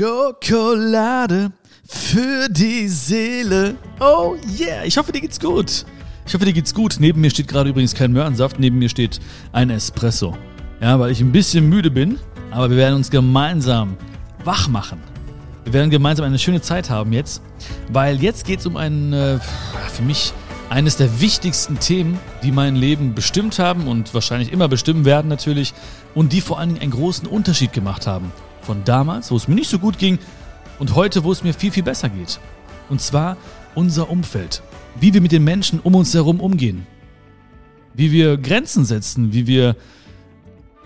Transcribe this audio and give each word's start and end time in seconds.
Schokolade 0.00 1.52
für 1.86 2.48
die 2.48 2.88
Seele. 2.88 3.74
Oh 4.00 4.34
yeah, 4.58 4.82
ich 4.82 4.96
hoffe, 4.96 5.12
dir 5.12 5.20
geht's 5.20 5.38
gut. 5.38 5.84
Ich 6.26 6.32
hoffe, 6.32 6.46
dir 6.46 6.54
geht's 6.54 6.72
gut. 6.72 6.96
Neben 6.98 7.20
mir 7.20 7.28
steht 7.28 7.48
gerade 7.48 7.68
übrigens 7.68 7.94
kein 7.94 8.10
Möhrensaft, 8.10 8.58
neben 8.58 8.78
mir 8.78 8.88
steht 8.88 9.20
ein 9.52 9.68
Espresso. 9.68 10.34
Ja, 10.80 10.98
weil 10.98 11.10
ich 11.10 11.20
ein 11.20 11.32
bisschen 11.32 11.68
müde 11.68 11.90
bin, 11.90 12.18
aber 12.50 12.70
wir 12.70 12.78
werden 12.78 12.94
uns 12.94 13.10
gemeinsam 13.10 13.98
wach 14.42 14.68
machen. 14.68 15.02
Wir 15.64 15.74
werden 15.74 15.90
gemeinsam 15.90 16.24
eine 16.24 16.38
schöne 16.38 16.62
Zeit 16.62 16.88
haben 16.88 17.12
jetzt, 17.12 17.42
weil 17.92 18.22
jetzt 18.22 18.46
geht's 18.46 18.64
um 18.64 18.78
ein, 18.78 19.12
äh, 19.12 19.38
für 19.92 20.02
mich 20.02 20.32
eines 20.70 20.96
der 20.96 21.20
wichtigsten 21.20 21.78
Themen, 21.78 22.18
die 22.42 22.52
mein 22.52 22.74
Leben 22.74 23.14
bestimmt 23.14 23.58
haben 23.58 23.86
und 23.86 24.14
wahrscheinlich 24.14 24.50
immer 24.50 24.66
bestimmen 24.66 25.04
werden 25.04 25.28
natürlich 25.28 25.74
und 26.14 26.32
die 26.32 26.40
vor 26.40 26.58
allen 26.58 26.70
Dingen 26.70 26.80
einen 26.80 26.92
großen 26.92 27.28
Unterschied 27.28 27.74
gemacht 27.74 28.06
haben. 28.06 28.32
Von 28.62 28.84
damals, 28.84 29.30
wo 29.30 29.36
es 29.36 29.48
mir 29.48 29.54
nicht 29.54 29.70
so 29.70 29.78
gut 29.78 29.98
ging 29.98 30.18
und 30.78 30.94
heute, 30.94 31.24
wo 31.24 31.32
es 31.32 31.42
mir 31.42 31.54
viel, 31.54 31.70
viel 31.70 31.82
besser 31.82 32.08
geht. 32.08 32.40
Und 32.88 33.00
zwar 33.00 33.36
unser 33.74 34.10
Umfeld. 34.10 34.62
Wie 34.98 35.14
wir 35.14 35.20
mit 35.20 35.32
den 35.32 35.44
Menschen 35.44 35.80
um 35.80 35.94
uns 35.94 36.12
herum 36.14 36.40
umgehen. 36.40 36.86
Wie 37.94 38.12
wir 38.12 38.36
Grenzen 38.36 38.84
setzen, 38.84 39.32
wie 39.32 39.46
wir 39.46 39.76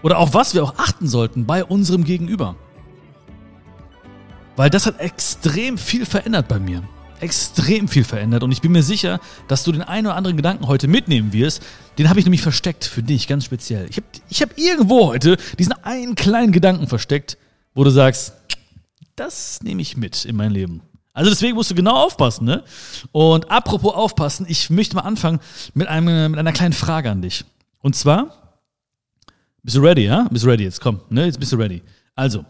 oder 0.03 0.19
auf 0.19 0.35
was 0.35 0.53
wir 0.53 0.63
auch 0.63 0.77
achten 0.77 1.09
sollten 1.09 1.47
bei 1.47 1.65
unserem 1.65 2.05
Gegenüber. 2.05 2.57
Weil 4.57 4.71
das 4.71 4.87
hat 4.87 5.01
extrem 5.01 5.79
viel 5.79 6.05
verändert 6.05 6.47
bei 6.47 6.59
mir. 6.59 6.83
Extrem 7.21 7.89
viel 7.89 8.05
verändert. 8.05 8.43
Und 8.43 8.53
ich 8.53 8.61
bin 8.61 8.73
mir 8.73 8.83
sicher, 8.83 9.19
dass 9.49 9.65
du 9.65 9.73
den 9.73 9.83
einen 9.83 10.07
oder 10.07 10.17
anderen 10.17 10.37
Gedanken 10.37 10.67
heute 10.67 10.89
mitnehmen 10.89 11.33
wirst. 11.33 11.63
Den 11.97 12.11
habe 12.11 12.19
ich 12.19 12.27
nämlich 12.27 12.43
versteckt 12.43 12.85
für 12.85 13.03
dich, 13.03 13.27
ganz 13.27 13.45
speziell. 13.45 13.87
Ich 13.89 13.97
habe 13.97 14.07
ich 14.29 14.43
hab 14.43 14.59
irgendwo 14.59 15.07
heute 15.07 15.39
diesen 15.59 15.73
einen 15.85 16.17
kleinen 16.17 16.53
Gedanken 16.53 16.87
versteckt, 16.87 17.39
wo 17.75 17.85
du 17.85 17.91
sagst, 17.91 18.33
das 19.17 19.63
nehme 19.63 19.83
ich 19.83 19.97
mit 19.97 20.25
in 20.25 20.37
mein 20.37 20.51
Leben. 20.51 20.83
Also 21.13 21.31
deswegen 21.31 21.55
musst 21.55 21.71
du 21.71 21.75
genau 21.75 21.95
aufpassen, 21.95 22.45
ne? 22.45 22.65
Und 23.13 23.51
apropos 23.51 23.95
aufpassen, 23.95 24.47
ich 24.49 24.69
möchte 24.71 24.97
mal 24.97 25.03
anfangen 25.03 25.39
mit, 25.73 25.87
einem, 25.87 26.33
mit 26.33 26.41
einer 26.41 26.53
kleinen 26.53 26.73
Frage 26.73 27.11
an 27.11 27.23
dich. 27.23 27.45
Und 27.81 27.95
zwar, 27.95 28.59
bist 29.63 29.77
du 29.77 29.81
ready, 29.81 30.07
ja? 30.07 30.27
Bist 30.31 30.45
du 30.45 30.49
ready 30.49 30.65
jetzt? 30.65 30.81
Komm, 30.81 31.01
ne? 31.11 31.27
Jetzt 31.27 31.39
bist 31.39 31.53
du 31.53 31.57
ready. 31.57 31.83
Also, 32.17 32.45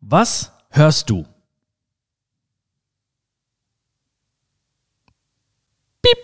was 0.00 0.50
hörst 0.70 1.10
du? 1.10 1.26
Piep. 6.00 6.18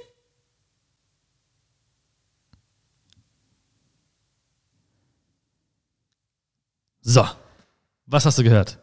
So, 7.02 7.26
was 8.06 8.24
hast 8.24 8.38
du 8.38 8.44
gehört? 8.44 8.78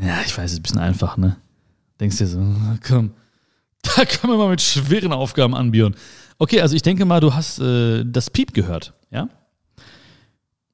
Ja, 0.00 0.20
ich 0.26 0.36
weiß, 0.36 0.46
es 0.46 0.52
ist 0.52 0.58
ein 0.58 0.62
bisschen 0.62 0.80
einfach, 0.80 1.16
ne? 1.16 1.36
Denkst 2.00 2.18
dir 2.18 2.26
so, 2.26 2.38
komm, 2.86 3.14
da 3.82 4.04
können 4.04 4.32
wir 4.32 4.38
mal 4.38 4.50
mit 4.50 4.62
schweren 4.62 5.12
Aufgaben 5.12 5.54
anbieten. 5.54 5.94
Okay, 6.38 6.60
also 6.60 6.74
ich 6.74 6.82
denke 6.82 7.04
mal, 7.04 7.20
du 7.20 7.34
hast 7.34 7.60
äh, 7.60 8.04
das 8.04 8.30
Piep 8.30 8.54
gehört, 8.54 8.94
ja? 9.10 9.28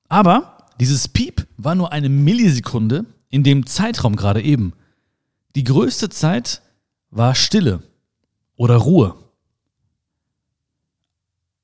Aber 0.08 0.66
dieses 0.80 1.08
Piep 1.08 1.46
war 1.56 1.74
nur 1.74 1.92
eine 1.92 2.08
Millisekunde 2.08 3.04
in 3.28 3.44
dem 3.44 3.66
Zeitraum 3.66 4.16
gerade 4.16 4.42
eben. 4.42 4.72
Die 5.54 5.64
größte 5.64 6.08
Zeit 6.08 6.62
war 7.10 7.34
Stille 7.34 7.82
oder 8.56 8.76
Ruhe. 8.76 9.14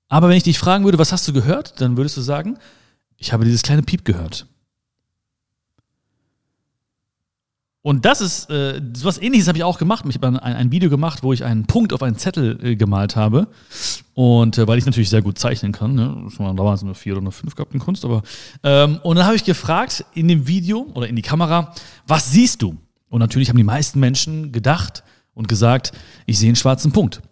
Aber 0.09 0.29
wenn 0.29 0.37
ich 0.37 0.45
dich 0.45 0.59
fragen 0.59 0.85
würde, 0.85 0.99
was 0.99 1.13
hast 1.13 1.27
du 1.27 1.33
gehört, 1.33 1.81
dann 1.81 1.97
würdest 1.97 2.17
du 2.17 2.21
sagen, 2.21 2.59
ich 3.17 3.33
habe 3.33 3.45
dieses 3.45 3.63
kleine 3.63 3.83
Piep 3.83 4.05
gehört. 4.05 4.47
Und 7.87 8.05
das 8.05 8.21
ist, 8.21 8.51
äh, 8.51 8.83
sowas 8.95 9.17
ähnliches 9.17 9.47
habe 9.47 9.59
ich 9.59 9.63
auch 9.63 9.79
gemacht. 9.79 10.05
Ich 10.09 10.17
habe 10.17 10.27
ein, 10.27 10.37
ein, 10.41 10.73
Video 10.73 10.91
gemacht, 10.91 11.23
wo 11.23 11.33
ich 11.33 11.45
einen 11.45 11.67
Punkt 11.67 11.93
auf 11.93 12.03
einen 12.03 12.17
Zettel 12.17 12.59
äh, 12.61 12.75
gemalt 12.75 13.15
habe. 13.15 13.47
Und 14.13 14.59
äh, 14.59 14.67
weil 14.67 14.77
ich 14.77 14.87
natürlich 14.87 15.09
sehr 15.09 15.23
gut 15.23 15.39
zeichnen 15.39 15.71
kann, 15.71 15.95
ne? 15.95 16.21
Das 16.25 16.37
waren 16.41 16.57
damals 16.57 16.83
nur 16.83 16.97
vier 16.97 17.13
oder 17.13 17.23
nur 17.23 17.31
fünf 17.31 17.55
gehabt 17.55 17.73
in 17.75 17.79
Kunst, 17.79 18.05
aber. 18.05 18.25
Ähm, 18.65 18.99
und 19.05 19.15
dann 19.15 19.25
habe 19.25 19.37
ich 19.37 19.45
gefragt 19.45 20.05
in 20.15 20.27
dem 20.27 20.49
Video 20.49 20.89
oder 20.95 21.07
in 21.07 21.15
die 21.15 21.23
Kamera, 21.23 21.73
was 22.09 22.33
siehst 22.33 22.61
du? 22.61 22.77
Und 23.09 23.21
natürlich 23.21 23.51
haben 23.51 23.57
die 23.57 23.63
meisten 23.63 24.01
Menschen 24.01 24.51
gedacht 24.51 25.05
und 25.35 25.47
gesagt, 25.47 25.93
ich 26.27 26.41
sehe 26.41 26.49
einen 26.49 26.57
schwarzen 26.57 26.91
Punkt. 26.91 27.23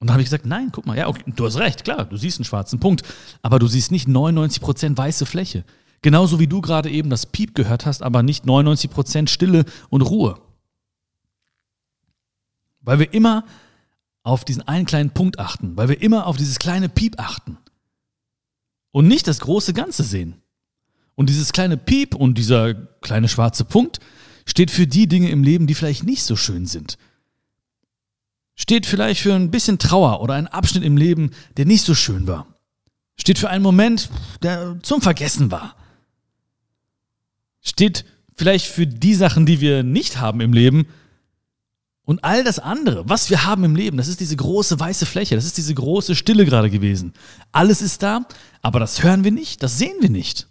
Und 0.00 0.06
dann 0.06 0.14
habe 0.14 0.22
ich 0.22 0.26
gesagt, 0.26 0.46
nein, 0.46 0.70
guck 0.70 0.86
mal, 0.86 0.96
ja, 0.96 1.08
okay, 1.08 1.24
du 1.26 1.44
hast 1.44 1.56
recht, 1.56 1.84
klar, 1.84 2.04
du 2.04 2.16
siehst 2.16 2.38
einen 2.38 2.44
schwarzen 2.44 2.78
Punkt, 2.78 3.02
aber 3.42 3.58
du 3.58 3.66
siehst 3.66 3.90
nicht 3.90 4.08
99% 4.08 4.96
weiße 4.96 5.26
Fläche. 5.26 5.64
Genauso 6.02 6.38
wie 6.38 6.46
du 6.46 6.60
gerade 6.60 6.88
eben 6.90 7.10
das 7.10 7.26
Piep 7.26 7.54
gehört 7.54 7.84
hast, 7.84 8.02
aber 8.02 8.22
nicht 8.22 8.44
99% 8.44 9.28
Stille 9.28 9.64
und 9.90 10.02
Ruhe. 10.02 10.40
Weil 12.80 13.00
wir 13.00 13.12
immer 13.12 13.44
auf 14.22 14.44
diesen 14.44 14.62
einen 14.68 14.86
kleinen 14.86 15.10
Punkt 15.10 15.40
achten, 15.40 15.76
weil 15.76 15.88
wir 15.88 16.00
immer 16.00 16.26
auf 16.26 16.36
dieses 16.36 16.60
kleine 16.60 16.88
Piep 16.88 17.18
achten 17.18 17.58
und 18.92 19.08
nicht 19.08 19.26
das 19.26 19.40
große 19.40 19.72
Ganze 19.72 20.04
sehen. 20.04 20.36
Und 21.16 21.28
dieses 21.28 21.52
kleine 21.52 21.76
Piep 21.76 22.14
und 22.14 22.38
dieser 22.38 22.74
kleine 22.74 23.28
schwarze 23.28 23.64
Punkt 23.64 23.98
steht 24.46 24.70
für 24.70 24.86
die 24.86 25.08
Dinge 25.08 25.30
im 25.30 25.42
Leben, 25.42 25.66
die 25.66 25.74
vielleicht 25.74 26.04
nicht 26.04 26.22
so 26.22 26.36
schön 26.36 26.66
sind. 26.66 26.98
Steht 28.58 28.84
vielleicht 28.84 29.22
für 29.22 29.34
ein 29.34 29.50
bisschen 29.50 29.78
Trauer 29.78 30.20
oder 30.20 30.34
einen 30.34 30.48
Abschnitt 30.48 30.84
im 30.84 30.98
Leben, 30.98 31.30
der 31.56 31.64
nicht 31.64 31.82
so 31.82 31.94
schön 31.94 32.26
war. 32.26 32.46
Steht 33.16 33.38
für 33.38 33.48
einen 33.48 33.62
Moment, 33.62 34.10
der 34.42 34.76
zum 34.82 35.00
Vergessen 35.00 35.50
war 35.50 35.74
steht 37.68 38.04
vielleicht 38.34 38.66
für 38.66 38.86
die 38.86 39.14
Sachen, 39.14 39.46
die 39.46 39.60
wir 39.60 39.82
nicht 39.82 40.18
haben 40.18 40.40
im 40.40 40.52
Leben. 40.52 40.86
Und 42.04 42.24
all 42.24 42.42
das 42.42 42.58
andere, 42.58 43.08
was 43.08 43.28
wir 43.28 43.44
haben 43.44 43.64
im 43.64 43.76
Leben, 43.76 43.98
das 43.98 44.08
ist 44.08 44.20
diese 44.20 44.36
große 44.36 44.80
weiße 44.80 45.04
Fläche, 45.04 45.34
das 45.34 45.44
ist 45.44 45.58
diese 45.58 45.74
große 45.74 46.14
Stille 46.14 46.46
gerade 46.46 46.70
gewesen. 46.70 47.12
Alles 47.52 47.82
ist 47.82 48.02
da, 48.02 48.26
aber 48.62 48.80
das 48.80 49.02
hören 49.02 49.24
wir 49.24 49.32
nicht, 49.32 49.62
das 49.62 49.78
sehen 49.78 49.96
wir 50.00 50.08
nicht. 50.08 50.48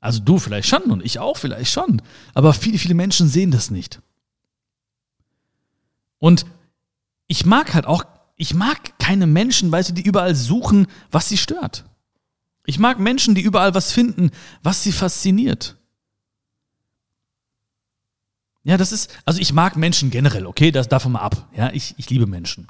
Also 0.00 0.20
du 0.20 0.38
vielleicht 0.38 0.68
schon 0.68 0.84
und 0.84 1.04
ich 1.04 1.18
auch 1.18 1.36
vielleicht 1.36 1.72
schon, 1.72 2.00
aber 2.34 2.54
viele, 2.54 2.78
viele 2.78 2.94
Menschen 2.94 3.28
sehen 3.28 3.50
das 3.50 3.70
nicht. 3.70 4.00
Und 6.20 6.46
ich 7.26 7.44
mag 7.44 7.74
halt 7.74 7.86
auch, 7.86 8.04
ich 8.36 8.54
mag 8.54 8.98
keine 8.98 9.26
Menschen, 9.26 9.72
weißt 9.72 9.90
du, 9.90 9.94
die 9.94 10.02
überall 10.02 10.36
suchen, 10.36 10.86
was 11.10 11.28
sie 11.28 11.36
stört. 11.36 11.84
Ich 12.64 12.78
mag 12.78 13.00
Menschen, 13.00 13.34
die 13.34 13.40
überall 13.40 13.74
was 13.74 13.90
finden, 13.90 14.30
was 14.62 14.84
sie 14.84 14.92
fasziniert. 14.92 15.76
Ja, 18.62 18.76
das 18.76 18.92
ist, 18.92 19.10
also 19.24 19.40
ich 19.40 19.52
mag 19.52 19.76
Menschen 19.76 20.10
generell, 20.10 20.46
okay, 20.46 20.70
das 20.70 20.88
davon 20.88 21.12
mal 21.12 21.20
ab. 21.20 21.48
Ja, 21.56 21.72
ich, 21.72 21.94
ich 21.96 22.10
liebe 22.10 22.26
Menschen. 22.26 22.68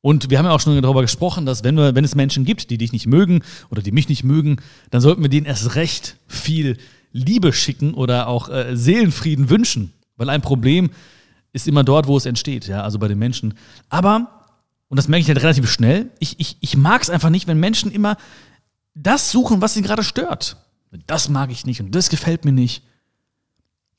Und 0.00 0.30
wir 0.30 0.38
haben 0.38 0.46
ja 0.46 0.50
auch 0.50 0.60
schon 0.60 0.80
darüber 0.82 1.00
gesprochen, 1.00 1.46
dass 1.46 1.62
wenn, 1.62 1.76
wir, 1.76 1.94
wenn 1.94 2.04
es 2.04 2.16
Menschen 2.16 2.44
gibt, 2.44 2.70
die 2.70 2.78
dich 2.78 2.92
nicht 2.92 3.06
mögen 3.06 3.42
oder 3.70 3.82
die 3.82 3.92
mich 3.92 4.08
nicht 4.08 4.24
mögen, 4.24 4.56
dann 4.90 5.00
sollten 5.00 5.22
wir 5.22 5.28
denen 5.28 5.46
erst 5.46 5.76
recht 5.76 6.16
viel 6.26 6.76
Liebe 7.12 7.52
schicken 7.52 7.94
oder 7.94 8.26
auch 8.26 8.48
äh, 8.48 8.76
Seelenfrieden 8.76 9.48
wünschen. 9.48 9.92
Weil 10.16 10.28
ein 10.28 10.42
Problem 10.42 10.90
ist 11.52 11.68
immer 11.68 11.84
dort, 11.84 12.06
wo 12.06 12.16
es 12.16 12.26
entsteht, 12.26 12.66
ja, 12.66 12.82
also 12.82 12.98
bei 12.98 13.08
den 13.08 13.18
Menschen. 13.18 13.54
Aber, 13.88 14.46
und 14.88 14.96
das 14.96 15.08
merke 15.08 15.22
ich 15.22 15.28
halt 15.28 15.42
relativ 15.42 15.70
schnell, 15.70 16.10
ich, 16.18 16.40
ich, 16.40 16.56
ich 16.60 16.76
mag 16.76 17.02
es 17.02 17.10
einfach 17.10 17.30
nicht, 17.30 17.46
wenn 17.46 17.60
Menschen 17.60 17.90
immer 17.90 18.16
das 18.94 19.30
suchen, 19.30 19.60
was 19.60 19.74
sie 19.74 19.82
gerade 19.82 20.02
stört. 20.02 20.56
Das 21.06 21.28
mag 21.28 21.50
ich 21.50 21.64
nicht 21.64 21.80
und 21.80 21.94
das 21.94 22.10
gefällt 22.10 22.44
mir 22.44 22.52
nicht. 22.52 22.82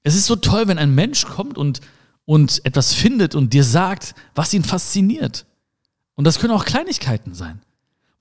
Es 0.03 0.15
ist 0.15 0.25
so 0.25 0.35
toll, 0.35 0.67
wenn 0.67 0.77
ein 0.77 0.93
Mensch 0.93 1.25
kommt 1.25 1.57
und, 1.57 1.81
und 2.25 2.63
etwas 2.65 2.93
findet 2.93 3.35
und 3.35 3.53
dir 3.53 3.63
sagt, 3.63 4.13
was 4.35 4.53
ihn 4.53 4.63
fasziniert. 4.63 5.45
Und 6.15 6.25
das 6.25 6.39
können 6.39 6.53
auch 6.53 6.65
Kleinigkeiten 6.65 7.33
sein. 7.33 7.61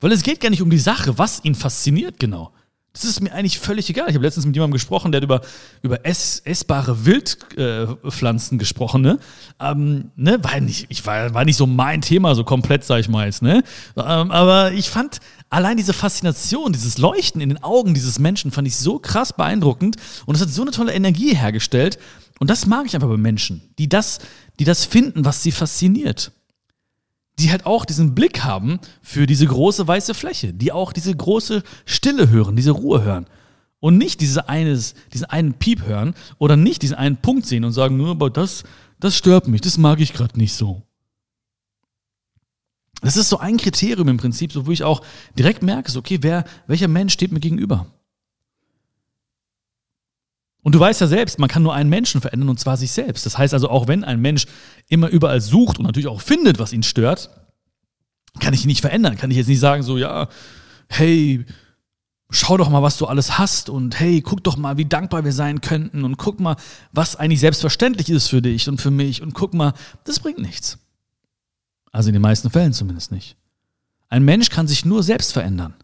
Weil 0.01 0.13
es 0.13 0.23
geht 0.23 0.41
gar 0.41 0.51
nicht 0.51 0.63
um 0.63 0.71
die 0.71 0.79
Sache, 0.79 1.19
was 1.19 1.45
ihn 1.45 1.55
fasziniert 1.55 2.19
genau. 2.19 2.53
Das 2.93 3.05
ist 3.05 3.23
mir 3.23 3.33
eigentlich 3.33 3.59
völlig 3.59 3.89
egal. 3.89 4.09
Ich 4.11 4.15
habe 4.15 4.25
letztens 4.25 4.45
mit 4.45 4.55
jemandem 4.55 4.75
gesprochen, 4.75 5.13
der 5.13 5.21
hat 5.21 5.25
über, 5.25 5.41
über 5.81 6.05
ess, 6.05 6.43
essbare 6.45 7.07
Wildpflanzen 7.07 8.57
äh, 8.57 8.59
gesprochen. 8.59 9.01
Ne? 9.01 9.19
Ähm, 9.59 10.11
ne? 10.15 10.45
War, 10.45 10.61
nicht, 10.61 10.87
ich 10.91 11.07
war, 11.07 11.33
war 11.33 11.47
nicht 11.47 11.57
so 11.57 11.67
mein 11.67 12.03
Thema, 12.03 12.35
so 12.35 12.45
komplett, 12.45 12.85
sag 12.85 13.01
ich 13.01 13.09
mal 13.09 13.25
jetzt. 13.25 13.41
Ne? 13.41 13.63
Ähm, 13.97 14.31
aber 14.31 14.73
ich 14.73 14.91
fand 14.91 15.21
allein 15.49 15.79
diese 15.79 15.95
Faszination, 15.95 16.75
dieses 16.75 16.99
Leuchten 16.99 17.41
in 17.41 17.49
den 17.49 17.63
Augen 17.63 17.95
dieses 17.95 18.19
Menschen, 18.19 18.51
fand 18.51 18.69
ich 18.69 18.77
so 18.77 18.99
krass 18.99 19.33
beeindruckend. 19.33 19.97
Und 20.27 20.35
es 20.35 20.43
hat 20.43 20.51
so 20.51 20.61
eine 20.61 20.71
tolle 20.71 20.93
Energie 20.93 21.35
hergestellt. 21.35 21.99
Und 22.41 22.51
das 22.51 22.67
mag 22.67 22.85
ich 22.85 22.95
einfach 22.95 23.09
bei 23.09 23.17
Menschen, 23.17 23.63
die 23.79 23.89
das, 23.89 24.19
die 24.59 24.65
das 24.65 24.85
finden, 24.85 25.25
was 25.25 25.43
sie 25.43 25.53
fasziniert 25.53 26.33
die 27.39 27.51
halt 27.51 27.67
auch 27.67 27.85
diesen 27.85 28.15
Blick 28.15 28.45
haben 28.45 28.79
für 29.01 29.27
diese 29.27 29.47
große 29.47 29.87
weiße 29.87 30.15
Fläche, 30.15 30.53
die 30.53 30.73
auch 30.73 30.93
diese 30.93 31.15
große 31.15 31.63
Stille 31.85 32.31
hören, 32.31 32.57
diese 32.57 32.73
Ruhe 32.73 33.03
hören. 33.03 33.27
Und 33.81 33.99
nicht 33.99 34.21
diese 34.21 34.49
eines, 34.49 34.95
diesen 35.13 35.25
einen 35.27 35.55
Piep 35.55 35.85
hören 35.85 36.15
oder 36.39 36.57
nicht 36.57 36.83
diesen 36.83 36.97
einen 36.97 37.17
Punkt 37.17 37.47
sehen 37.47 37.65
und 37.65 37.73
sagen, 37.73 37.97
nur, 37.97 38.11
aber 38.11 38.31
das, 38.31 38.63
das 39.01 39.17
stört 39.17 39.49
mich, 39.49 39.61
das 39.61 39.77
mag 39.77 39.99
ich 39.99 40.13
gerade 40.13 40.39
nicht 40.39 40.55
so. 40.55 40.83
Das 43.01 43.17
ist 43.17 43.29
so 43.29 43.39
ein 43.39 43.57
Kriterium 43.57 44.07
im 44.07 44.19
Prinzip, 44.19 44.53
so 44.53 44.67
wo 44.67 44.71
ich 44.71 44.85
auch 44.85 45.03
direkt 45.37 45.65
merke, 45.65 45.91
so, 45.91 45.99
okay, 45.99 46.19
wer, 46.21 46.45
welcher 46.69 46.87
Mensch 46.87 47.13
steht 47.13 47.33
mir 47.33 47.41
gegenüber? 47.41 47.87
Und 50.63 50.75
du 50.75 50.81
weißt 50.81 51.01
ja 51.01 51.09
selbst, 51.09 51.39
man 51.39 51.49
kann 51.49 51.63
nur 51.63 51.75
einen 51.75 51.91
Menschen 51.91 52.21
verändern 52.21 52.49
und 52.49 52.61
zwar 52.61 52.77
sich 52.77 52.93
selbst. 52.93 53.27
Das 53.27 53.37
heißt 53.37 53.53
also, 53.53 53.69
auch 53.69 53.89
wenn 53.89 54.05
ein 54.05 54.21
Mensch 54.21 54.47
immer 54.89 55.09
überall 55.09 55.41
sucht 55.41 55.79
und 55.79 55.85
natürlich 55.85 56.07
auch 56.07 56.21
findet, 56.21 56.59
was 56.59 56.73
ihn 56.73 56.85
stört, 56.85 57.31
kann 58.39 58.55
ich 58.55 58.65
ihn 58.65 58.69
nicht 58.69 58.81
verändern. 58.81 59.17
Kann 59.17 59.31
ich 59.31 59.37
jetzt 59.37 59.49
nicht 59.49 59.61
sagen, 59.61 59.83
so, 59.83 59.99
ja, 59.99 60.29
hey, 60.89 61.45
schau 62.31 62.57
doch 62.57 62.71
mal, 62.71 62.83
was 62.83 62.97
du 62.97 63.07
alles 63.07 63.39
hast 63.39 63.69
und 63.69 63.99
hey, 63.99 64.21
guck 64.23 64.43
doch 64.45 64.57
mal, 64.57 64.77
wie 64.77 64.85
dankbar 64.85 65.25
wir 65.25 65.33
sein 65.33 65.61
könnten 65.61 66.05
und 66.05 66.17
guck 66.17 66.41
mal, 66.41 66.57
was 66.93 67.17
eigentlich 67.17 67.41
selbstverständlich 67.41 68.09
ist 68.09 68.29
für 68.29 68.41
dich 68.41 68.69
und 68.69 68.81
für 68.81 68.91
mich 68.91 69.21
und 69.21 69.35
guck 69.35 69.55
mal, 69.55 69.75
das 70.05 70.21
bringt 70.21 70.39
nichts. 70.39 70.79
Also 71.91 72.09
in 72.09 72.15
den 72.15 72.23
meisten 72.23 72.51
Fällen 72.51 72.73
zumindest 72.73 73.13
nicht. 73.13 73.37
Ein 74.09 74.25
Mensch 74.25 74.49
kann 74.49 74.67
sich 74.67 74.85
nur 74.85 75.03
selbst 75.03 75.33
verändern. 75.33 75.75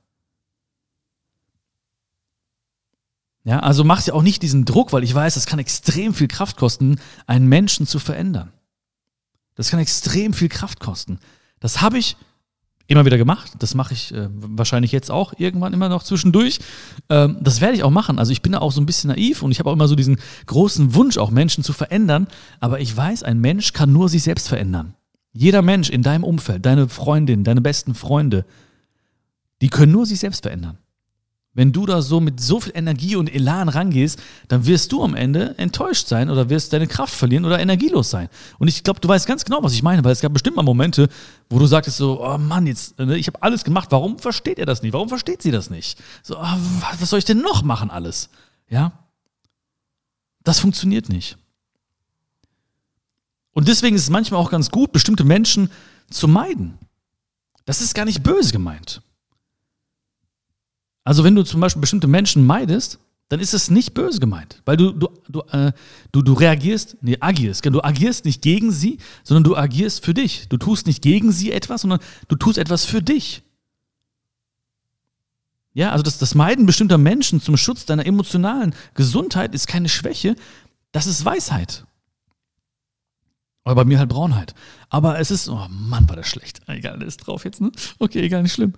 Ja, 3.45 3.61
also 3.61 3.85
mach 3.85 4.03
dir 4.03 4.15
auch 4.15 4.23
nicht 4.23 4.43
diesen 4.43 4.65
Druck, 4.65 4.93
weil 4.93 5.05
ich 5.05 5.15
weiß, 5.15 5.37
es 5.37 5.47
kann 5.47 5.59
extrem 5.59 6.13
viel 6.13 6.29
Kraft 6.29 6.57
kosten, 6.57 7.01
einen 7.27 7.47
Menschen 7.47 7.87
zu 7.87 7.99
verändern. 7.99 8.53
Das 9.55 9.71
kann 9.71 9.81
extrem 9.81 10.35
viel 10.35 10.49
Kraft 10.49 10.81
kosten. 10.81 11.19
Das 11.61 11.81
habe 11.81 11.99
ich 11.99 12.17
immer 12.89 13.05
wieder 13.05 13.19
gemacht. 13.19 13.53
Das 13.59 13.75
mache 13.75 13.93
ich 13.95 14.13
äh, 14.13 14.29
wahrscheinlich 14.31 14.93
jetzt 14.93 15.11
auch 15.11 15.35
irgendwann 15.37 15.73
immer 15.73 15.89
noch 15.89 16.03
zwischendurch. 16.03 16.59
Ähm, 17.09 17.37
das 17.41 17.61
werde 17.61 17.77
ich 17.77 17.85
auch 17.85 17.91
machen. 17.91 18.19
Also 18.19 18.33
ich 18.33 18.43
bin 18.43 18.53
da 18.53 18.59
auch 18.59 18.73
so 18.73 18.81
ein 18.81 18.87
bisschen 18.87 19.09
naiv 19.09 19.43
und 19.43 19.53
ich 19.53 19.59
habe 19.59 19.71
auch 19.71 19.75
immer 19.75 19.89
so 19.89 19.95
diesen 19.95 20.19
großen 20.47 20.95
Wunsch, 20.95 21.19
auch 21.19 21.31
Menschen 21.31 21.63
zu 21.63 21.73
verändern. 21.73 22.27
Aber 22.61 22.81
ich 22.81 22.97
weiß, 22.97 23.23
ein 23.23 23.41
Mensch 23.41 23.73
kann 23.73 23.93
nur 23.93 24.09
sich 24.09 24.23
selbst 24.23 24.49
verändern. 24.49 24.95
Jeder 25.33 25.63
Mensch 25.63 25.91
in 25.91 26.03
deinem 26.03 26.25
Umfeld, 26.25 26.65
deine 26.65 26.89
Freundin, 26.89 27.45
deine 27.45 27.61
besten 27.61 27.95
Freunde, 27.95 28.45
die 29.61 29.69
können 29.69 29.93
nur 29.93 30.07
sich 30.07 30.19
selbst 30.19 30.43
verändern. 30.43 30.79
Wenn 31.59 31.73
du 31.73 31.87
da 31.87 32.03
so 32.03 32.21
mit 32.21 32.39
so 32.39 32.61
viel 32.61 32.71
Energie 32.77 33.17
und 33.17 33.27
Elan 33.27 33.69
rangehst, 33.69 34.23
dann 34.47 34.65
wirst 34.67 34.93
du 34.93 35.03
am 35.03 35.17
Ende 35.17 35.59
enttäuscht 35.59 36.07
sein 36.07 36.31
oder 36.31 36.51
wirst 36.51 36.73
deine 36.73 36.87
Kraft 36.87 37.13
verlieren 37.13 37.45
oder 37.45 37.59
energielos 37.59 38.11
sein. 38.11 38.29
Und 38.61 38.69
ich 38.69 38.85
glaube, 38.85 39.01
du 39.01 39.09
weißt 39.09 39.27
ganz 39.27 39.45
genau, 39.45 39.61
was 39.61 39.73
ich 39.73 39.83
meine, 39.83 40.05
weil 40.05 40.13
es 40.13 40.21
gab 40.21 40.33
bestimmt 40.33 40.55
mal 40.55 40.63
Momente, 40.63 41.09
wo 41.51 41.59
du 41.59 41.67
sagtest 41.67 41.97
so, 41.97 42.25
oh 42.25 42.39
Mann, 42.39 42.69
jetzt, 42.69 42.97
ne, 43.01 43.19
ich 43.19 43.27
habe 43.27 43.43
alles 43.43 43.65
gemacht, 43.65 43.89
warum 43.91 44.21
versteht 44.21 44.61
er 44.61 44.67
das 44.67 44.83
nicht? 44.83 44.93
Warum 44.93 45.09
versteht 45.09 45.43
sie 45.43 45.51
das 45.51 45.69
nicht? 45.69 45.99
So, 46.23 46.39
oh, 46.39 46.57
was 47.01 47.11
soll 47.11 47.19
ich 47.19 47.25
denn 47.25 47.41
noch 47.41 47.65
machen 47.65 47.91
alles? 47.91 48.31
Ja? 48.71 48.93
Das 50.45 50.61
funktioniert 50.61 51.09
nicht. 51.09 51.39
Und 53.51 53.67
deswegen 53.67 53.97
ist 53.97 54.03
es 54.03 54.11
manchmal 54.11 54.41
auch 54.41 54.53
ganz 54.53 54.71
gut, 54.71 54.93
bestimmte 54.93 55.25
Menschen 55.25 55.73
zu 56.09 56.29
meiden. 56.29 56.79
Das 57.65 57.81
ist 57.81 57.97
gar 57.97 58.05
nicht 58.05 58.23
böse 58.23 58.53
gemeint. 58.53 59.03
Also 61.09 61.25
wenn 61.25 61.35
du 61.35 61.43
zum 61.43 61.63
Beispiel 61.63 61.81
bestimmte 61.81 62.07
Menschen 62.07 62.45
meidest, 62.45 62.99
dann 63.31 63.41
ist 63.41 63.55
es 63.55 63.71
nicht 63.71 63.95
böse 63.95 64.21
gemeint, 64.21 64.61
weil 64.67 64.77
du, 64.77 64.93
du, 64.93 65.09
du, 65.27 65.41
äh, 65.53 65.73
du, 66.13 66.21
du 66.21 66.35
reagierst, 66.35 66.99
nee, 67.01 67.17
agierst. 67.19 67.65
Du 67.65 67.83
agierst 67.83 68.27
nicht 68.27 68.43
gegen 68.43 68.73
sie, 68.73 68.99
sondern 69.25 69.45
du 69.45 69.57
agierst 69.57 70.05
für 70.05 70.13
dich. 70.13 70.51
Du 70.51 70.59
tust 70.59 70.87
nicht 70.87 71.01
gegen 71.01 71.33
sie 71.33 71.51
etwas, 71.51 71.81
sondern 71.81 72.01
du 72.29 72.37
tust 72.37 72.59
etwas 72.59 72.85
für 72.85 73.01
dich. 73.01 73.43
Ja, 75.73 75.93
also 75.93 76.03
das, 76.03 76.19
das 76.19 76.35
Meiden 76.35 76.67
bestimmter 76.67 76.99
Menschen 76.99 77.41
zum 77.41 77.57
Schutz 77.57 77.87
deiner 77.87 78.05
emotionalen 78.05 78.75
Gesundheit 78.93 79.55
ist 79.55 79.67
keine 79.67 79.89
Schwäche, 79.89 80.37
das 80.93 81.07
ist 81.07 81.25
Weisheit. 81.25 81.87
Oder 83.65 83.77
bei 83.77 83.85
mir 83.87 83.99
halt 83.99 84.11
Braunheit. 84.11 84.55
Aber 84.91 85.19
es 85.19 85.31
ist, 85.31 85.49
oh 85.49 85.69
Mann, 85.71 86.07
war 86.07 86.17
das 86.17 86.29
schlecht. 86.29 86.61
Egal, 86.67 86.99
der 86.99 87.09
ist 87.09 87.27
drauf 87.27 87.47
jetzt, 87.47 87.63
ne? 87.63 87.73
Okay, 87.99 88.21
egal, 88.21 88.43
nicht 88.43 88.53
schlimm. 88.53 88.75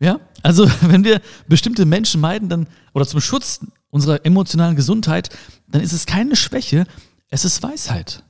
Ja, 0.00 0.20
also 0.42 0.68
wenn 0.82 1.04
wir 1.04 1.20
bestimmte 1.48 1.84
Menschen 1.84 2.20
meiden, 2.20 2.48
dann 2.48 2.66
oder 2.92 3.06
zum 3.06 3.20
Schutz 3.20 3.60
unserer 3.90 4.24
emotionalen 4.24 4.76
Gesundheit, 4.76 5.30
dann 5.68 5.80
ist 5.80 5.92
es 5.92 6.06
keine 6.06 6.36
Schwäche, 6.36 6.86
es 7.28 7.44
ist 7.44 7.62
Weisheit. 7.62 8.24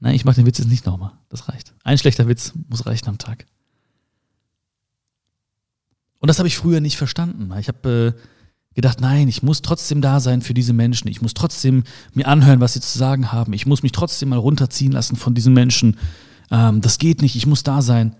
Nein, 0.00 0.14
ich 0.14 0.24
mache 0.24 0.36
den 0.36 0.46
Witz 0.46 0.58
jetzt 0.58 0.68
nicht 0.68 0.86
nochmal. 0.86 1.12
Das 1.28 1.48
reicht. 1.48 1.74
Ein 1.82 1.98
schlechter 1.98 2.28
Witz 2.28 2.52
muss 2.68 2.86
reichen 2.86 3.08
am 3.08 3.18
Tag. 3.18 3.46
Und 6.20 6.28
das 6.28 6.38
habe 6.38 6.48
ich 6.48 6.56
früher 6.56 6.80
nicht 6.80 6.96
verstanden. 6.96 7.52
Ich 7.58 7.68
habe 7.68 8.14
äh, 8.16 8.20
gedacht, 8.74 9.00
nein, 9.00 9.28
ich 9.28 9.42
muss 9.42 9.62
trotzdem 9.62 10.00
da 10.00 10.20
sein 10.20 10.42
für 10.42 10.54
diese 10.54 10.72
Menschen. 10.72 11.08
Ich 11.08 11.20
muss 11.22 11.34
trotzdem 11.34 11.84
mir 12.14 12.28
anhören, 12.28 12.60
was 12.60 12.74
sie 12.74 12.80
zu 12.80 12.96
sagen 12.96 13.32
haben. 13.32 13.52
Ich 13.52 13.66
muss 13.66 13.82
mich 13.82 13.92
trotzdem 13.92 14.28
mal 14.28 14.38
runterziehen 14.38 14.92
lassen 14.92 15.16
von 15.16 15.34
diesen 15.34 15.52
Menschen. 15.52 15.96
Ähm, 16.50 16.80
das 16.80 16.98
geht 16.98 17.22
nicht, 17.22 17.34
ich 17.34 17.46
muss 17.46 17.62
da 17.62 17.82
sein. 17.82 18.14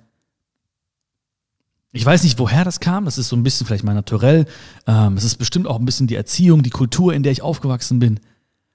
Ich 1.93 2.05
weiß 2.05 2.23
nicht, 2.25 2.39
woher 2.39 2.65
das 2.65 2.81
kam. 2.81 3.07
Das 3.07 3.19
ist 3.19 3.29
so 3.29 3.37
ein 3.37 3.43
bisschen 3.43 3.67
vielleicht 3.67 3.85
mein 3.85 3.95
Naturell. 3.97 4.47
Ähm, 4.87 5.17
es 5.17 5.25
ist 5.25 5.37
bestimmt 5.37 5.67
auch 5.67 5.79
ein 5.79 5.85
bisschen 5.85 6.07
die 6.07 6.17
Erziehung, 6.17 6.63
die 6.63 6.71
Kultur, 6.71 7.15
in 7.15 7.23
der 7.23 7.33
ich 7.33 7.43
aufgewachsen 7.43 7.99
bin. 7.99 8.21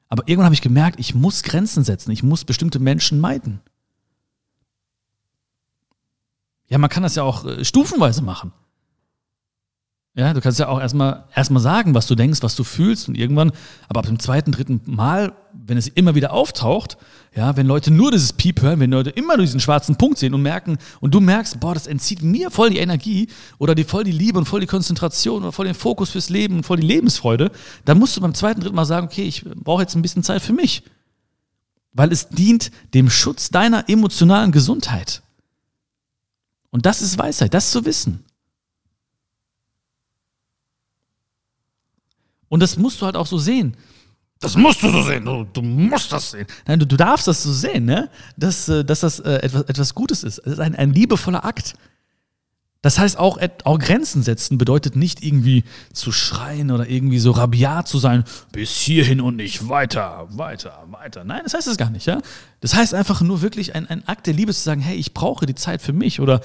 Aber 0.10 0.28
irgendwann 0.28 0.46
habe 0.46 0.56
ich 0.56 0.62
gemerkt, 0.62 1.00
ich 1.00 1.14
muss 1.14 1.44
Grenzen 1.44 1.84
setzen. 1.84 2.12
Ich 2.12 2.24
muss 2.24 2.44
bestimmte 2.44 2.80
Menschen 2.80 3.20
meiden. 3.20 3.62
Ja, 6.70 6.78
man 6.80 6.90
kann 6.90 7.04
das 7.04 7.16
ja 7.16 7.24
auch 7.24 7.46
äh, 7.46 7.64
stufenweise 7.64 8.24
machen. 8.24 8.52
Ja, 10.16 10.32
du 10.32 10.42
kannst 10.42 10.60
ja 10.60 10.68
auch 10.68 10.80
erstmal 10.80 11.24
erstmal 11.34 11.62
sagen, 11.62 11.96
was 11.96 12.06
du 12.06 12.14
denkst, 12.14 12.44
was 12.44 12.56
du 12.56 12.64
fühlst 12.64 13.08
und 13.10 13.16
irgendwann, 13.16 13.52
aber 13.90 14.02
ab 14.02 14.06
dem 14.06 14.20
zweiten, 14.20 14.52
dritten 14.52 14.82
Mal, 14.86 15.34
wenn 15.54 15.76
es 15.76 15.88
immer 15.88 16.14
wieder 16.14 16.34
auftaucht, 16.34 16.98
ja, 17.36 17.58
wenn 17.58 17.66
Leute 17.66 17.90
nur 17.90 18.12
dieses 18.12 18.32
Piep 18.32 18.62
hören, 18.62 18.80
wenn 18.80 18.92
Leute 18.92 19.10
immer 19.10 19.38
nur 19.38 19.46
diesen 19.46 19.60
schwarzen 19.60 19.96
Punkt 19.96 20.20
sehen 20.20 20.36
und 20.36 20.44
merken 20.44 20.78
und 21.00 21.16
du 21.16 21.20
merkst, 21.20 21.60
boah, 21.60 21.74
das 21.74 21.88
entzieht 21.88 22.22
mir 22.22 22.52
voll 22.52 22.70
die 22.70 22.78
Energie 22.78 23.28
oder 23.58 23.74
die 23.74 23.86
voll 23.86 24.04
die 24.04 24.12
Liebe 24.12 24.38
und 24.38 24.46
voll 24.46 24.60
die 24.60 24.68
Konzentration 24.68 25.42
oder 25.42 25.52
voll 25.52 25.66
den 25.66 25.74
Fokus 25.74 26.12
fürs 26.12 26.30
Leben 26.30 26.58
und 26.58 26.64
voll 26.64 26.78
die 26.78 26.86
Lebensfreude, 26.86 27.52
dann 27.84 27.98
musst 27.98 28.16
du 28.16 28.22
beim 28.22 28.36
zweiten, 28.36 28.62
dritten 28.62 28.76
Mal 28.76 28.86
sagen, 28.86 29.08
okay, 29.08 29.24
ich 29.24 29.44
brauche 29.44 29.82
jetzt 29.82 29.96
ein 29.96 30.04
bisschen 30.04 30.22
Zeit 30.22 30.44
für 30.44 30.54
mich. 30.54 30.84
Weil 31.92 32.12
es 32.12 32.30
dient 32.30 32.70
dem 32.94 33.10
Schutz 33.10 33.50
deiner 33.50 33.90
emotionalen 33.90 34.52
Gesundheit. 34.52 35.24
Und 36.70 36.86
das 36.86 37.02
ist 37.02 37.18
Weisheit, 37.18 37.56
das 37.56 37.72
zu 37.72 37.84
wissen. 37.86 38.24
Und 42.54 42.60
das 42.60 42.78
musst 42.78 43.02
du 43.02 43.08
halt 43.08 43.16
auch 43.16 43.26
so 43.26 43.40
sehen. 43.40 43.76
Das 44.40 44.56
musst 44.56 44.84
du 44.84 44.92
so 44.92 45.02
sehen. 45.02 45.26
Du, 45.26 45.44
du 45.44 45.64
musst 45.64 46.12
das 46.12 46.30
sehen. 46.30 46.46
Nein, 46.68 46.78
du, 46.78 46.86
du 46.86 46.98
darfst 46.98 47.28
das 47.28 47.42
so 47.42 47.52
sehen, 47.52 47.86
ne? 47.86 48.12
dass, 48.38 48.70
äh, 48.70 48.86
dass 48.86 49.00
das 49.00 49.20
äh, 49.22 49.38
etwas, 49.38 49.64
etwas 49.64 49.96
Gutes 49.96 50.24
ist. 50.24 50.38
Es 50.38 50.54
ist 50.54 50.60
ein, 50.60 50.76
ein 50.76 50.94
liebevoller 50.94 51.46
Akt. 51.46 51.74
Das 52.84 53.00
heißt, 53.00 53.18
auch, 53.18 53.40
auch 53.64 53.80
Grenzen 53.80 54.22
setzen 54.22 54.60
bedeutet 54.60 54.96
nicht 54.96 55.24
irgendwie 55.24 55.64
zu 55.94 56.12
schreien 56.12 56.70
oder 56.70 56.88
irgendwie 56.88 57.18
so 57.18 57.32
rabiat 57.32 57.88
zu 57.88 57.98
sein, 57.98 58.24
bis 58.52 58.70
hierhin 58.70 59.20
und 59.20 59.38
nicht 59.38 59.68
weiter, 59.68 60.28
weiter, 60.30 60.86
weiter. 60.92 61.24
Nein, 61.24 61.42
das 61.46 61.56
heißt 61.56 61.68
es 61.68 61.78
gar 61.78 61.90
nicht, 61.90 62.06
ja. 62.06 62.22
Das 62.62 62.76
heißt 62.76 62.94
einfach 62.94 63.22
nur 63.22 63.42
wirklich 63.42 63.74
ein, 63.74 63.88
ein 63.88 64.08
Akt 64.08 64.28
der 64.28 64.36
Liebe 64.36 64.54
zu 64.54 64.62
sagen, 64.62 64.82
hey, 64.82 64.96
ich 64.96 65.16
brauche 65.16 65.48
die 65.48 65.56
Zeit 65.56 65.82
für 65.82 65.94
mich 65.94 66.20
oder 66.20 66.42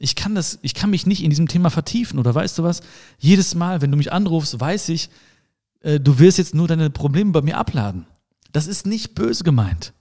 ich 0.00 0.16
kann 0.16 0.34
das, 0.34 0.58
ich 0.62 0.74
kann 0.74 0.90
mich 0.90 1.06
nicht 1.06 1.22
in 1.22 1.30
diesem 1.30 1.46
Thema 1.46 1.70
vertiefen 1.70 2.18
oder 2.18 2.34
weißt 2.34 2.58
du 2.58 2.64
was? 2.64 2.80
Jedes 3.18 3.54
Mal, 3.54 3.80
wenn 3.80 3.92
du 3.92 3.96
mich 3.96 4.10
anrufst, 4.10 4.58
weiß 4.58 4.88
ich, 4.88 5.08
äh, 5.82 6.00
du 6.00 6.18
wirst 6.18 6.38
jetzt 6.38 6.54
nur 6.54 6.68
deine 6.68 6.90
Probleme 6.90 7.32
bei 7.32 7.42
mir 7.42 7.58
abladen. 7.58 8.06
Das 8.52 8.66
ist 8.66 8.86
nicht 8.86 9.14
böse 9.14 9.44
gemeint. 9.44 9.92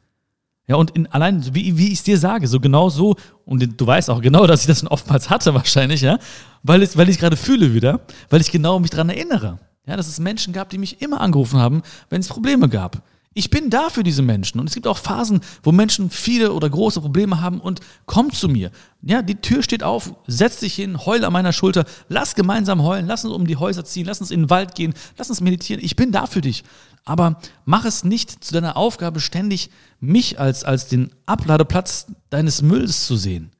Ja, 0.67 0.75
und 0.75 0.91
in, 0.91 1.07
allein, 1.07 1.43
wie, 1.53 1.77
wie 1.77 1.87
ich 1.87 1.99
es 1.99 2.03
dir 2.03 2.17
sage, 2.17 2.47
so 2.47 2.59
genau 2.59 2.89
so, 2.89 3.15
und 3.45 3.79
du 3.79 3.87
weißt 3.87 4.09
auch 4.09 4.21
genau, 4.21 4.47
dass 4.47 4.61
ich 4.61 4.67
das 4.67 4.89
oftmals 4.89 5.29
hatte 5.29 5.53
wahrscheinlich, 5.53 6.01
ja, 6.01 6.19
weil, 6.63 6.81
es, 6.81 6.95
weil 6.97 7.09
ich 7.09 7.19
gerade 7.19 7.35
fühle 7.35 7.73
wieder, 7.73 8.01
weil 8.29 8.41
ich 8.41 8.51
genau 8.51 8.79
mich 8.79 8.91
daran 8.91 9.09
erinnere. 9.09 9.59
Ja, 9.87 9.97
dass 9.97 10.07
es 10.07 10.19
Menschen 10.19 10.53
gab, 10.53 10.69
die 10.69 10.77
mich 10.77 11.01
immer 11.01 11.21
angerufen 11.21 11.59
haben, 11.59 11.81
wenn 12.09 12.21
es 12.21 12.27
Probleme 12.27 12.69
gab. 12.69 13.01
Ich 13.33 13.49
bin 13.49 13.69
da 13.69 13.89
für 13.89 14.03
diese 14.03 14.21
Menschen. 14.21 14.59
Und 14.59 14.67
es 14.67 14.73
gibt 14.73 14.87
auch 14.87 14.97
Phasen, 14.97 15.39
wo 15.63 15.71
Menschen 15.71 16.09
viele 16.09 16.51
oder 16.51 16.69
große 16.69 16.99
Probleme 16.99 17.39
haben 17.39 17.61
und 17.61 17.79
komm 18.05 18.33
zu 18.33 18.49
mir. 18.49 18.71
Ja, 19.01 19.21
die 19.21 19.35
Tür 19.35 19.63
steht 19.63 19.83
auf, 19.83 20.13
setz 20.27 20.59
dich 20.59 20.75
hin, 20.75 21.05
heul 21.05 21.23
an 21.23 21.31
meiner 21.31 21.53
Schulter, 21.53 21.85
lass 22.09 22.35
gemeinsam 22.35 22.83
heulen, 22.83 23.07
lass 23.07 23.23
uns 23.23 23.33
um 23.33 23.47
die 23.47 23.55
Häuser 23.55 23.85
ziehen, 23.85 24.05
lass 24.05 24.19
uns 24.19 24.31
in 24.31 24.41
den 24.41 24.49
Wald 24.49 24.75
gehen, 24.75 24.93
lass 25.17 25.29
uns 25.29 25.39
meditieren. 25.39 25.83
Ich 25.83 25.95
bin 25.95 26.11
da 26.11 26.25
für 26.25 26.41
dich. 26.41 26.65
Aber 27.05 27.39
mach 27.63 27.85
es 27.85 28.03
nicht 28.03 28.43
zu 28.43 28.53
deiner 28.53 28.75
Aufgabe, 28.75 29.21
ständig 29.21 29.69
mich 30.01 30.37
als, 30.37 30.65
als 30.65 30.87
den 30.87 31.11
Abladeplatz 31.25 32.07
deines 32.29 32.61
Mülls 32.61 33.07
zu 33.07 33.15
sehen. 33.15 33.51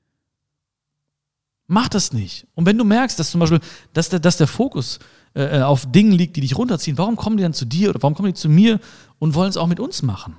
Mach 1.68 1.88
das 1.88 2.12
nicht. 2.12 2.46
Und 2.56 2.66
wenn 2.66 2.78
du 2.78 2.84
merkst, 2.84 3.18
dass 3.18 3.32
zum 3.32 3.40
Beispiel, 3.40 3.62
dass 3.94 4.10
der, 4.10 4.20
dass 4.20 4.36
der 4.36 4.48
Fokus 4.48 5.00
äh, 5.34 5.60
äh, 5.60 5.62
auf 5.62 5.90
Dingen 5.90 6.12
liegt, 6.12 6.36
die 6.36 6.42
dich 6.42 6.58
runterziehen, 6.58 6.98
warum 6.98 7.16
kommen 7.16 7.38
die 7.38 7.44
dann 7.44 7.54
zu 7.54 7.64
dir 7.64 7.90
oder 7.92 8.02
warum 8.02 8.14
kommen 8.14 8.28
die 8.28 8.34
zu 8.34 8.50
mir 8.50 8.82
und 9.22 9.36
wollen 9.36 9.52
es 9.52 9.58
auch 9.58 9.68
mit 9.68 9.80
uns 9.80 10.02
machen? 10.02 10.36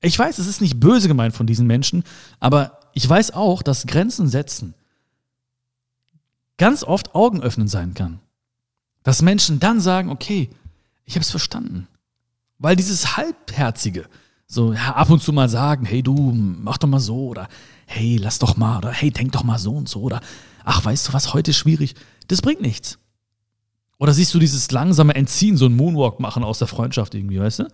Ich 0.00 0.16
weiß, 0.16 0.38
es 0.38 0.46
ist 0.46 0.60
nicht 0.60 0.78
böse 0.78 1.08
gemeint 1.08 1.34
von 1.34 1.48
diesen 1.48 1.66
Menschen, 1.66 2.04
aber 2.38 2.78
ich 2.92 3.08
weiß 3.08 3.32
auch, 3.32 3.62
dass 3.62 3.86
Grenzen 3.86 4.28
setzen 4.28 4.74
ganz 6.56 6.84
oft 6.84 7.16
Augen 7.16 7.42
öffnen 7.42 7.66
sein 7.66 7.94
kann. 7.94 8.20
Dass 9.02 9.20
Menschen 9.20 9.58
dann 9.58 9.80
sagen, 9.80 10.10
okay, 10.10 10.48
ich 11.04 11.14
habe 11.16 11.22
es 11.22 11.30
verstanden. 11.30 11.88
Weil 12.58 12.76
dieses 12.76 13.16
Halbherzige, 13.16 14.06
so 14.46 14.72
ja, 14.72 14.94
ab 14.94 15.10
und 15.10 15.20
zu 15.20 15.32
mal 15.32 15.48
sagen, 15.48 15.84
hey 15.84 16.00
du, 16.00 16.14
mach 16.14 16.78
doch 16.78 16.86
mal 16.86 17.00
so 17.00 17.26
oder 17.26 17.48
hey, 17.86 18.16
lass 18.16 18.38
doch 18.38 18.56
mal 18.56 18.78
oder 18.78 18.92
hey, 18.92 19.10
denk 19.10 19.32
doch 19.32 19.42
mal 19.42 19.58
so 19.58 19.72
und 19.72 19.88
so 19.88 20.02
oder 20.02 20.20
ach, 20.62 20.84
weißt 20.84 21.08
du 21.08 21.12
was, 21.14 21.34
heute 21.34 21.50
ist 21.50 21.56
schwierig, 21.56 21.96
das 22.28 22.42
bringt 22.42 22.62
nichts. 22.62 22.98
Oder 23.98 24.14
siehst 24.14 24.32
du 24.34 24.38
dieses 24.38 24.70
langsame 24.70 25.16
Entziehen, 25.16 25.56
so 25.56 25.66
ein 25.66 25.74
Moonwalk 25.74 26.20
machen 26.20 26.44
aus 26.44 26.58
der 26.58 26.68
Freundschaft 26.68 27.14
irgendwie, 27.16 27.40
weißt 27.40 27.60
du? 27.60 27.68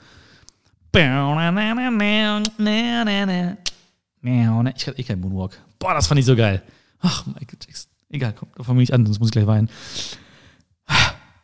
Ich 4.77 4.85
kann 4.85 4.95
eh 4.97 5.03
keinen 5.03 5.21
Moonwalk. 5.21 5.59
Boah, 5.79 5.95
das 5.95 6.07
fand 6.07 6.19
ich 6.19 6.27
so 6.27 6.37
geil. 6.37 6.63
Ach, 7.01 7.27
Michael 7.27 7.59
Jackson. 7.65 7.91
Egal, 8.11 8.35
komm, 8.37 8.49
da 8.57 8.65
fange 8.65 8.83
ich 8.83 8.93
an, 8.93 9.07
sonst 9.07 9.21
muss 9.21 9.29
ich 9.29 9.33
gleich 9.33 9.47
weinen. 9.47 9.71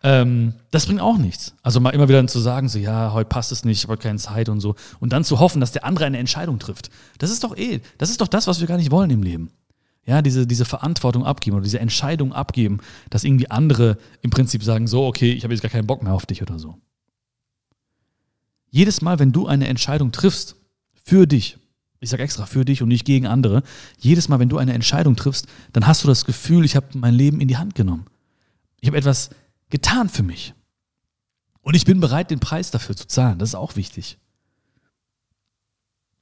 Ähm, 0.03 0.55
das 0.71 0.87
bringt 0.87 1.01
auch 1.01 1.19
nichts. 1.19 1.55
Also 1.63 1.81
mal 1.81 1.91
immer 1.91 2.09
wieder 2.09 2.25
zu 2.27 2.39
sagen, 2.39 2.69
so, 2.69 2.79
ja, 2.79 3.13
heute 3.13 3.29
passt 3.29 3.51
es 3.51 3.65
nicht, 3.65 3.83
ich 3.83 3.89
habe 3.89 3.97
keine 3.97 4.19
Zeit 4.19 4.49
und 4.49 4.61
so. 4.61 4.77
Und 5.01 5.13
dann 5.13 5.25
zu 5.25 5.41
hoffen, 5.41 5.61
dass 5.61 5.73
der 5.73 5.85
andere 5.85 6.05
eine 6.05 6.19
Entscheidung 6.19 6.59
trifft. 6.59 6.91
Das 7.19 7.31
ist 7.31 7.43
doch 7.43 7.57
eh, 7.57 7.81
das 7.99 8.11
ist 8.11 8.21
doch 8.21 8.29
das, 8.29 8.47
was 8.47 8.61
wir 8.61 8.67
gar 8.67 8.77
nicht 8.77 8.91
wollen 8.91 9.11
im 9.11 9.23
Leben. 9.23 9.51
Ja, 10.05 10.23
diese, 10.23 10.47
diese 10.47 10.65
Verantwortung 10.65 11.25
abgeben 11.25 11.57
oder 11.57 11.65
diese 11.65 11.81
Entscheidung 11.81 12.33
abgeben, 12.33 12.79
dass 13.11 13.25
irgendwie 13.25 13.51
andere 13.51 13.99
im 14.23 14.31
Prinzip 14.31 14.63
sagen, 14.63 14.87
so, 14.87 15.05
okay, 15.07 15.33
ich 15.33 15.43
habe 15.43 15.53
jetzt 15.53 15.63
gar 15.63 15.71
keinen 15.71 15.89
Bock 15.89 16.03
mehr 16.05 16.15
auf 16.15 16.27
dich 16.27 16.41
oder 16.43 16.61
so. 16.61 16.77
Jedes 18.77 19.01
Mal, 19.01 19.19
wenn 19.19 19.33
du 19.33 19.47
eine 19.47 19.69
Entscheidung 19.69 20.13
triffst 20.13 20.55
für 21.03 21.27
dich, 21.27 21.57
ich 21.99 22.11
sage 22.11 22.23
extra 22.23 22.45
für 22.45 22.67
dich 22.67 22.83
und 22.83 22.89
nicht 22.89 23.07
gegen 23.07 23.27
andere, 23.27 23.63
jedes 23.97 24.29
Mal, 24.29 24.39
wenn 24.39 24.51
du 24.51 24.59
eine 24.59 24.75
Entscheidung 24.75 25.17
triffst, 25.17 25.47
dann 25.73 25.87
hast 25.87 26.05
du 26.05 26.09
das 26.09 26.27
Gefühl, 26.27 26.63
ich 26.63 26.77
habe 26.77 26.87
mein 26.93 27.15
Leben 27.15 27.41
in 27.41 27.49
die 27.49 27.57
Hand 27.57 27.75
genommen. 27.75 28.05
Ich 28.83 28.87
habe 28.87 28.99
etwas 28.99 29.31
getan 29.71 30.11
für 30.11 30.23
mich. 30.23 30.53
Und 31.63 31.75
ich 31.75 31.87
bin 31.87 32.01
bereit, 32.01 32.31
den 32.31 32.39
Preis 32.39 32.71
dafür 32.71 32.95
zu 32.95 33.07
zahlen. 33.07 33.39
Das 33.39 33.49
ist 33.49 33.55
auch 33.55 33.77
wichtig. 33.77 34.19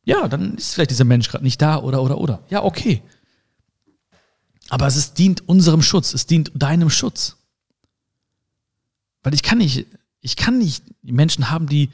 Ja, 0.05 0.29
dann 0.29 0.55
ist 0.55 0.75
vielleicht 0.75 0.93
dieser 0.93 1.03
Mensch 1.03 1.29
gerade 1.29 1.43
nicht 1.43 1.61
da 1.61 1.79
oder, 1.79 2.05
oder, 2.05 2.19
oder. 2.19 2.45
Ja, 2.51 2.63
okay. 2.63 3.03
Aber 4.69 4.87
es 4.87 4.95
ist, 4.95 5.19
dient 5.19 5.49
unserem 5.49 5.83
Schutz, 5.83 6.15
es 6.15 6.27
dient 6.27 6.53
deinem 6.55 6.91
Schutz. 6.91 7.37
Weil 9.25 9.35
ich 9.35 9.43
kann 9.43 9.59
nicht, 9.59 9.89
ich 10.21 10.37
kann 10.37 10.59
nicht 10.59 10.85
Menschen 11.03 11.51
haben, 11.51 11.67
die 11.67 11.91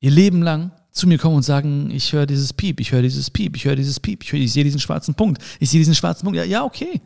ihr 0.00 0.10
Leben 0.10 0.42
lang 0.42 0.72
zu 0.90 1.06
mir 1.06 1.18
kommen 1.18 1.36
und 1.36 1.42
sagen, 1.42 1.90
ich 1.90 2.12
höre 2.12 2.26
dieses 2.26 2.52
Piep, 2.52 2.80
ich 2.80 2.92
höre 2.92 3.02
dieses 3.02 3.30
Piep, 3.30 3.56
ich 3.56 3.64
höre 3.64 3.76
dieses 3.76 4.00
Piep, 4.00 4.22
ich, 4.24 4.32
ich 4.32 4.52
sehe 4.52 4.64
diesen 4.64 4.80
schwarzen 4.80 5.14
Punkt, 5.14 5.42
ich 5.60 5.70
sehe 5.70 5.80
diesen 5.80 5.94
schwarzen 5.94 6.24
Punkt. 6.24 6.38
Ja, 6.38 6.44
ja, 6.44 6.64
okay. 6.64 7.02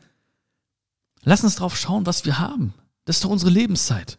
Lass 1.22 1.44
uns 1.44 1.56
drauf 1.56 1.76
schauen, 1.76 2.06
was 2.06 2.24
wir 2.24 2.38
haben. 2.38 2.72
Das 3.04 3.16
ist 3.16 3.24
doch 3.24 3.30
unsere 3.30 3.50
Lebenszeit. 3.50 4.18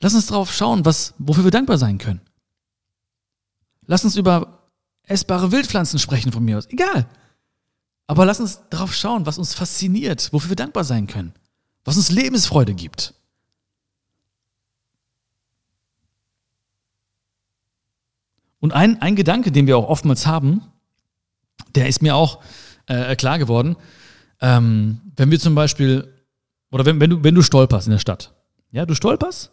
Lass 0.00 0.14
uns 0.14 0.26
drauf 0.26 0.52
schauen, 0.52 0.84
was, 0.84 1.14
wofür 1.18 1.44
wir 1.44 1.50
dankbar 1.50 1.78
sein 1.78 1.98
können. 1.98 2.20
Lass 3.86 4.04
uns 4.04 4.16
über 4.16 4.70
essbare 5.02 5.52
Wildpflanzen 5.52 5.98
sprechen 5.98 6.32
von 6.32 6.44
mir 6.44 6.58
aus. 6.58 6.66
Egal. 6.66 7.08
Aber 8.06 8.24
lass 8.24 8.40
uns 8.40 8.60
darauf 8.70 8.94
schauen, 8.94 9.26
was 9.26 9.38
uns 9.38 9.54
fasziniert, 9.54 10.32
wofür 10.32 10.50
wir 10.50 10.56
dankbar 10.56 10.84
sein 10.84 11.06
können, 11.06 11.32
was 11.84 11.96
uns 11.96 12.10
Lebensfreude 12.10 12.74
gibt. 12.74 13.14
Und 18.66 18.72
ein, 18.72 19.00
ein 19.00 19.14
Gedanke, 19.14 19.52
den 19.52 19.68
wir 19.68 19.78
auch 19.78 19.88
oftmals 19.88 20.26
haben, 20.26 20.60
der 21.76 21.86
ist 21.86 22.02
mir 22.02 22.16
auch 22.16 22.42
äh, 22.86 23.14
klar 23.14 23.38
geworden, 23.38 23.76
ähm, 24.40 25.00
wenn 25.14 25.30
wir 25.30 25.38
zum 25.38 25.54
Beispiel, 25.54 26.12
oder 26.72 26.84
wenn, 26.84 26.98
wenn, 26.98 27.10
du, 27.10 27.22
wenn 27.22 27.36
du 27.36 27.42
stolperst 27.42 27.86
in 27.86 27.92
der 27.92 28.00
Stadt, 28.00 28.34
ja, 28.72 28.84
du 28.84 28.96
stolperst, 28.96 29.52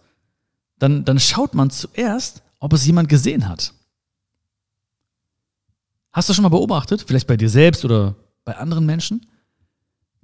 dann, 0.80 1.06
dann 1.06 1.20
schaut 1.20 1.54
man 1.54 1.70
zuerst, 1.70 2.42
ob 2.58 2.74
es 2.74 2.88
jemand 2.88 3.08
gesehen 3.08 3.48
hat. 3.48 3.76
Hast 6.12 6.28
du 6.28 6.34
schon 6.34 6.42
mal 6.42 6.50
beobachtet, 6.50 7.04
vielleicht 7.06 7.28
bei 7.28 7.38
dir 7.38 7.50
selbst 7.50 7.86
oder 7.86 8.16
bei 8.46 8.58
anderen 8.58 8.88
Menschen, 8.88 9.28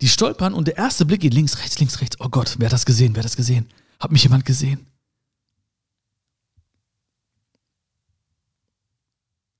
die 0.02 0.08
stolpern 0.08 0.56
und 0.56 0.68
der 0.68 0.78
erste 0.78 1.06
Blick 1.06 1.22
geht 1.22 1.36
links, 1.36 1.60
rechts, 1.60 1.78
links, 1.78 2.02
rechts. 2.02 2.18
Oh 2.20 2.30
Gott, 2.30 2.56
wer 2.58 2.66
hat 2.66 2.74
das 2.74 2.88
gesehen? 2.88 3.14
Wer 3.14 3.20
hat 3.20 3.26
das 3.26 3.38
gesehen? 3.38 3.68
Hat 4.00 4.12
mich 4.12 4.24
jemand 4.24 4.46
gesehen? 4.46 4.88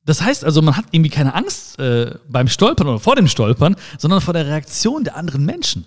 Das 0.10 0.24
heißt 0.24 0.44
also, 0.44 0.64
man 0.64 0.76
hat 0.76 0.86
irgendwie 0.90 1.12
keine 1.12 1.36
Angst 1.36 1.78
äh, 1.78 2.18
beim 2.28 2.48
Stolpern 2.48 2.88
oder 2.88 3.00
vor 3.00 3.16
dem 3.16 3.28
Stolpern, 3.28 3.76
sondern 4.00 4.22
vor 4.22 4.34
der 4.34 4.48
Reaktion 4.48 5.04
der 5.04 5.16
anderen 5.16 5.46
Menschen. 5.46 5.86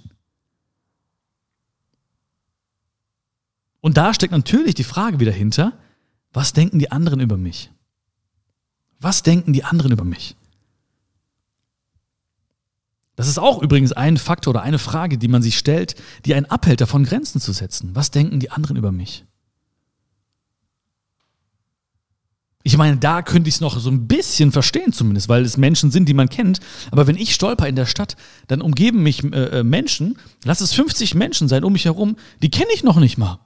Und 3.81 3.97
da 3.97 4.15
steckt 4.15 4.31
natürlich 4.31 4.77
die 4.77 4.85
Frage 4.85 5.19
wieder 5.19 5.33
hinter, 5.33 5.73
was 6.33 6.53
denken 6.53 6.79
die 6.79 6.93
anderen 6.93 7.19
über 7.19 7.37
mich? 7.37 7.73
Was 9.01 9.25
denken 9.25 9.55
die 9.55 9.65
anderen 9.65 9.91
über 9.91 10.05
mich? 10.05 10.37
Das 13.17 13.27
ist 13.27 13.41
auch 13.41 13.61
übrigens 13.61 13.91
ein 13.91 14.19
Faktor 14.19 14.53
oder 14.53 14.63
eine 14.63 14.79
Frage, 14.79 15.19
die 15.19 15.27
man 15.27 15.43
sich 15.43 15.59
stellt, 15.59 15.97
die 16.27 16.37
einen 16.37 16.47
abhält 16.47 16.81
davon, 16.81 17.03
Grenzen 17.03 17.41
zu 17.41 17.51
setzen. 17.51 17.97
Was 17.97 18.13
denken 18.13 18.39
die 18.39 18.53
anderen 18.53 18.77
über 18.77 18.93
mich? 18.93 19.25
Ich 22.65 22.77
meine, 22.77 22.97
da 22.97 23.23
könnte 23.23 23.49
ich 23.49 23.57
es 23.57 23.61
noch 23.61 23.79
so 23.79 23.91
ein 23.91 24.07
bisschen 24.07 24.53
verstehen 24.53 24.93
zumindest, 24.93 25.29
weil 25.29 25.43
es 25.45 25.57
Menschen 25.57 25.91
sind, 25.91 26.09
die 26.09 26.15
man 26.15 26.29
kennt. 26.29 26.61
Aber 26.91 27.07
wenn 27.07 27.17
ich 27.17 27.35
stolper 27.35 27.69
in 27.69 27.75
der 27.75 27.87
Stadt, 27.87 28.17
dann 28.47 28.61
umgeben 28.61 29.03
mich 29.03 29.25
äh, 29.25 29.61
äh 29.61 29.63
Menschen, 29.65 30.17
lass 30.45 30.61
es 30.61 30.73
50 30.73 31.15
Menschen 31.15 31.49
sein 31.49 31.65
um 31.65 31.73
mich 31.73 31.87
herum, 31.87 32.17
die 32.41 32.51
kenne 32.51 32.71
ich 32.73 32.85
noch 32.85 33.01
nicht 33.01 33.19
mal. 33.19 33.41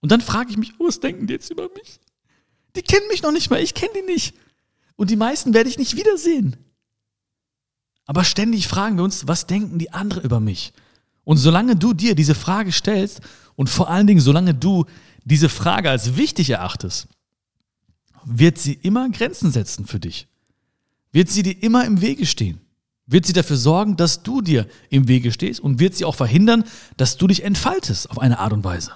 Und 0.00 0.10
dann 0.10 0.22
frage 0.22 0.50
ich 0.50 0.56
mich, 0.56 0.72
oh, 0.78 0.86
was 0.86 1.00
denken 1.00 1.26
die 1.26 1.34
jetzt 1.34 1.50
über 1.50 1.68
mich? 1.76 2.00
Die 2.76 2.82
kennen 2.82 3.06
mich 3.08 3.22
noch 3.22 3.32
nicht 3.32 3.50
mal, 3.50 3.60
ich 3.60 3.74
kenne 3.74 3.92
die 3.94 4.10
nicht. 4.10 4.34
Und 4.96 5.10
die 5.10 5.16
meisten 5.16 5.52
werde 5.52 5.68
ich 5.68 5.78
nicht 5.78 5.96
wiedersehen. 5.96 6.56
Aber 8.06 8.24
ständig 8.24 8.66
fragen 8.66 8.96
wir 8.96 9.04
uns, 9.04 9.28
was 9.28 9.46
denken 9.46 9.78
die 9.78 9.92
anderen 9.92 10.24
über 10.24 10.40
mich? 10.40 10.72
Und 11.24 11.36
solange 11.36 11.76
du 11.76 11.92
dir 11.92 12.14
diese 12.14 12.34
Frage 12.34 12.72
stellst 12.72 13.20
und 13.54 13.68
vor 13.68 13.90
allen 13.90 14.06
Dingen 14.06 14.20
solange 14.20 14.54
du 14.54 14.86
diese 15.24 15.48
Frage 15.48 15.90
als 15.90 16.16
wichtig 16.16 16.50
erachtest, 16.50 17.06
wird 18.24 18.58
sie 18.58 18.74
immer 18.74 19.08
Grenzen 19.10 19.50
setzen 19.50 19.86
für 19.86 20.00
dich. 20.00 20.28
Wird 21.12 21.28
sie 21.28 21.42
dir 21.42 21.62
immer 21.62 21.84
im 21.84 22.00
Wege 22.00 22.26
stehen. 22.26 22.60
Wird 23.06 23.26
sie 23.26 23.32
dafür 23.32 23.56
sorgen, 23.56 23.96
dass 23.96 24.22
du 24.22 24.40
dir 24.40 24.68
im 24.88 25.08
Wege 25.08 25.32
stehst 25.32 25.60
und 25.60 25.80
wird 25.80 25.94
sie 25.96 26.04
auch 26.04 26.14
verhindern, 26.14 26.64
dass 26.96 27.16
du 27.16 27.26
dich 27.26 27.42
entfaltest 27.42 28.10
auf 28.10 28.18
eine 28.18 28.38
Art 28.38 28.52
und 28.52 28.62
Weise. 28.62 28.92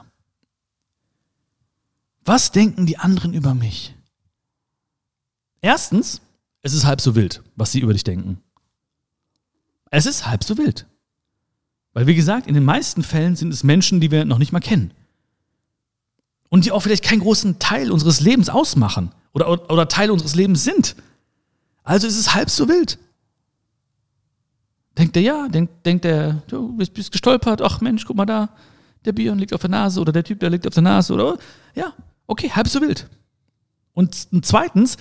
Was 2.25 2.52
denken 2.52 2.87
die 2.87 2.97
anderen 2.97 3.35
über 3.35 3.54
mich? 3.54 3.95
Erstens, 5.61 6.21
es 6.62 6.73
ist 6.73 6.85
halb 6.85 7.00
so 7.00 7.14
wild, 7.14 7.43
was 7.57 7.73
sie 7.73 7.81
über 7.81 7.93
dich 7.93 8.04
denken. 8.04 8.40
Es 9.90 10.07
ist 10.07 10.26
halb 10.26 10.45
so 10.45 10.57
wild. 10.57 10.87
Weil, 11.93 12.07
wie 12.07 12.14
gesagt, 12.14 12.47
in 12.47 12.54
den 12.54 12.64
meisten 12.64 13.02
Fällen 13.02 13.37
sind 13.37 13.52
es 13.52 13.64
Menschen, 13.64 14.00
die 14.00 14.11
wir 14.11 14.25
noch 14.25 14.38
nicht 14.38 14.52
mal 14.52 14.61
kennen. 14.61 14.93
Und 16.48 16.64
die 16.64 16.72
auch 16.72 16.80
vielleicht 16.80 17.04
keinen 17.04 17.20
großen 17.20 17.58
Teil 17.58 17.90
unseres 17.90 18.20
Lebens 18.20 18.48
ausmachen 18.48 19.12
oder, 19.32 19.70
oder 19.70 19.88
Teil 19.88 20.10
unseres 20.10 20.34
Lebens 20.34 20.64
sind. 20.64 20.94
Also 21.82 22.06
ist 22.06 22.18
es 22.18 22.34
halb 22.34 22.50
so 22.50 22.68
wild. 22.68 22.98
Denkt 24.96 25.16
er, 25.16 25.22
ja, 25.22 25.48
denkt, 25.48 25.84
denkt 25.84 26.04
er, 26.04 26.42
du 26.46 26.76
bist, 26.76 26.94
bist 26.94 27.10
gestolpert, 27.10 27.60
ach 27.60 27.80
Mensch, 27.80 28.04
guck 28.04 28.16
mal 28.16 28.26
da, 28.26 28.50
der 29.04 29.12
Björn 29.12 29.38
liegt 29.38 29.52
auf 29.52 29.60
der 29.60 29.70
Nase 29.70 30.00
oder 30.00 30.12
der 30.12 30.24
Typ, 30.24 30.38
der 30.40 30.50
liegt 30.50 30.66
auf 30.66 30.74
der 30.74 30.82
Nase 30.82 31.12
oder, 31.12 31.36
ja, 31.74 31.92
okay, 32.26 32.50
halb 32.50 32.68
so 32.68 32.80
wild. 32.80 33.08
Und, 33.92 34.28
und 34.30 34.46
zweitens, 34.46 34.96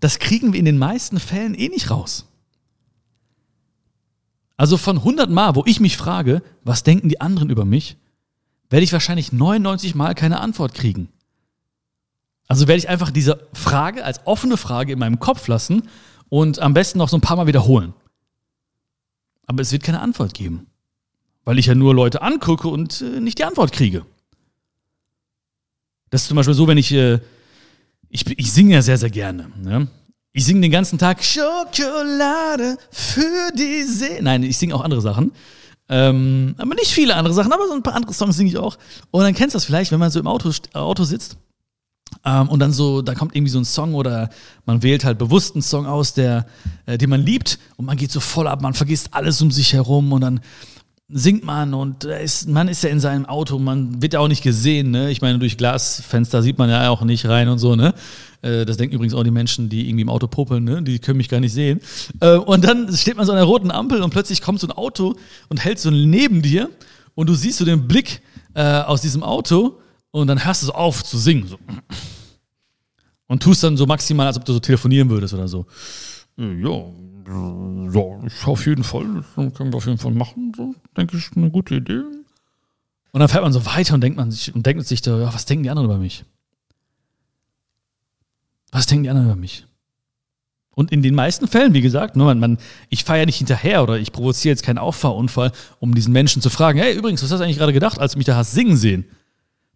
das 0.00 0.18
kriegen 0.18 0.52
wir 0.52 0.58
in 0.58 0.66
den 0.66 0.78
meisten 0.78 1.18
Fällen 1.18 1.54
eh 1.54 1.68
nicht 1.68 1.90
raus. 1.90 2.26
Also 4.56 4.76
von 4.76 4.98
100 4.98 5.30
Mal, 5.30 5.54
wo 5.54 5.62
ich 5.66 5.80
mich 5.80 5.96
frage, 5.96 6.42
was 6.62 6.82
denken 6.82 7.08
die 7.08 7.20
anderen 7.20 7.48
über 7.48 7.64
mich, 7.64 7.96
werde 8.70 8.84
ich 8.84 8.92
wahrscheinlich 8.92 9.32
99 9.32 9.94
Mal 9.94 10.14
keine 10.14 10.40
Antwort 10.40 10.74
kriegen. 10.74 11.08
Also 12.48 12.66
werde 12.66 12.78
ich 12.78 12.88
einfach 12.88 13.10
diese 13.10 13.46
Frage 13.52 14.04
als 14.04 14.26
offene 14.26 14.56
Frage 14.56 14.92
in 14.92 14.98
meinem 14.98 15.20
Kopf 15.20 15.46
lassen 15.48 15.88
und 16.28 16.58
am 16.58 16.74
besten 16.74 16.98
noch 16.98 17.08
so 17.08 17.16
ein 17.16 17.22
paar 17.22 17.36
Mal 17.36 17.46
wiederholen. 17.46 17.94
Aber 19.46 19.62
es 19.62 19.72
wird 19.72 19.82
keine 19.82 20.00
Antwort 20.00 20.34
geben, 20.34 20.66
weil 21.44 21.58
ich 21.58 21.66
ja 21.66 21.74
nur 21.74 21.94
Leute 21.94 22.22
angucke 22.22 22.68
und 22.68 23.00
äh, 23.00 23.20
nicht 23.20 23.38
die 23.38 23.44
Antwort 23.44 23.72
kriege. 23.72 24.04
Das 26.10 26.22
ist 26.22 26.28
zum 26.28 26.36
Beispiel 26.36 26.54
so, 26.54 26.66
wenn 26.66 26.78
ich, 26.78 26.92
äh, 26.92 27.20
ich, 28.08 28.26
ich 28.38 28.52
singe 28.52 28.74
ja 28.74 28.82
sehr, 28.82 28.98
sehr 28.98 29.10
gerne. 29.10 29.50
Ne? 29.56 29.88
Ich 30.32 30.44
singe 30.44 30.60
den 30.60 30.70
ganzen 30.70 30.98
Tag 30.98 31.22
Schokolade 31.22 32.78
für 32.90 33.50
die 33.54 33.82
See. 33.84 34.20
Nein, 34.20 34.42
ich 34.42 34.56
singe 34.56 34.74
auch 34.74 34.82
andere 34.82 35.00
Sachen. 35.00 35.32
Ähm, 35.88 36.54
aber 36.58 36.74
nicht 36.74 36.92
viele 36.92 37.16
andere 37.16 37.34
Sachen, 37.34 37.52
aber 37.52 37.66
so 37.66 37.74
ein 37.74 37.82
paar 37.82 37.94
andere 37.94 38.12
Songs 38.12 38.36
singe 38.36 38.50
ich 38.50 38.58
auch. 38.58 38.76
Und 39.10 39.22
dann 39.22 39.34
kennst 39.34 39.54
du 39.54 39.56
das 39.56 39.64
vielleicht, 39.64 39.90
wenn 39.90 39.98
man 39.98 40.10
so 40.10 40.20
im 40.20 40.26
Auto, 40.26 40.50
Auto 40.74 41.04
sitzt 41.04 41.38
ähm, 42.24 42.48
und 42.48 42.60
dann 42.60 42.72
so, 42.72 43.02
da 43.02 43.14
kommt 43.14 43.34
irgendwie 43.34 43.50
so 43.50 43.58
ein 43.58 43.64
Song 43.64 43.94
oder 43.94 44.28
man 44.66 44.82
wählt 44.82 45.04
halt 45.04 45.18
bewusst 45.18 45.54
einen 45.54 45.62
Song 45.62 45.86
aus, 45.86 46.14
der, 46.14 46.46
äh, 46.86 46.98
den 46.98 47.10
man 47.10 47.22
liebt 47.22 47.58
und 47.76 47.86
man 47.86 47.96
geht 47.96 48.10
so 48.10 48.20
voll 48.20 48.48
ab, 48.48 48.62
man 48.62 48.74
vergisst 48.74 49.14
alles 49.14 49.40
um 49.40 49.50
sich 49.50 49.72
herum 49.72 50.12
und 50.12 50.20
dann 50.20 50.40
singt 51.10 51.42
man 51.42 51.72
und 51.72 52.04
ist, 52.04 52.48
man 52.48 52.68
ist 52.68 52.82
ja 52.82 52.90
in 52.90 53.00
seinem 53.00 53.24
Auto, 53.24 53.58
man 53.58 54.02
wird 54.02 54.12
ja 54.12 54.20
auch 54.20 54.28
nicht 54.28 54.42
gesehen, 54.42 54.90
ne? 54.90 55.10
Ich 55.10 55.22
meine, 55.22 55.38
durch 55.38 55.56
Glasfenster 55.56 56.42
sieht 56.42 56.58
man 56.58 56.68
ja 56.68 56.90
auch 56.90 57.02
nicht 57.02 57.26
rein 57.26 57.48
und 57.48 57.58
so, 57.58 57.76
ne? 57.76 57.94
Äh, 58.42 58.66
das 58.66 58.76
denken 58.76 58.94
übrigens 58.94 59.14
auch 59.14 59.22
die 59.22 59.30
Menschen, 59.30 59.70
die 59.70 59.88
irgendwie 59.88 60.02
im 60.02 60.10
Auto 60.10 60.26
popeln, 60.26 60.64
ne? 60.64 60.82
Die 60.82 60.98
können 60.98 61.16
mich 61.16 61.30
gar 61.30 61.40
nicht 61.40 61.54
sehen. 61.54 61.80
Äh, 62.20 62.36
und 62.36 62.62
dann 62.62 62.94
steht 62.94 63.16
man 63.16 63.24
so 63.24 63.32
an 63.32 63.38
der 63.38 63.46
roten 63.46 63.70
Ampel 63.70 64.02
und 64.02 64.10
plötzlich 64.10 64.42
kommt 64.42 64.60
so 64.60 64.66
ein 64.66 64.72
Auto 64.72 65.16
und 65.48 65.64
hält 65.64 65.78
so 65.78 65.90
neben 65.90 66.42
dir 66.42 66.68
und 67.14 67.28
du 67.28 67.34
siehst 67.34 67.58
so 67.58 67.64
den 67.64 67.88
Blick 67.88 68.20
äh, 68.52 68.62
aus 68.62 69.00
diesem 69.00 69.22
Auto 69.22 69.78
und 70.10 70.26
dann 70.26 70.44
hörst 70.44 70.62
du 70.62 70.66
so 70.66 70.72
auf 70.72 71.02
zu 71.04 71.16
singen. 71.16 71.48
So. 71.48 71.58
Und 73.28 73.42
tust 73.42 73.62
dann 73.62 73.78
so 73.78 73.86
maximal, 73.86 74.26
als 74.26 74.36
ob 74.36 74.44
du 74.44 74.52
so 74.52 74.60
telefonieren 74.60 75.08
würdest 75.08 75.32
oder 75.32 75.48
so. 75.48 75.66
Ja, 76.36 76.84
ja, 77.28 78.26
ich 78.26 78.46
auf 78.46 78.66
jeden 78.66 78.84
Fall, 78.84 79.06
das 79.36 79.54
können 79.54 79.72
wir 79.72 79.76
auf 79.76 79.86
jeden 79.86 79.98
Fall 79.98 80.12
machen. 80.12 80.52
So, 80.56 80.74
denke 80.96 81.16
ich, 81.16 81.30
eine 81.36 81.50
gute 81.50 81.76
Idee. 81.76 82.02
Und 83.12 83.20
dann 83.20 83.28
fährt 83.28 83.42
man 83.42 83.52
so 83.52 83.64
weiter 83.66 83.94
und 83.94 84.00
denkt 84.00 84.16
man 84.16 84.30
sich 84.30 84.54
und 84.54 84.64
denkt 84.66 84.86
sich 84.86 85.04
ja, 85.04 85.32
was 85.32 85.44
denken 85.44 85.64
die 85.64 85.70
anderen 85.70 85.86
über 85.86 85.98
mich? 85.98 86.24
Was 88.70 88.86
denken 88.86 89.04
die 89.04 89.10
anderen 89.10 89.28
über 89.28 89.36
mich? 89.36 89.66
Und 90.74 90.92
in 90.92 91.02
den 91.02 91.14
meisten 91.14 91.48
Fällen, 91.48 91.74
wie 91.74 91.80
gesagt, 91.80 92.14
ne, 92.14 92.22
man, 92.22 92.38
man, 92.38 92.58
ich 92.88 93.02
fahre 93.02 93.18
ja 93.20 93.26
nicht 93.26 93.38
hinterher 93.38 93.82
oder 93.82 93.98
ich 93.98 94.12
provoziere 94.12 94.52
jetzt 94.52 94.62
keinen 94.62 94.78
Auffahrunfall, 94.78 95.50
um 95.80 95.94
diesen 95.94 96.12
Menschen 96.12 96.40
zu 96.40 96.50
fragen, 96.50 96.78
hey, 96.78 96.96
übrigens, 96.96 97.22
was 97.22 97.32
hast 97.32 97.40
du 97.40 97.44
eigentlich 97.44 97.58
gerade 97.58 97.72
gedacht, 97.72 97.98
als 97.98 98.12
du 98.12 98.18
mich 98.18 98.26
da 98.26 98.36
hast 98.36 98.52
singen 98.52 98.76
sehen? 98.76 99.04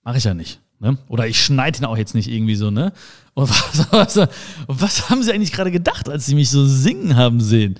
Mache 0.04 0.18
ich 0.18 0.24
ja 0.24 0.34
nicht. 0.34 0.60
Ne? 0.82 0.98
Oder 1.06 1.28
ich 1.28 1.40
schneide 1.40 1.78
ihn 1.78 1.84
auch 1.84 1.96
jetzt 1.96 2.16
nicht 2.16 2.28
irgendwie 2.28 2.56
so, 2.56 2.72
ne? 2.72 2.92
Und 3.34 3.48
was, 3.92 4.16
was, 4.16 4.28
was 4.66 5.08
haben 5.08 5.22
sie 5.22 5.32
eigentlich 5.32 5.52
gerade 5.52 5.70
gedacht, 5.70 6.08
als 6.08 6.26
sie 6.26 6.34
mich 6.34 6.50
so 6.50 6.66
singen 6.66 7.14
haben 7.14 7.40
sehen? 7.40 7.78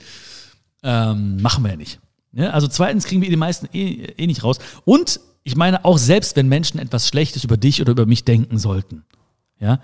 Ähm, 0.85 1.43
machen 1.43 1.65
wir 1.65 1.73
ja 1.73 1.77
nicht. 1.77 1.99
Ne? 2.31 2.55
Also 2.55 2.69
zweitens 2.69 3.05
kriegen 3.05 3.21
wir 3.21 3.29
die 3.29 3.37
meisten 3.37 3.69
eh, 3.73 4.05
eh 4.17 4.27
nicht 4.29 4.45
raus. 4.45 4.59
Und 4.85 5.19
ich 5.43 5.57
meine, 5.57 5.85
auch 5.85 5.99
selbst 5.99 6.37
wenn 6.37 6.47
Menschen 6.47 6.79
etwas 6.79 7.09
Schlechtes 7.09 7.43
über 7.43 7.57
dich 7.57 7.81
oder 7.81 7.91
über 7.91 8.07
mich 8.07 8.25
denken 8.25 8.57
sollten, 8.57 9.05
ja, 9.59 9.81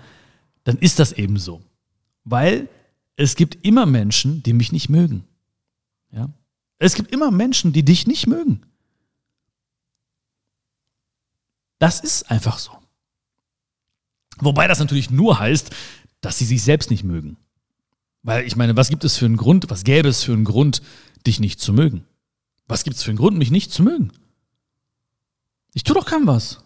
dann 0.63 0.77
ist 0.77 0.99
das 0.99 1.11
eben 1.11 1.37
so. 1.37 1.61
Weil 2.23 2.69
es 3.17 3.35
gibt 3.35 3.65
immer 3.65 3.85
Menschen, 3.85 4.43
die 4.43 4.53
mich 4.53 4.71
nicht 4.71 4.87
mögen. 4.87 5.25
Ja? 6.13 6.29
Es 6.77 6.95
gibt 6.95 7.11
immer 7.11 7.31
Menschen, 7.31 7.73
die 7.73 7.83
dich 7.83 8.07
nicht 8.07 8.27
mögen. 8.27 8.61
Das 11.79 11.99
ist 11.99 12.31
einfach 12.31 12.59
so. 12.59 12.78
Wobei 14.39 14.67
das 14.67 14.79
natürlich 14.79 15.09
nur 15.09 15.39
heißt, 15.39 15.71
dass 16.21 16.37
sie 16.37 16.45
sich 16.45 16.63
selbst 16.63 16.89
nicht 16.89 17.03
mögen. 17.03 17.37
Weil 18.23 18.45
ich 18.45 18.55
meine, 18.55 18.75
was 18.75 18.89
gibt 18.89 19.03
es 19.03 19.17
für 19.17 19.25
einen 19.25 19.37
Grund, 19.37 19.69
was 19.69 19.83
gäbe 19.83 20.09
es 20.09 20.23
für 20.23 20.33
einen 20.33 20.45
Grund, 20.45 20.81
dich 21.25 21.39
nicht 21.39 21.59
zu 21.59 21.73
mögen? 21.73 22.05
Was 22.67 22.83
gibt 22.83 22.97
es 22.97 23.03
für 23.03 23.11
einen 23.11 23.17
Grund, 23.17 23.37
mich 23.37 23.51
nicht 23.51 23.71
zu 23.71 23.83
mögen? 23.83 24.11
Ich 25.73 25.83
tue 25.83 25.95
doch 25.95 26.05
keinem 26.05 26.27
was. 26.27 26.59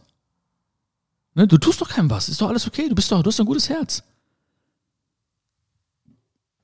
Ne, 1.35 1.47
du 1.47 1.57
tust 1.57 1.81
doch 1.81 1.89
keinem 1.89 2.09
was. 2.09 2.29
Ist 2.29 2.41
doch 2.41 2.49
alles 2.49 2.67
okay. 2.67 2.87
Du 2.89 2.95
bist 2.95 3.11
doch, 3.11 3.21
du 3.21 3.27
hast 3.27 3.39
ein 3.39 3.45
gutes 3.45 3.69
Herz. 3.69 4.03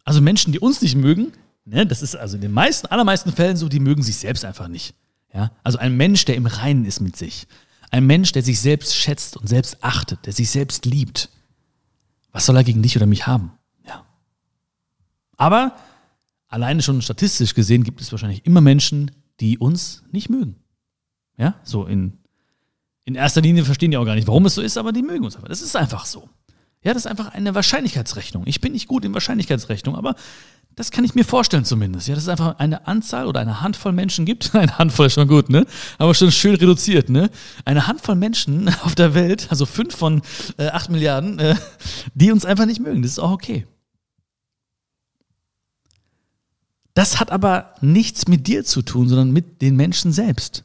Also 0.03 0.21
Menschen, 0.21 0.51
die 0.51 0.59
uns 0.59 0.81
nicht 0.81 0.95
mögen, 0.95 1.31
ne, 1.65 1.85
das 1.85 2.01
ist 2.01 2.15
also 2.15 2.35
in 2.35 2.41
den 2.41 2.51
meisten, 2.51 2.87
allermeisten 2.87 3.31
Fällen 3.31 3.57
so, 3.57 3.69
die 3.69 3.79
mögen 3.79 4.03
sich 4.03 4.17
selbst 4.17 4.45
einfach 4.45 4.67
nicht. 4.67 4.95
Ja? 5.33 5.51
Also 5.63 5.77
ein 5.77 5.97
Mensch, 5.97 6.25
der 6.25 6.35
im 6.35 6.45
Reinen 6.45 6.85
ist 6.85 6.99
mit 6.99 7.15
sich, 7.15 7.47
ein 7.91 8.05
Mensch, 8.05 8.31
der 8.31 8.43
sich 8.43 8.59
selbst 8.59 8.95
schätzt 8.95 9.37
und 9.37 9.47
selbst 9.47 9.83
achtet, 9.83 10.25
der 10.25 10.33
sich 10.33 10.49
selbst 10.49 10.85
liebt. 10.85 11.29
Was 12.31 12.45
soll 12.45 12.55
er 12.55 12.63
gegen 12.63 12.81
dich 12.81 12.95
oder 12.95 13.05
mich 13.05 13.27
haben? 13.27 13.51
Ja. 13.85 14.05
Aber 15.37 15.75
alleine 16.47 16.81
schon 16.81 17.01
statistisch 17.01 17.53
gesehen 17.55 17.83
gibt 17.83 18.01
es 18.01 18.11
wahrscheinlich 18.11 18.45
immer 18.45 18.61
Menschen, 18.61 19.11
die 19.39 19.57
uns 19.57 20.03
nicht 20.11 20.29
mögen. 20.29 20.55
Ja, 21.37 21.55
so 21.63 21.85
in, 21.85 22.17
in 23.05 23.15
erster 23.15 23.41
Linie 23.41 23.63
verstehen 23.63 23.91
die 23.91 23.97
auch 23.97 24.05
gar 24.05 24.15
nicht, 24.15 24.27
warum 24.27 24.45
es 24.45 24.55
so 24.55 24.61
ist, 24.61 24.77
aber 24.77 24.91
die 24.91 25.01
mögen 25.01 25.23
uns 25.23 25.35
einfach. 25.35 25.47
Das 25.47 25.61
ist 25.61 25.75
einfach 25.75 26.05
so. 26.05 26.29
Ja, 26.83 26.93
das 26.93 27.05
ist 27.05 27.11
einfach 27.11 27.29
eine 27.33 27.55
Wahrscheinlichkeitsrechnung. 27.55 28.43
Ich 28.45 28.61
bin 28.61 28.73
nicht 28.73 28.87
gut 28.87 29.03
in 29.03 29.13
Wahrscheinlichkeitsrechnung, 29.13 29.95
aber 29.95 30.15
das 30.79 30.91
kann 30.91 31.03
ich 31.03 31.13
mir 31.13 31.25
vorstellen 31.25 31.65
zumindest. 31.65 32.07
Ja, 32.07 32.15
dass 32.15 32.23
es 32.23 32.29
einfach 32.29 32.57
eine 32.57 32.87
Anzahl 32.87 33.27
oder 33.27 33.41
eine 33.41 33.59
Handvoll 33.59 33.91
Menschen 33.91 34.23
gibt. 34.23 34.55
Eine 34.55 34.77
Handvoll 34.77 35.07
ist 35.07 35.13
schon 35.13 35.27
gut, 35.27 35.49
ne? 35.49 35.65
Aber 35.97 36.15
schon 36.15 36.31
schön 36.31 36.55
reduziert, 36.55 37.09
ne? 37.09 37.29
Eine 37.65 37.85
Handvoll 37.85 38.15
Menschen 38.15 38.69
auf 38.83 38.95
der 38.95 39.13
Welt, 39.13 39.47
also 39.49 39.65
fünf 39.65 39.93
von 39.93 40.21
äh, 40.57 40.67
acht 40.67 40.89
Milliarden, 40.89 41.37
äh, 41.37 41.55
die 42.13 42.31
uns 42.31 42.45
einfach 42.45 42.65
nicht 42.65 42.79
mögen. 42.79 43.01
Das 43.01 43.11
ist 43.11 43.19
auch 43.19 43.31
okay. 43.31 43.67
Das 46.93 47.19
hat 47.19 47.29
aber 47.29 47.75
nichts 47.81 48.29
mit 48.29 48.47
dir 48.47 48.63
zu 48.63 48.81
tun, 48.81 49.09
sondern 49.09 49.31
mit 49.31 49.61
den 49.61 49.75
Menschen 49.75 50.13
selbst. 50.13 50.63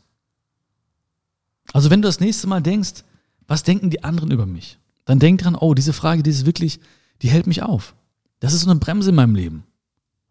Also 1.72 1.90
wenn 1.90 2.02
du 2.02 2.06
das 2.06 2.20
nächste 2.20 2.46
Mal 2.46 2.60
denkst, 2.60 3.02
was 3.48 3.64
denken 3.64 3.90
die 3.90 4.04
anderen 4.04 4.30
über 4.30 4.46
mich? 4.46 4.78
Dann 5.06 5.18
denk 5.18 5.40
dran, 5.40 5.56
oh, 5.56 5.74
diese 5.74 5.92
Frage, 5.92 6.22
die 6.22 6.30
ist 6.30 6.46
wirklich, 6.46 6.78
die 7.20 7.30
hält 7.30 7.48
mich 7.48 7.64
auf. 7.64 7.96
Das 8.38 8.52
ist 8.52 8.60
so 8.60 8.70
eine 8.70 8.78
Bremse 8.78 9.10
in 9.10 9.16
meinem 9.16 9.34
Leben. 9.34 9.64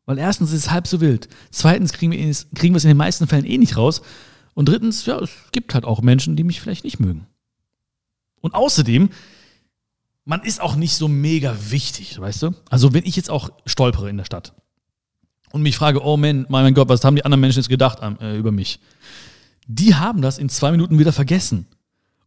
Weil 0.06 0.18
erstens 0.18 0.52
ist 0.52 0.66
es 0.66 0.72
halb 0.72 0.88
so 0.88 1.00
wild. 1.02 1.30
Zweitens 1.52 1.94
kriegen 1.94 2.12
wir, 2.12 2.28
es, 2.28 2.48
kriegen 2.56 2.74
wir 2.74 2.78
es 2.78 2.84
in 2.84 2.90
den 2.90 2.98
meisten 2.98 3.28
Fällen 3.28 3.46
eh 3.46 3.58
nicht 3.58 3.78
raus. 3.78 4.02
Und 4.54 4.70
drittens, 4.70 5.06
ja, 5.06 5.18
es 5.20 5.32
gibt 5.52 5.74
halt 5.74 5.86
auch 5.86 6.02
Menschen, 6.02 6.36
die 6.36 6.44
mich 6.44 6.62
vielleicht 6.62 6.84
nicht 6.84 7.00
mögen. 7.00 7.26
Und 8.42 8.54
außerdem, 8.54 9.10
man 10.26 10.44
ist 10.44 10.62
auch 10.62 10.76
nicht 10.76 10.96
so 10.96 11.08
mega 11.08 11.56
wichtig, 11.70 12.20
weißt 12.20 12.44
du? 12.44 12.52
Also, 12.70 12.94
wenn 12.94 13.06
ich 13.06 13.16
jetzt 13.16 13.30
auch 13.30 13.50
stolpere 13.66 14.10
in 14.10 14.18
der 14.18 14.26
Stadt 14.26 14.54
und 15.52 15.62
mich 15.62 15.78
frage, 15.78 16.04
oh 16.04 16.18
man, 16.18 16.46
mein 16.50 16.74
Gott, 16.74 16.90
was 16.90 17.04
haben 17.04 17.16
die 17.16 17.26
anderen 17.26 17.42
Menschen 17.42 17.60
jetzt 17.60 17.70
gedacht 17.70 18.00
äh, 18.02 18.38
über 18.38 18.52
mich? 18.52 18.80
Die 19.68 19.96
haben 19.96 20.22
das 20.22 20.38
in 20.38 20.50
zwei 20.50 20.72
Minuten 20.72 21.00
wieder 21.00 21.14
vergessen. 21.14 21.68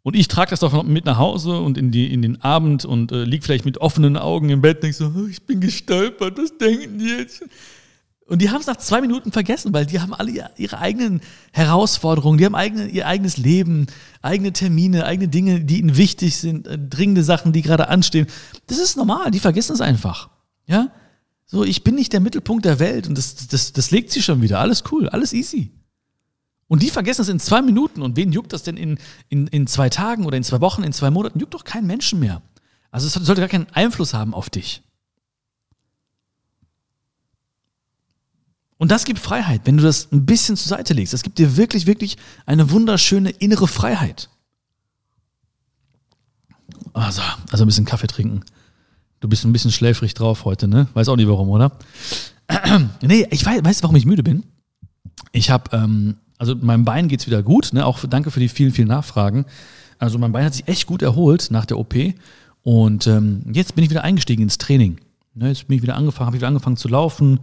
Und 0.07 0.15
ich 0.15 0.29
trage 0.29 0.51
das 0.51 0.61
doch 0.61 0.85
mit 0.85 1.05
nach 1.05 1.19
Hause 1.19 1.59
und 1.59 1.77
in, 1.77 1.91
die, 1.91 2.13
in 2.13 2.23
den 2.23 2.41
Abend 2.41 2.85
und 2.85 3.11
äh, 3.11 3.25
lieg 3.25 3.43
vielleicht 3.43 3.65
mit 3.65 3.79
offenen 3.79 4.17
Augen 4.17 4.51
im 4.51 4.61
Bett 4.61 4.77
und 4.77 4.85
denk 4.85 4.95
so, 4.95 5.07
oh, 5.07 5.27
ich 5.27 5.43
bin 5.43 5.61
gestolpert, 5.61 6.39
was 6.39 6.57
denken 6.57 7.01
die 7.01 7.09
jetzt? 7.09 7.43
Und 8.25 8.41
die 8.41 8.51
haben 8.51 8.61
es 8.61 8.69
nach 8.69 8.77
zwei 8.77 9.01
Minuten 9.01 9.33
vergessen, 9.33 9.73
weil 9.73 9.85
die 9.85 9.99
haben 9.99 10.15
alle 10.15 10.49
ihre 10.59 10.79
eigenen 10.79 11.23
Herausforderungen, 11.51 12.39
die 12.39 12.45
haben 12.45 12.55
eigene, 12.55 12.87
ihr 12.87 13.09
eigenes 13.09 13.37
Leben, 13.37 13.89
eigene 14.23 14.53
Termine, 14.53 15.07
eigene 15.07 15.27
Dinge, 15.27 15.63
die 15.63 15.81
ihnen 15.81 15.97
wichtig 15.97 16.37
sind, 16.37 16.69
äh, 16.69 16.79
dringende 16.79 17.25
Sachen, 17.25 17.53
die 17.53 17.63
gerade 17.63 17.89
anstehen. 17.89 18.29
Das 18.69 18.79
ist 18.79 18.97
normal, 18.97 19.33
die 19.33 19.41
vergessen 19.41 19.73
es 19.73 19.81
einfach. 19.81 20.31
Ja? 20.69 20.93
So, 21.47 21.65
ich 21.65 21.83
bin 21.83 21.97
nicht 21.97 22.13
der 22.13 22.21
Mittelpunkt 22.21 22.65
der 22.65 22.79
Welt 22.79 23.09
und 23.09 23.19
das, 23.19 23.49
das, 23.49 23.73
das 23.73 23.91
legt 23.91 24.13
sich 24.13 24.25
schon 24.25 24.41
wieder. 24.41 24.61
Alles 24.61 24.85
cool, 24.93 25.09
alles 25.09 25.33
easy. 25.33 25.73
Und 26.69 26.83
die 26.83 26.91
vergessen 26.91 27.23
es 27.23 27.29
in 27.29 27.39
zwei 27.39 27.63
Minuten. 27.63 28.03
Und 28.03 28.17
wen 28.17 28.33
juckt 28.33 28.53
das 28.53 28.63
denn 28.63 28.77
in, 28.77 28.99
in, 29.29 29.47
in 29.49 29.67
zwei 29.67 29.89
Tagen 29.89 30.27
oder 30.27 30.37
in 30.37 30.43
zwei 30.43 30.61
Wochen, 30.61 30.83
in 30.83 30.93
zwei 30.93 31.11
Monaten? 31.11 31.39
Juckt 31.39 31.55
doch 31.55 31.65
kein 31.65 31.87
Menschen 31.87 32.19
mehr. 32.19 32.43
Also 32.91 33.07
es 33.07 33.15
sollte 33.15 33.41
gar 33.41 33.49
keinen 33.49 33.69
Einfluss 33.73 34.15
haben 34.15 34.35
auf 34.35 34.51
dich. 34.51 34.83
Und 38.79 38.91
das 38.91 39.05
gibt 39.05 39.19
Freiheit, 39.19 39.63
wenn 39.65 39.77
du 39.77 39.83
das 39.83 40.13
ein 40.13 40.27
bisschen 40.27 40.57
zur 40.57 40.69
Seite 40.69 40.93
legst. 40.93 41.13
Das 41.13 41.23
gibt 41.23 41.39
dir 41.39 41.57
wirklich, 41.57 41.87
wirklich 41.87 42.19
eine 42.45 42.71
wunderschöne 42.71 43.31
innere 43.31 43.69
Freiheit. 43.69 44.29
Also, 46.93 47.23
also 47.51 47.65
ein 47.65 47.67
bisschen 47.67 47.85
Kaffee 47.85 48.07
trinken. 48.07 48.43
Du 49.21 49.29
bist 49.29 49.45
ein 49.45 49.53
bisschen 49.53 49.73
schläfrig 49.73 50.15
drauf 50.15 50.45
heute, 50.45 50.69
ne? 50.69 50.89
Weiß 50.95 51.09
auch 51.09 51.17
nicht 51.17 51.29
warum, 51.29 51.49
oder? 51.49 51.73
nee, 53.01 53.27
ich 53.31 53.45
weiß, 53.45 53.65
weißt 53.65 53.81
du, 53.81 53.85
warum 53.85 53.97
ich 53.97 54.05
müde 54.05 54.23
bin? 54.23 54.45
Ich 55.33 55.51
habe 55.51 55.75
ähm, 55.75 56.17
also 56.39 56.55
meinem 56.55 56.85
Bein 56.85 57.09
geht 57.09 57.21
es 57.21 57.27
wieder 57.27 57.43
gut. 57.43 57.73
Ne? 57.73 57.85
Auch 57.85 58.05
danke 58.09 58.31
für 58.31 58.41
die 58.41 58.49
vielen, 58.49 58.73
vielen 58.73 58.89
Nachfragen. 58.89 59.47
Also 59.99 60.19
mein 60.19 60.33
Bein 60.33 60.45
hat 60.45 60.55
sich 60.55 60.69
echt 60.69 60.87
gut 60.87 61.03
erholt 61.03 61.49
nach 61.51 61.67
der 61.67 61.79
OP. 61.79 61.95
Und 62.63 63.07
ähm, 63.07 63.43
jetzt 63.53 63.75
bin 63.75 63.85
ich 63.85 63.91
wieder 63.91 64.05
eingestiegen 64.05 64.43
ins 64.43 64.59
Training. 64.59 64.99
Ne? 65.35 65.49
Jetzt 65.49 65.69
bin 65.69 65.77
ich 65.77 65.83
wieder 65.83 65.97
angefangen, 65.97 66.27
habe 66.27 66.37
wieder 66.37 66.49
angefangen 66.49 66.77
zu 66.77 66.89
laufen 66.89 67.41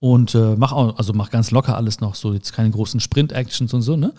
und 0.00 0.34
äh, 0.34 0.56
mache 0.56 0.74
auch, 0.74 0.98
also 0.98 1.12
mach 1.12 1.30
ganz 1.30 1.50
locker 1.50 1.76
alles 1.76 2.00
noch, 2.00 2.14
so 2.14 2.34
jetzt 2.34 2.52
keine 2.52 2.70
großen 2.70 3.00
Sprint-Actions 3.00 3.72
und 3.72 3.82
so, 3.82 3.96
ne? 3.96 4.12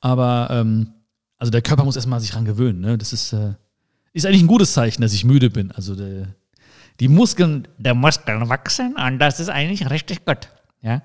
Aber 0.00 0.48
ähm, 0.50 0.88
also 1.38 1.50
der 1.50 1.62
Körper 1.62 1.84
muss 1.84 1.96
erstmal 1.96 2.20
sich 2.20 2.30
dran 2.30 2.44
gewöhnen. 2.44 2.80
Ne? 2.80 2.98
Das 2.98 3.12
ist, 3.12 3.32
äh, 3.32 3.54
ist 4.12 4.26
eigentlich 4.26 4.42
ein 4.42 4.48
gutes 4.48 4.72
Zeichen, 4.72 5.00
dass 5.00 5.12
ich 5.12 5.24
müde 5.24 5.48
bin. 5.48 5.70
Also 5.72 5.94
der, 5.94 6.34
die 7.00 7.08
Muskeln 7.08 7.68
der 7.78 7.94
Muskeln 7.94 8.48
wachsen 8.48 8.96
und 8.96 9.18
das 9.18 9.40
ist 9.40 9.48
eigentlich 9.48 9.88
richtig 9.88 10.24
gut. 10.24 10.48
Ja? 10.82 11.02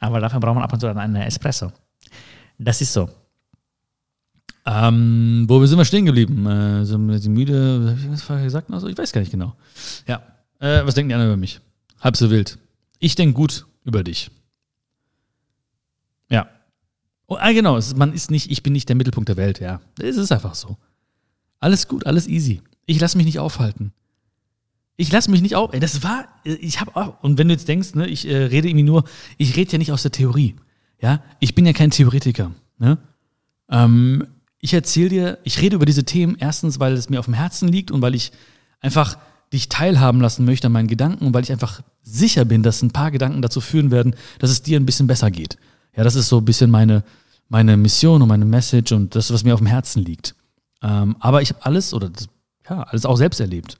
Aber 0.00 0.20
dafür 0.20 0.40
braucht 0.40 0.54
man 0.54 0.64
ab 0.64 0.72
und 0.72 0.80
zu 0.80 0.86
dann 0.86 0.98
einen 0.98 1.16
Espresso. 1.16 1.72
Das 2.58 2.80
ist 2.80 2.92
so. 2.92 3.08
Ähm, 4.66 5.44
wo 5.46 5.64
sind 5.66 5.78
wir 5.78 5.84
stehen 5.84 6.06
geblieben? 6.06 6.46
Äh, 6.46 6.84
sind 6.86 7.18
sie 7.18 7.28
müde? 7.28 7.88
Habe 7.90 8.00
ich 8.00 8.10
was 8.10 8.22
vorher 8.22 8.44
gesagt? 8.44 8.70
Also, 8.70 8.88
ich 8.88 8.96
weiß 8.96 9.12
gar 9.12 9.20
nicht 9.20 9.30
genau. 9.30 9.54
Ja. 10.06 10.22
Äh, 10.58 10.86
was 10.86 10.94
denken 10.94 11.10
die 11.10 11.14
anderen 11.14 11.32
über 11.32 11.40
mich? 11.40 11.60
Halb 12.00 12.16
so 12.16 12.30
wild. 12.30 12.58
Ich 12.98 13.14
denke 13.14 13.34
gut 13.34 13.66
über 13.84 14.02
dich. 14.02 14.30
Ja. 16.30 16.48
Oh, 17.26 17.36
ah, 17.38 17.52
genau. 17.52 17.76
Ist, 17.76 17.96
man 17.96 18.12
ist 18.14 18.30
nicht, 18.30 18.50
ich 18.50 18.62
bin 18.62 18.72
nicht 18.72 18.88
der 18.88 18.96
Mittelpunkt 18.96 19.28
der 19.28 19.36
Welt, 19.36 19.60
ja. 19.60 19.80
Es 20.00 20.16
ist 20.16 20.32
einfach 20.32 20.54
so. 20.54 20.78
Alles 21.60 21.88
gut, 21.88 22.06
alles 22.06 22.26
easy. 22.26 22.62
Ich 22.86 23.00
lasse 23.00 23.16
mich 23.16 23.26
nicht 23.26 23.38
aufhalten. 23.38 23.92
Ich 24.96 25.10
lasse 25.10 25.30
mich 25.30 25.42
nicht 25.42 25.56
auf. 25.56 25.72
Ey, 25.72 25.80
das 25.80 26.02
war, 26.02 26.28
ich 26.44 26.80
habe 26.80 26.94
auch, 26.94 27.22
und 27.22 27.36
wenn 27.36 27.48
du 27.48 27.54
jetzt 27.54 27.68
denkst, 27.68 27.94
ne, 27.94 28.06
ich 28.06 28.28
äh, 28.28 28.36
rede 28.36 28.68
irgendwie 28.68 28.84
nur, 28.84 29.04
ich 29.38 29.56
rede 29.56 29.72
ja 29.72 29.78
nicht 29.78 29.92
aus 29.92 30.02
der 30.02 30.12
Theorie. 30.12 30.54
Ja, 31.00 31.22
ich 31.40 31.54
bin 31.54 31.66
ja 31.66 31.72
kein 31.72 31.90
Theoretiker. 31.90 32.52
Ne? 32.78 32.98
Ähm, 33.70 34.26
ich 34.58 34.72
erzähle 34.72 35.08
dir, 35.08 35.38
ich 35.44 35.60
rede 35.60 35.76
über 35.76 35.86
diese 35.86 36.04
Themen 36.04 36.36
erstens, 36.38 36.80
weil 36.80 36.94
es 36.94 37.10
mir 37.10 37.18
auf 37.18 37.26
dem 37.26 37.34
Herzen 37.34 37.68
liegt 37.68 37.90
und 37.90 38.00
weil 38.02 38.14
ich 38.14 38.32
einfach 38.80 39.18
dich 39.52 39.68
teilhaben 39.68 40.20
lassen 40.20 40.44
möchte 40.44 40.66
an 40.66 40.72
meinen 40.72 40.88
Gedanken 40.88 41.26
und 41.26 41.34
weil 41.34 41.42
ich 41.42 41.52
einfach 41.52 41.82
sicher 42.02 42.44
bin, 42.44 42.62
dass 42.62 42.82
ein 42.82 42.90
paar 42.90 43.10
Gedanken 43.10 43.42
dazu 43.42 43.60
führen 43.60 43.90
werden, 43.90 44.16
dass 44.38 44.50
es 44.50 44.62
dir 44.62 44.78
ein 44.78 44.86
bisschen 44.86 45.06
besser 45.06 45.30
geht. 45.30 45.58
Ja, 45.96 46.02
das 46.02 46.14
ist 46.14 46.28
so 46.28 46.38
ein 46.38 46.44
bisschen 46.44 46.70
meine, 46.70 47.04
meine 47.48 47.76
Mission 47.76 48.22
und 48.22 48.28
meine 48.28 48.44
Message 48.44 48.92
und 48.92 49.14
das, 49.14 49.32
was 49.32 49.44
mir 49.44 49.54
auf 49.54 49.60
dem 49.60 49.66
Herzen 49.66 50.02
liegt. 50.04 50.34
Ähm, 50.82 51.16
aber 51.20 51.42
ich 51.42 51.50
habe 51.50 51.64
alles 51.64 51.94
oder 51.94 52.08
das, 52.08 52.28
ja, 52.68 52.82
alles 52.82 53.06
auch 53.06 53.16
selbst 53.16 53.40
erlebt. 53.40 53.78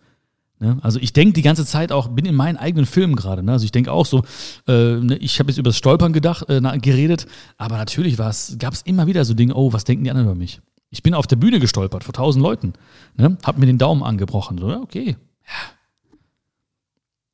Ne? 0.64 0.78
Also 0.80 0.98
ich 0.98 1.12
denke 1.12 1.34
die 1.34 1.42
ganze 1.42 1.66
Zeit 1.66 1.92
auch, 1.92 2.08
bin 2.08 2.24
in 2.24 2.34
meinen 2.34 2.56
eigenen 2.56 2.86
Filmen 2.86 3.16
gerade. 3.16 3.42
Ne? 3.42 3.52
Also 3.52 3.66
ich 3.66 3.72
denke 3.72 3.92
auch 3.92 4.06
so, 4.06 4.22
äh, 4.66 4.96
ne, 4.96 5.16
ich 5.18 5.38
habe 5.38 5.50
jetzt 5.50 5.58
über 5.58 5.68
das 5.68 5.76
Stolpern 5.76 6.14
gedacht, 6.14 6.48
äh, 6.48 6.60
geredet, 6.78 7.26
aber 7.58 7.76
natürlich 7.76 8.16
gab 8.16 8.32
es 8.32 8.82
immer 8.82 9.06
wieder 9.06 9.26
so 9.26 9.34
Dinge, 9.34 9.54
oh, 9.54 9.74
was 9.74 9.84
denken 9.84 10.04
die 10.04 10.10
anderen 10.10 10.28
über 10.28 10.38
mich? 10.38 10.62
Ich 10.88 11.02
bin 11.02 11.12
auf 11.12 11.26
der 11.26 11.36
Bühne 11.36 11.60
gestolpert 11.60 12.02
vor 12.02 12.14
tausend 12.14 12.42
Leuten, 12.42 12.72
ne? 13.16 13.36
hab 13.44 13.58
mir 13.58 13.66
den 13.66 13.76
Daumen 13.76 14.02
angebrochen. 14.02 14.56
So, 14.56 14.68
okay. 14.68 15.16
Ja. 15.46 15.74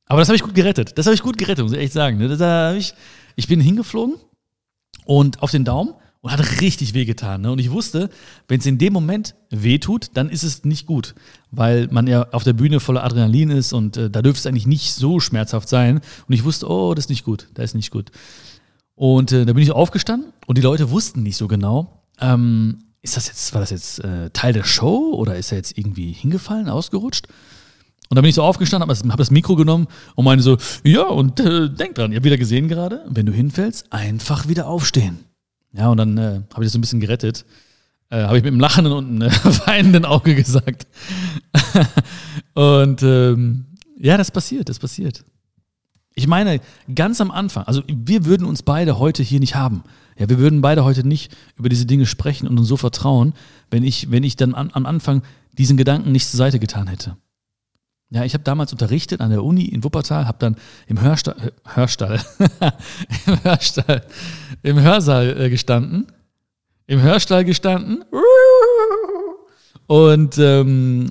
Aber 0.07 0.19
das 0.19 0.29
habe 0.29 0.35
ich 0.35 0.43
gut 0.43 0.57
gerettet. 0.57 0.99
Das 0.99 1.07
habe 1.07 1.15
ich 1.15 1.23
gut 1.23 1.39
gerettet, 1.39 1.63
muss 1.63 1.73
ich 1.73 1.79
echt 1.79 1.93
sagen. 1.93 2.19
Ne? 2.19 2.37
Da 2.37 2.75
ich, 2.75 2.95
ich 3.37 3.47
bin 3.47 3.61
hingeflogen 3.61 4.17
und 5.05 5.41
auf 5.41 5.53
den 5.53 5.65
Daumen 5.65 5.95
und 6.23 6.31
hat 6.31 6.61
richtig 6.61 6.95
wehgetan. 6.95 7.41
Ne? 7.43 7.53
Und 7.53 7.59
ich 7.59 7.71
wusste, 7.71 8.11
wenn 8.49 8.61
es 8.61 8.67
in 8.67 8.79
dem 8.79 8.93
Moment 8.93 9.35
wehtut, 9.51 10.09
dann 10.15 10.29
ist 10.29 10.43
es 10.43 10.65
nicht 10.65 10.87
gut, 10.87 11.15
weil 11.51 11.89
man 11.91 12.07
ja 12.07 12.27
auf 12.33 12.45
der 12.45 12.53
Bühne 12.53 12.81
voller 12.81 13.05
Adrenalin 13.05 13.51
ist 13.51 13.73
und 13.73 13.97
äh, 13.97 14.11
da 14.11 14.23
dürfte 14.23 14.41
es 14.41 14.47
eigentlich 14.47 14.67
nicht 14.67 14.93
so 14.93 15.21
schmerzhaft 15.21 15.69
sein. 15.69 16.01
Und 16.29 16.35
ich 16.35 16.45
wusste, 16.45 16.69
oh, 16.69 16.95
das 16.95 17.07
ist 17.07 17.11
nicht 17.11 17.25
gut, 17.25 17.49
das 17.55 17.67
ist 17.67 17.75
nicht 17.75 17.91
gut. 17.91 18.11
Und 18.95 19.33
äh, 19.33 19.47
da 19.47 19.55
bin 19.55 19.63
ich 19.63 19.73
aufgestanden 19.73 20.33
und 20.47 20.59
die 20.59 20.63
Leute 20.63 20.91
wussten 20.91 21.23
nicht 21.23 21.37
so 21.37 21.49
genau, 21.49 22.03
ähm, 22.21 22.85
ist 23.03 23.17
das 23.17 23.29
jetzt, 23.29 23.55
war 23.55 23.63
das 23.63 23.71
jetzt 23.71 24.05
äh, 24.05 24.29
Teil 24.31 24.53
der 24.53 24.65
Show 24.65 25.15
oder 25.15 25.37
ist 25.37 25.53
er 25.53 25.57
jetzt 25.57 25.79
irgendwie 25.79 26.13
hingefallen, 26.13 26.69
ausgerutscht? 26.69 27.29
Und 28.11 28.17
dann 28.17 28.23
bin 28.23 28.29
ich 28.29 28.35
so 28.35 28.43
aufgestanden, 28.43 28.91
habe 28.91 29.17
das 29.17 29.31
Mikro 29.31 29.57
genommen 29.57 29.87
und 30.17 30.25
meine 30.25 30.43
so, 30.43 30.59
ja, 30.85 31.05
und 31.05 31.41
äh, 31.41 31.71
denk 31.71 31.95
dran, 31.95 32.11
ihr 32.11 32.17
habt 32.17 32.27
wieder 32.27 32.37
gesehen 32.37 32.69
gerade, 32.69 33.05
wenn 33.09 33.25
du 33.25 33.33
hinfällst, 33.33 33.91
einfach 33.91 34.49
wieder 34.49 34.67
aufstehen. 34.67 35.30
Ja, 35.73 35.89
und 35.89 35.97
dann 35.97 36.19
äh, 36.19 36.43
habe 36.53 36.63
ich 36.63 36.67
das 36.67 36.73
so 36.73 36.79
ein 36.79 36.81
bisschen 36.81 37.01
gerettet. 37.01 37.45
Äh, 38.11 38.25
habe 38.25 38.39
ich 38.39 38.43
mit 38.43 38.53
einem 38.53 38.61
lachenden 38.61 38.93
und 38.93 39.07
einem 39.07 39.23
äh, 39.23 39.31
weinenden 39.67 40.05
Auge 40.05 40.35
gesagt. 40.35 40.87
und 42.55 43.03
ähm, 43.03 43.67
ja, 43.99 44.17
das 44.17 44.31
passiert, 44.31 44.69
das 44.69 44.79
passiert. 44.79 45.25
Ich 46.15 46.27
meine, 46.27 46.61
ganz 46.93 47.21
am 47.21 47.31
Anfang, 47.31 47.65
also 47.65 47.83
wir 47.87 48.25
würden 48.25 48.47
uns 48.47 48.63
beide 48.63 48.99
heute 48.99 49.23
hier 49.23 49.41
nicht 49.41 49.55
haben. 49.55 49.85
Ja, 50.19 50.29
wir 50.29 50.39
würden 50.39 50.61
beide 50.61 50.85
heute 50.85 51.07
nicht 51.07 51.35
über 51.57 51.69
diese 51.69 51.87
Dinge 51.87 52.05
sprechen 52.05 52.49
und 52.49 52.59
uns 52.59 52.69
so 52.69 52.77
vertrauen, 52.77 53.33
wenn 53.71 53.85
ich, 53.85 54.11
wenn 54.11 54.25
ich 54.25 54.37
dann 54.37 54.55
an, 54.55 54.71
am 54.73 54.87
Anfang 54.87 55.23
diesen 55.53 55.77
Gedanken 55.77 56.13
nicht 56.13 56.29
zur 56.29 56.39
Seite 56.39 56.59
getan 56.59 56.89
hätte. 56.89 57.17
Ja, 58.11 58.25
ich 58.25 58.35
habe 58.35 58.43
damals 58.43 58.73
unterrichtet 58.73 59.21
an 59.21 59.31
der 59.31 59.45
Uni 59.45 59.65
in 59.67 59.85
Wuppertal, 59.85 60.27
habe 60.27 60.39
dann 60.41 60.57
im 60.89 61.01
Hörstall, 61.01 61.53
Hörstall, 61.65 62.21
im 63.27 63.45
Hörstall, 63.45 64.03
im 64.63 64.81
Hörsaal 64.81 65.41
äh, 65.41 65.49
gestanden, 65.49 66.07
im 66.89 67.01
Hörstall 67.01 67.45
gestanden 67.45 68.05
und 69.87 70.39
ähm, 70.39 71.11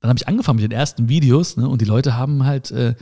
dann 0.00 0.08
habe 0.08 0.18
ich 0.18 0.28
angefangen 0.28 0.60
mit 0.60 0.70
den 0.70 0.76
ersten 0.76 1.08
Videos 1.08 1.56
ne, 1.56 1.68
und 1.68 1.80
die 1.80 1.86
Leute 1.86 2.16
haben 2.16 2.44
halt 2.44 2.70
äh, 2.70 2.94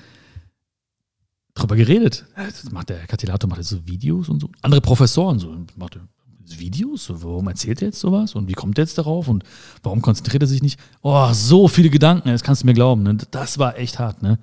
drüber 1.55 1.77
geredet. 1.77 2.27
Das 2.37 2.71
macht 2.71 2.89
der 2.89 3.07
Katilator 3.07 3.49
macht 3.49 3.59
jetzt 3.59 3.69
so 3.69 3.87
Videos 3.87 4.29
und 4.29 4.41
so. 4.41 4.51
Andere 4.63 4.81
Professoren 4.81 5.39
so 5.39 5.55
macht 5.77 5.99
Videos? 6.47 7.11
Warum 7.11 7.49
erzählt 7.49 7.83
er 7.83 7.89
jetzt 7.89 8.01
sowas? 8.01 8.35
Und 8.35 8.49
wie 8.49 8.53
kommt 8.53 8.79
er 8.79 8.85
jetzt 8.85 8.99
darauf? 8.99 9.29
Und 9.29 9.45
warum 9.83 10.03
konzentriert 10.03 10.43
er 10.43 10.47
sich 10.47 10.63
nicht? 10.63 10.79
Oh, 11.03 11.33
so 11.33 11.69
viele 11.69 11.91
Gedanken, 11.91 12.29
das 12.29 12.43
kannst 12.43 12.63
du 12.63 12.67
mir 12.67 12.75
glauben. 12.75 13.03
Ne? 13.03 13.17
Das 13.31 13.59
war 13.59 13.79
echt 13.79 13.99
hart, 13.99 14.23
ne? 14.23 14.39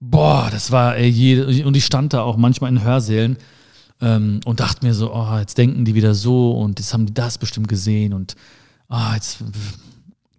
Boah, 0.00 0.48
das 0.50 0.70
war, 0.70 0.96
und 0.96 1.76
ich 1.76 1.84
stand 1.84 2.12
da 2.12 2.22
auch 2.22 2.36
manchmal 2.36 2.70
in 2.70 2.82
Hörsälen 2.82 3.38
ähm, 4.02 4.40
und 4.44 4.60
dachte 4.60 4.84
mir 4.84 4.92
so, 4.92 5.14
oh, 5.14 5.38
jetzt 5.38 5.56
denken 5.56 5.84
die 5.84 5.94
wieder 5.94 6.14
so 6.14 6.52
und 6.52 6.78
jetzt 6.78 6.92
haben 6.92 7.06
die 7.06 7.14
das 7.14 7.38
bestimmt 7.38 7.68
gesehen 7.68 8.12
und 8.12 8.34
oh, 8.90 9.14
jetzt 9.14 9.38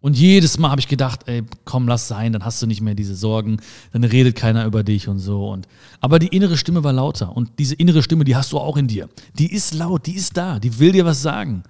und 0.05 0.15
jedes 0.15 0.59
Mal 0.59 0.69
habe 0.69 0.79
ich 0.79 0.87
gedacht, 0.87 1.21
ey, 1.25 1.41
komm, 1.63 1.87
lass 1.87 2.07
sein, 2.07 2.31
dann 2.31 2.45
hast 2.45 2.61
du 2.61 2.67
nicht 2.67 2.79
mehr 2.79 2.93
diese 2.93 3.15
Sorgen, 3.15 3.57
dann 3.91 4.03
redet 4.03 4.35
keiner 4.35 4.63
über 4.65 4.83
dich 4.83 5.07
und 5.07 5.17
so. 5.17 5.49
Und, 5.49 5.67
aber 5.99 6.19
die 6.19 6.27
innere 6.27 6.57
Stimme 6.57 6.83
war 6.83 6.93
lauter. 6.93 7.35
Und 7.35 7.57
diese 7.57 7.73
innere 7.73 8.03
Stimme, 8.03 8.23
die 8.23 8.35
hast 8.35 8.51
du 8.51 8.59
auch 8.59 8.77
in 8.77 8.87
dir. 8.87 9.09
Die 9.33 9.51
ist 9.51 9.73
laut, 9.73 10.05
die 10.05 10.13
ist 10.13 10.37
da, 10.37 10.59
die 10.59 10.77
will 10.77 10.91
dir 10.91 11.05
was 11.05 11.23
sagen. 11.23 11.63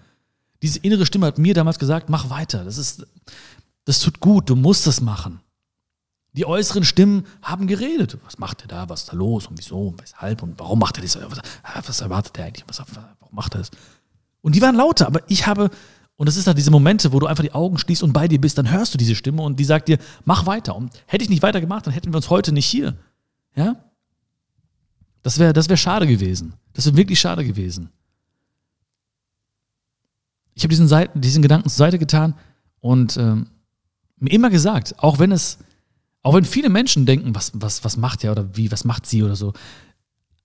Diese 0.62 0.80
innere 0.80 1.06
Stimme 1.06 1.28
hat 1.28 1.38
mir 1.38 1.54
damals 1.54 1.80
gesagt, 1.80 2.10
mach 2.10 2.30
weiter. 2.30 2.66
Das 2.66 2.78
ist, 2.78 3.08
das 3.86 4.02
tut 4.02 4.20
gut, 4.20 4.50
du 4.50 4.58
musst 4.58 4.86
das 4.86 5.00
machen. 5.00 5.40
Die 6.34 6.46
äußeren 6.46 6.84
Stimmen 6.84 7.28
haben 7.42 7.68
geredet. 7.68 8.18
Was 8.26 8.38
macht 8.38 8.64
er 8.64 8.68
da? 8.68 8.90
Was 8.90 9.04
ist 9.04 9.14
da 9.14 9.16
los? 9.16 9.48
Und 9.48 9.60
wieso? 9.60 9.80
Und 9.88 10.02
weshalb? 10.02 10.44
Und 10.44 10.60
warum 10.60 10.80
macht 10.80 10.98
er 10.98 11.04
das? 11.04 11.18
Was 11.88 12.02
erwartet 12.02 12.38
er 12.38 12.48
eigentlich? 12.48 12.66
Was, 12.68 12.80
warum 12.80 13.34
macht 13.34 13.56
er 13.56 13.60
das? 13.60 13.72
Und 14.42 14.56
die 14.56 14.62
waren 14.62 14.76
lauter, 14.76 15.08
aber 15.08 15.22
ich 15.28 15.48
habe 15.48 15.72
und 16.18 16.28
es 16.28 16.38
ist 16.38 16.48
halt 16.48 16.58
diese 16.58 16.72
Momente, 16.72 17.12
wo 17.12 17.20
du 17.20 17.28
einfach 17.28 17.44
die 17.44 17.54
Augen 17.54 17.78
schließt 17.78 18.02
und 18.02 18.14
bei 18.14 18.28
dir 18.28 18.40
bist, 18.40 18.58
dann 18.58 18.72
hörst 18.72 18.94
du 18.94 18.98
diese 18.98 19.16
Stimme 19.16 19.42
und 19.42 19.60
die 19.60 19.66
sagt 19.66 19.90
dir, 19.90 19.98
mach 20.24 20.46
weiter. 20.46 20.76
Und 20.76 20.92
hätte 21.08 21.24
ich 21.24 21.30
nicht 21.30 21.44
weiter 21.44 21.60
gemacht, 21.60 21.86
dann 21.86 21.94
hätten 21.94 22.14
wir 22.14 22.18
uns 22.18 22.30
heute 22.30 22.54
nicht 22.54 22.66
hier. 22.66 22.98
Ja? 23.56 23.76
Das 25.24 25.40
wäre 25.40 25.52
das 25.52 25.68
wär 25.68 25.78
schade 25.78 26.08
gewesen. 26.08 26.54
Das 26.74 26.86
wäre 26.86 26.96
wirklich 26.96 27.20
schade 27.20 27.44
gewesen. 27.44 27.90
Ich 30.54 30.64
habe 30.64 30.70
diesen, 30.70 30.88
Seiten, 30.88 31.20
diesen 31.20 31.42
Gedanken 31.42 31.68
zur 31.68 31.78
Seite 31.78 32.00
getan 32.00 32.36
und 32.80 33.18
ähm, 33.18 33.48
mir 34.18 34.32
immer 34.32 34.50
gesagt, 34.50 34.96
auch 35.00 35.20
wenn 35.20 35.34
es, 35.34 35.58
auch 36.22 36.34
wenn 36.34 36.46
viele 36.46 36.70
Menschen 36.70 37.06
denken, 37.06 37.36
was, 37.36 37.52
was, 37.54 37.84
was 37.84 37.98
macht 37.98 38.24
er 38.24 38.32
oder 38.32 38.56
wie, 38.56 38.72
was 38.72 38.86
macht 38.86 39.06
sie 39.06 39.22
oder 39.22 39.36
so, 39.36 39.52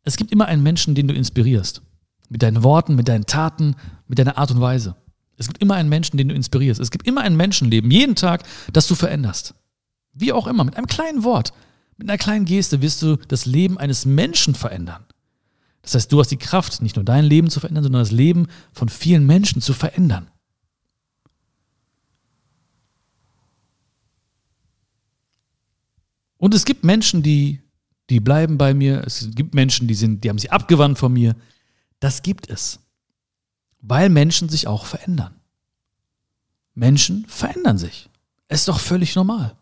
es 0.02 0.16
gibt 0.16 0.32
immer 0.32 0.46
einen 0.46 0.64
Menschen, 0.64 0.96
den 0.96 1.06
du 1.06 1.14
inspirierst. 1.14 1.82
Mit 2.28 2.42
deinen 2.42 2.64
Worten, 2.64 2.96
mit 2.96 3.06
deinen 3.06 3.26
Taten, 3.26 3.76
mit 4.08 4.18
deiner 4.18 4.36
Art 4.36 4.50
und 4.50 4.60
Weise. 4.60 4.96
Es 5.40 5.46
gibt 5.46 5.62
immer 5.62 5.76
einen 5.76 5.88
Menschen, 5.88 6.18
den 6.18 6.28
du 6.28 6.34
inspirierst. 6.34 6.78
Es 6.80 6.90
gibt 6.90 7.06
immer 7.06 7.22
ein 7.22 7.34
Menschenleben, 7.34 7.90
jeden 7.90 8.14
Tag, 8.14 8.42
das 8.74 8.86
du 8.86 8.94
veränderst. 8.94 9.54
Wie 10.12 10.34
auch 10.34 10.46
immer, 10.46 10.64
mit 10.64 10.76
einem 10.76 10.86
kleinen 10.86 11.24
Wort, 11.24 11.54
mit 11.96 12.10
einer 12.10 12.18
kleinen 12.18 12.44
Geste 12.44 12.82
wirst 12.82 13.00
du 13.00 13.16
das 13.16 13.46
Leben 13.46 13.78
eines 13.78 14.04
Menschen 14.04 14.54
verändern. 14.54 15.02
Das 15.80 15.94
heißt, 15.94 16.12
du 16.12 16.20
hast 16.20 16.28
die 16.28 16.36
Kraft, 16.36 16.82
nicht 16.82 16.96
nur 16.96 17.06
dein 17.06 17.24
Leben 17.24 17.48
zu 17.48 17.58
verändern, 17.58 17.84
sondern 17.84 18.02
das 18.02 18.10
Leben 18.10 18.48
von 18.74 18.90
vielen 18.90 19.24
Menschen 19.24 19.62
zu 19.62 19.72
verändern. 19.72 20.30
Und 26.36 26.54
es 26.54 26.66
gibt 26.66 26.84
Menschen, 26.84 27.22
die, 27.22 27.62
die 28.10 28.20
bleiben 28.20 28.58
bei 28.58 28.74
mir. 28.74 29.04
Es 29.06 29.26
gibt 29.34 29.54
Menschen, 29.54 29.88
die, 29.88 29.94
sind, 29.94 30.22
die 30.22 30.28
haben 30.28 30.38
sich 30.38 30.52
abgewandt 30.52 30.98
von 30.98 31.14
mir. 31.14 31.34
Das 31.98 32.22
gibt 32.22 32.50
es. 32.50 32.78
Weil 33.80 34.08
Menschen 34.08 34.48
sich 34.48 34.66
auch 34.66 34.84
verändern. 34.86 35.34
Menschen 36.74 37.24
verändern 37.26 37.78
sich. 37.78 38.08
Ist 38.48 38.68
doch 38.68 38.80
völlig 38.80 39.14
normal. 39.16 39.54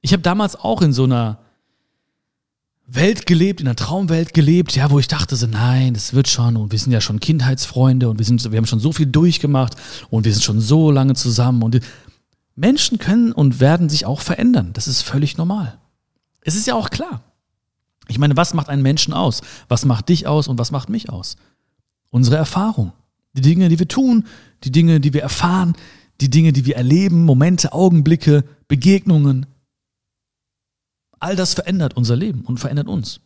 Ich 0.00 0.12
habe 0.12 0.22
damals 0.22 0.56
auch 0.56 0.82
in 0.82 0.92
so 0.92 1.04
einer 1.04 1.38
Welt 2.86 3.26
gelebt, 3.26 3.60
in 3.60 3.66
einer 3.66 3.76
Traumwelt 3.76 4.32
gelebt, 4.32 4.74
ja, 4.74 4.90
wo 4.90 4.98
ich 4.98 5.08
dachte 5.08 5.36
so, 5.36 5.46
nein, 5.46 5.92
das 5.92 6.14
wird 6.14 6.28
schon 6.28 6.56
und 6.56 6.72
wir 6.72 6.78
sind 6.78 6.92
ja 6.92 7.02
schon 7.02 7.20
Kindheitsfreunde 7.20 8.08
und 8.08 8.18
wir 8.18 8.24
sind, 8.24 8.50
wir 8.50 8.56
haben 8.56 8.66
schon 8.66 8.80
so 8.80 8.92
viel 8.92 9.06
durchgemacht 9.06 9.74
und 10.08 10.24
wir 10.24 10.32
sind 10.32 10.42
schon 10.42 10.60
so 10.60 10.90
lange 10.90 11.14
zusammen 11.14 11.62
und 11.62 11.80
Menschen 12.56 12.98
können 12.98 13.32
und 13.32 13.60
werden 13.60 13.90
sich 13.90 14.06
auch 14.06 14.20
verändern. 14.20 14.72
Das 14.72 14.88
ist 14.88 15.02
völlig 15.02 15.36
normal. 15.36 15.78
Es 16.40 16.54
ist 16.54 16.66
ja 16.66 16.74
auch 16.74 16.88
klar. 16.88 17.20
Ich 18.08 18.18
meine, 18.18 18.36
was 18.36 18.54
macht 18.54 18.70
einen 18.70 18.82
Menschen 18.82 19.12
aus? 19.12 19.42
Was 19.68 19.84
macht 19.84 20.08
dich 20.08 20.26
aus 20.26 20.48
und 20.48 20.58
was 20.58 20.70
macht 20.70 20.88
mich 20.88 21.10
aus? 21.10 21.36
Unsere 22.10 22.36
Erfahrung. 22.36 22.92
Die 23.34 23.42
Dinge, 23.42 23.68
die 23.68 23.78
wir 23.78 23.88
tun, 23.88 24.26
die 24.64 24.72
Dinge, 24.72 25.00
die 25.00 25.12
wir 25.12 25.22
erfahren, 25.22 25.74
die 26.20 26.30
Dinge, 26.30 26.52
die 26.52 26.66
wir 26.66 26.76
erleben, 26.76 27.24
Momente, 27.24 27.72
Augenblicke, 27.72 28.44
Begegnungen. 28.66 29.46
All 31.20 31.36
das 31.36 31.54
verändert 31.54 31.96
unser 31.96 32.16
Leben 32.16 32.42
und 32.42 32.58
verändert 32.58 32.88
uns. 32.88 33.20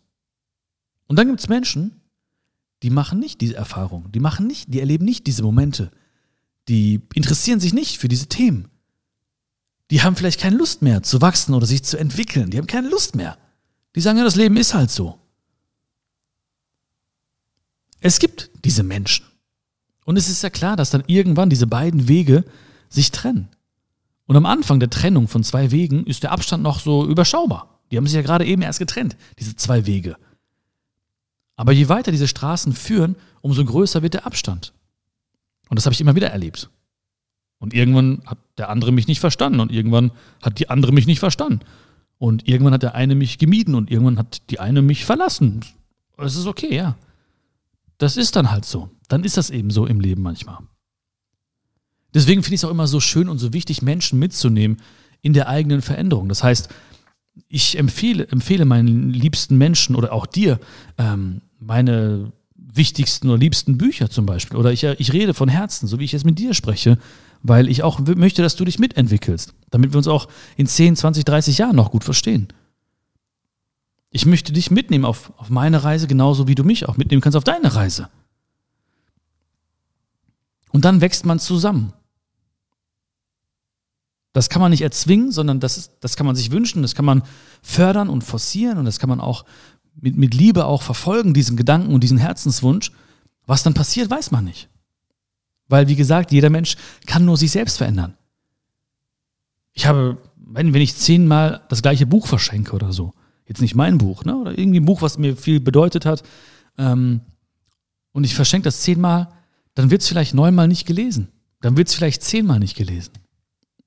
Und 1.06 1.18
dann 1.18 1.28
gibt 1.28 1.40
es 1.40 1.48
Menschen, 1.48 2.00
die 2.82 2.90
machen 2.90 3.18
nicht 3.18 3.40
diese 3.40 3.54
Erfahrung, 3.54 4.10
die 4.12 4.20
machen 4.20 4.46
nicht, 4.46 4.72
die 4.72 4.80
erleben 4.80 5.04
nicht 5.04 5.26
diese 5.26 5.42
Momente, 5.42 5.90
die 6.68 7.00
interessieren 7.14 7.60
sich 7.60 7.72
nicht 7.72 7.98
für 7.98 8.08
diese 8.08 8.26
Themen. 8.26 8.68
Die 9.90 10.02
haben 10.02 10.16
vielleicht 10.16 10.40
keine 10.40 10.56
Lust 10.56 10.82
mehr 10.82 11.02
zu 11.02 11.20
wachsen 11.20 11.54
oder 11.54 11.66
sich 11.66 11.84
zu 11.84 11.98
entwickeln, 11.98 12.50
die 12.50 12.58
haben 12.58 12.66
keine 12.66 12.88
Lust 12.88 13.14
mehr. 13.14 13.38
Die 13.94 14.00
sagen 14.00 14.18
ja, 14.18 14.24
das 14.24 14.36
Leben 14.36 14.56
ist 14.56 14.74
halt 14.74 14.90
so. 14.90 15.18
Es 18.02 18.18
gibt 18.18 18.50
diese 18.64 18.82
Menschen. 18.82 19.24
Und 20.04 20.16
es 20.16 20.28
ist 20.28 20.42
ja 20.42 20.50
klar, 20.50 20.76
dass 20.76 20.90
dann 20.90 21.04
irgendwann 21.06 21.50
diese 21.50 21.68
beiden 21.68 22.08
Wege 22.08 22.44
sich 22.88 23.12
trennen. 23.12 23.48
Und 24.26 24.36
am 24.36 24.44
Anfang 24.44 24.80
der 24.80 24.90
Trennung 24.90 25.28
von 25.28 25.44
zwei 25.44 25.70
Wegen 25.70 26.04
ist 26.04 26.24
der 26.24 26.32
Abstand 26.32 26.62
noch 26.62 26.80
so 26.80 27.06
überschaubar. 27.06 27.80
Die 27.90 27.96
haben 27.96 28.06
sich 28.06 28.16
ja 28.16 28.22
gerade 28.22 28.44
eben 28.44 28.62
erst 28.62 28.80
getrennt, 28.80 29.16
diese 29.38 29.54
zwei 29.54 29.86
Wege. 29.86 30.16
Aber 31.56 31.72
je 31.72 31.88
weiter 31.88 32.10
diese 32.10 32.26
Straßen 32.26 32.72
führen, 32.72 33.14
umso 33.40 33.64
größer 33.64 34.02
wird 34.02 34.14
der 34.14 34.26
Abstand. 34.26 34.72
Und 35.68 35.76
das 35.76 35.86
habe 35.86 35.94
ich 35.94 36.00
immer 36.00 36.16
wieder 36.16 36.30
erlebt. 36.30 36.70
Und 37.58 37.72
irgendwann 37.72 38.22
hat 38.26 38.38
der 38.58 38.68
andere 38.68 38.90
mich 38.90 39.06
nicht 39.06 39.20
verstanden 39.20 39.60
und 39.60 39.70
irgendwann 39.70 40.10
hat 40.40 40.58
die 40.58 40.68
andere 40.68 40.90
mich 40.92 41.06
nicht 41.06 41.20
verstanden. 41.20 41.60
Und 42.18 42.48
irgendwann 42.48 42.74
hat 42.74 42.82
der 42.82 42.96
eine 42.96 43.14
mich 43.14 43.38
gemieden 43.38 43.76
und 43.76 43.90
irgendwann 43.90 44.18
hat 44.18 44.42
die 44.50 44.58
eine 44.58 44.82
mich 44.82 45.04
verlassen. 45.04 45.64
Es 46.16 46.34
ist 46.34 46.46
okay, 46.46 46.74
ja. 46.74 46.96
Das 48.02 48.16
ist 48.16 48.34
dann 48.34 48.50
halt 48.50 48.64
so. 48.64 48.90
Dann 49.06 49.22
ist 49.22 49.36
das 49.36 49.48
eben 49.48 49.70
so 49.70 49.86
im 49.86 50.00
Leben 50.00 50.22
manchmal. 50.22 50.58
Deswegen 52.12 52.42
finde 52.42 52.56
ich 52.56 52.60
es 52.60 52.64
auch 52.64 52.70
immer 52.72 52.88
so 52.88 52.98
schön 52.98 53.28
und 53.28 53.38
so 53.38 53.52
wichtig, 53.52 53.80
Menschen 53.80 54.18
mitzunehmen 54.18 54.78
in 55.20 55.34
der 55.34 55.48
eigenen 55.48 55.82
Veränderung. 55.82 56.28
Das 56.28 56.42
heißt, 56.42 56.68
ich 57.46 57.78
empfehle, 57.78 58.26
empfehle 58.26 58.64
meinen 58.64 59.10
liebsten 59.10 59.56
Menschen 59.56 59.94
oder 59.94 60.12
auch 60.12 60.26
dir 60.26 60.58
ähm, 60.98 61.42
meine 61.60 62.32
wichtigsten 62.56 63.30
oder 63.30 63.38
liebsten 63.38 63.78
Bücher 63.78 64.10
zum 64.10 64.26
Beispiel. 64.26 64.58
Oder 64.58 64.72
ich, 64.72 64.82
ich 64.82 65.12
rede 65.12 65.32
von 65.32 65.48
Herzen, 65.48 65.86
so 65.86 66.00
wie 66.00 66.04
ich 66.04 66.10
jetzt 66.10 66.26
mit 66.26 66.40
dir 66.40 66.54
spreche, 66.54 66.98
weil 67.44 67.68
ich 67.68 67.84
auch 67.84 68.00
möchte, 68.00 68.42
dass 68.42 68.56
du 68.56 68.64
dich 68.64 68.80
mitentwickelst, 68.80 69.54
damit 69.70 69.92
wir 69.92 69.98
uns 69.98 70.08
auch 70.08 70.26
in 70.56 70.66
10, 70.66 70.96
20, 70.96 71.24
30 71.24 71.56
Jahren 71.56 71.76
noch 71.76 71.92
gut 71.92 72.02
verstehen. 72.02 72.48
Ich 74.14 74.26
möchte 74.26 74.52
dich 74.52 74.70
mitnehmen 74.70 75.06
auf, 75.06 75.32
auf 75.38 75.48
meine 75.48 75.84
Reise, 75.84 76.06
genauso 76.06 76.46
wie 76.46 76.54
du 76.54 76.64
mich 76.64 76.86
auch 76.86 76.98
mitnehmen 76.98 77.22
kannst 77.22 77.36
auf 77.36 77.44
deine 77.44 77.74
Reise. 77.74 78.10
Und 80.70 80.84
dann 80.84 81.00
wächst 81.00 81.24
man 81.24 81.38
zusammen. 81.38 81.94
Das 84.34 84.50
kann 84.50 84.60
man 84.60 84.70
nicht 84.70 84.82
erzwingen, 84.82 85.32
sondern 85.32 85.60
das, 85.60 85.98
das 86.00 86.16
kann 86.16 86.26
man 86.26 86.36
sich 86.36 86.50
wünschen, 86.50 86.82
das 86.82 86.94
kann 86.94 87.06
man 87.06 87.22
fördern 87.62 88.10
und 88.10 88.22
forcieren 88.22 88.78
und 88.78 88.84
das 88.84 88.98
kann 88.98 89.08
man 89.08 89.20
auch 89.20 89.44
mit, 89.94 90.16
mit 90.16 90.34
Liebe 90.34 90.66
auch 90.66 90.82
verfolgen, 90.82 91.32
diesen 91.34 91.56
Gedanken 91.56 91.94
und 91.94 92.02
diesen 92.02 92.18
Herzenswunsch. 92.18 92.92
Was 93.46 93.62
dann 93.62 93.74
passiert, 93.74 94.10
weiß 94.10 94.30
man 94.30 94.44
nicht. 94.44 94.68
Weil, 95.68 95.88
wie 95.88 95.96
gesagt, 95.96 96.32
jeder 96.32 96.50
Mensch 96.50 96.76
kann 97.06 97.24
nur 97.24 97.38
sich 97.38 97.50
selbst 97.50 97.78
verändern. 97.78 98.14
Ich 99.72 99.86
habe, 99.86 100.18
wenn, 100.36 100.74
wenn 100.74 100.82
ich 100.82 100.96
zehnmal 100.96 101.62
das 101.70 101.80
gleiche 101.80 102.06
Buch 102.06 102.26
verschenke 102.26 102.74
oder 102.74 102.92
so, 102.92 103.14
jetzt 103.52 103.62
nicht 103.62 103.74
mein 103.74 103.98
Buch, 103.98 104.24
ne? 104.24 104.36
oder 104.36 104.58
irgendwie 104.58 104.80
ein 104.80 104.84
Buch, 104.84 105.02
was 105.02 105.18
mir 105.18 105.36
viel 105.36 105.60
bedeutet 105.60 106.06
hat, 106.06 106.22
ähm, 106.78 107.20
und 108.12 108.24
ich 108.24 108.34
verschenke 108.34 108.64
das 108.64 108.82
zehnmal, 108.82 109.28
dann 109.74 109.90
wird 109.90 110.02
es 110.02 110.08
vielleicht 110.08 110.34
neunmal 110.34 110.68
nicht 110.68 110.86
gelesen. 110.86 111.28
Dann 111.60 111.76
wird 111.76 111.88
es 111.88 111.94
vielleicht 111.94 112.22
zehnmal 112.22 112.58
nicht 112.58 112.76
gelesen. 112.76 113.12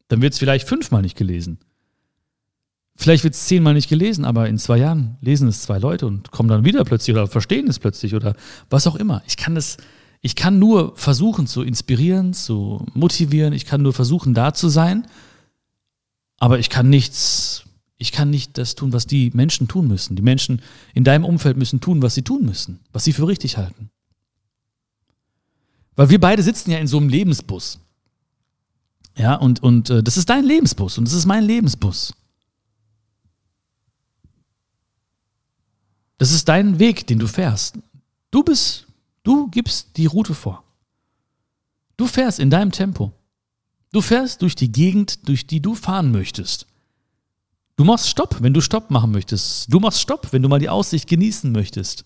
Dann 0.08 0.22
wird 0.22 0.34
es 0.34 0.40
vielleicht 0.40 0.68
fünfmal 0.68 1.02
nicht 1.02 1.18
gelesen. 1.18 1.60
Vielleicht 2.96 3.24
wird 3.24 3.34
es 3.34 3.46
zehnmal 3.46 3.74
nicht 3.74 3.90
gelesen, 3.90 4.24
aber 4.24 4.48
in 4.48 4.58
zwei 4.58 4.78
Jahren 4.78 5.18
lesen 5.20 5.48
es 5.50 5.62
zwei 5.62 5.78
Leute 5.78 6.08
und 6.08 6.32
kommen 6.32 6.48
dann 6.48 6.64
wieder 6.64 6.86
plötzlich 6.86 7.16
oder 7.16 7.28
verstehen 7.28 7.68
es 7.68 7.78
plötzlich 7.78 8.16
oder 8.16 8.36
was 8.70 8.88
auch 8.88 8.96
immer. 8.96 9.22
Ich 9.28 9.36
kann 9.36 9.54
das, 9.54 9.78
ich 10.22 10.36
kann 10.36 10.60
nur 10.60 10.96
versuchen 10.96 11.46
zu 11.46 11.62
inspirieren, 11.62 12.34
zu 12.34 12.86
motivieren, 12.94 13.54
ich 13.54 13.66
kann 13.66 13.82
nur 13.82 13.92
versuchen, 13.92 14.34
da 14.34 14.54
zu 14.54 14.70
sein, 14.70 15.06
aber 16.40 16.58
ich 16.58 16.70
kann 16.70 16.90
nichts, 16.90 17.66
ich 17.98 18.12
kann 18.12 18.30
nicht 18.30 18.58
das 18.58 18.76
tun, 18.76 18.92
was 18.92 19.08
die 19.08 19.32
Menschen 19.34 19.68
tun 19.68 19.88
müssen. 19.88 20.16
Die 20.16 20.22
Menschen 20.22 20.62
in 20.94 21.04
deinem 21.04 21.24
Umfeld 21.24 21.58
müssen 21.58 21.80
tun, 21.80 22.02
was 22.02 22.16
sie 22.16 22.24
tun 22.24 22.46
müssen, 22.46 22.80
was 22.92 23.06
sie 23.06 23.14
für 23.14 23.28
richtig 23.28 23.58
halten. 23.58 23.90
Weil 25.96 26.10
wir 26.10 26.20
beide 26.20 26.44
sitzen 26.44 26.72
ja 26.72 26.80
in 26.80 26.88
so 26.88 26.98
einem 26.98 27.08
Lebensbus. 27.08 27.80
Ja, 29.18 29.36
und, 29.36 29.64
und 29.64 29.90
äh, 29.90 30.04
das 30.04 30.18
ist 30.18 30.30
dein 30.30 30.44
Lebensbus 30.44 30.98
und 30.98 31.06
das 31.06 31.14
ist 31.14 31.26
mein 31.26 31.46
Lebensbus. 31.46 32.14
Das 36.18 36.32
ist 36.32 36.50
dein 36.50 36.80
Weg, 36.80 37.08
den 37.08 37.20
du 37.20 37.28
fährst. 37.28 37.78
Du 38.30 38.44
bist, 38.44 38.88
du 39.24 39.48
gibst 39.48 39.96
die 39.96 40.06
Route 40.06 40.34
vor. 40.34 40.64
Du 41.96 42.08
fährst 42.08 42.40
in 42.40 42.50
deinem 42.50 42.74
Tempo. 42.74 43.14
Du 43.94 44.02
fährst 44.02 44.42
durch 44.42 44.56
die 44.56 44.72
Gegend, 44.72 45.30
durch 45.30 45.48
die 45.48 45.62
du 45.62 45.76
fahren 45.76 46.12
möchtest. 46.12 46.68
Du 47.76 47.84
machst 47.84 48.08
Stopp, 48.08 48.42
wenn 48.42 48.54
du 48.54 48.62
Stopp 48.62 48.90
machen 48.90 49.12
möchtest. 49.12 49.72
Du 49.72 49.80
machst 49.80 50.00
Stopp, 50.00 50.32
wenn 50.32 50.42
du 50.42 50.50
mal 50.50 50.60
die 50.60 50.70
Aussicht 50.70 51.10
genießen 51.10 51.52
möchtest. 51.52 52.06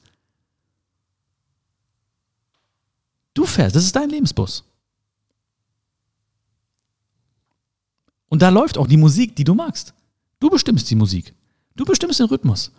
Du 3.34 3.46
fährst, 3.46 3.76
das 3.76 3.86
ist 3.86 3.96
dein 3.96 4.10
Lebensbus. 4.10 4.64
Und 8.28 8.42
da 8.42 8.50
läuft 8.50 8.78
auch 8.78 8.88
die 8.88 8.98
Musik, 8.98 9.36
die 9.36 9.44
du 9.44 9.54
magst. 9.54 9.94
Du 10.40 10.50
bestimmst 10.50 10.90
die 10.90 10.96
Musik. 10.96 11.34
Du 11.76 11.86
bestimmst 11.86 12.20
den 12.20 12.28
Rhythmus. 12.28 12.72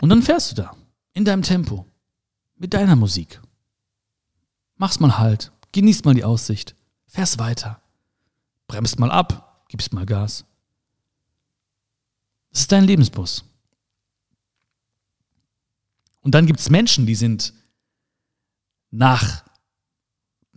Und 0.00 0.10
dann 0.10 0.22
fährst 0.22 0.52
du 0.52 0.54
da, 0.62 0.76
in 1.12 1.24
deinem 1.24 1.42
Tempo, 1.42 1.86
mit 2.56 2.72
deiner 2.72 2.96
Musik. 2.96 3.40
Machst 4.76 5.00
mal 5.00 5.18
Halt, 5.18 5.50
genießt 5.72 6.04
mal 6.04 6.14
die 6.14 6.24
Aussicht, 6.24 6.76
fährst 7.06 7.38
weiter, 7.38 7.82
bremst 8.68 9.00
mal 9.00 9.10
ab, 9.10 9.64
gibst 9.68 9.92
mal 9.92 10.06
Gas. 10.06 10.44
Das 12.50 12.60
ist 12.60 12.72
dein 12.72 12.84
Lebensbus. 12.84 13.44
Und 16.20 16.34
dann 16.34 16.46
gibt 16.46 16.60
es 16.60 16.70
Menschen, 16.70 17.06
die 17.06 17.14
sind 17.14 17.52
nach 18.90 19.44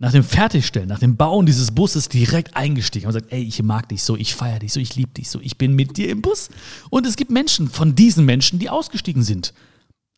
nach 0.02 0.10
dem 0.10 0.24
Fertigstellen, 0.24 0.88
nach 0.88 0.98
dem 0.98 1.16
Bauen 1.16 1.46
dieses 1.46 1.70
Busses 1.70 2.08
direkt 2.08 2.56
eingestiegen 2.56 3.06
und 3.06 3.12
sagt, 3.12 3.30
ey, 3.30 3.40
ich 3.40 3.62
mag 3.62 3.88
dich 3.88 4.02
so, 4.02 4.16
ich 4.16 4.34
feiere 4.34 4.58
dich 4.58 4.72
so, 4.72 4.80
ich 4.80 4.96
liebe 4.96 5.12
dich 5.12 5.30
so, 5.30 5.40
ich 5.40 5.58
bin 5.58 5.76
mit 5.76 5.96
dir 5.96 6.08
im 6.08 6.22
Bus. 6.22 6.48
Und 6.90 7.06
es 7.06 7.14
gibt 7.14 7.30
Menschen 7.30 7.70
von 7.70 7.94
diesen 7.94 8.24
Menschen, 8.24 8.58
die 8.58 8.68
ausgestiegen 8.68 9.22
sind 9.22 9.54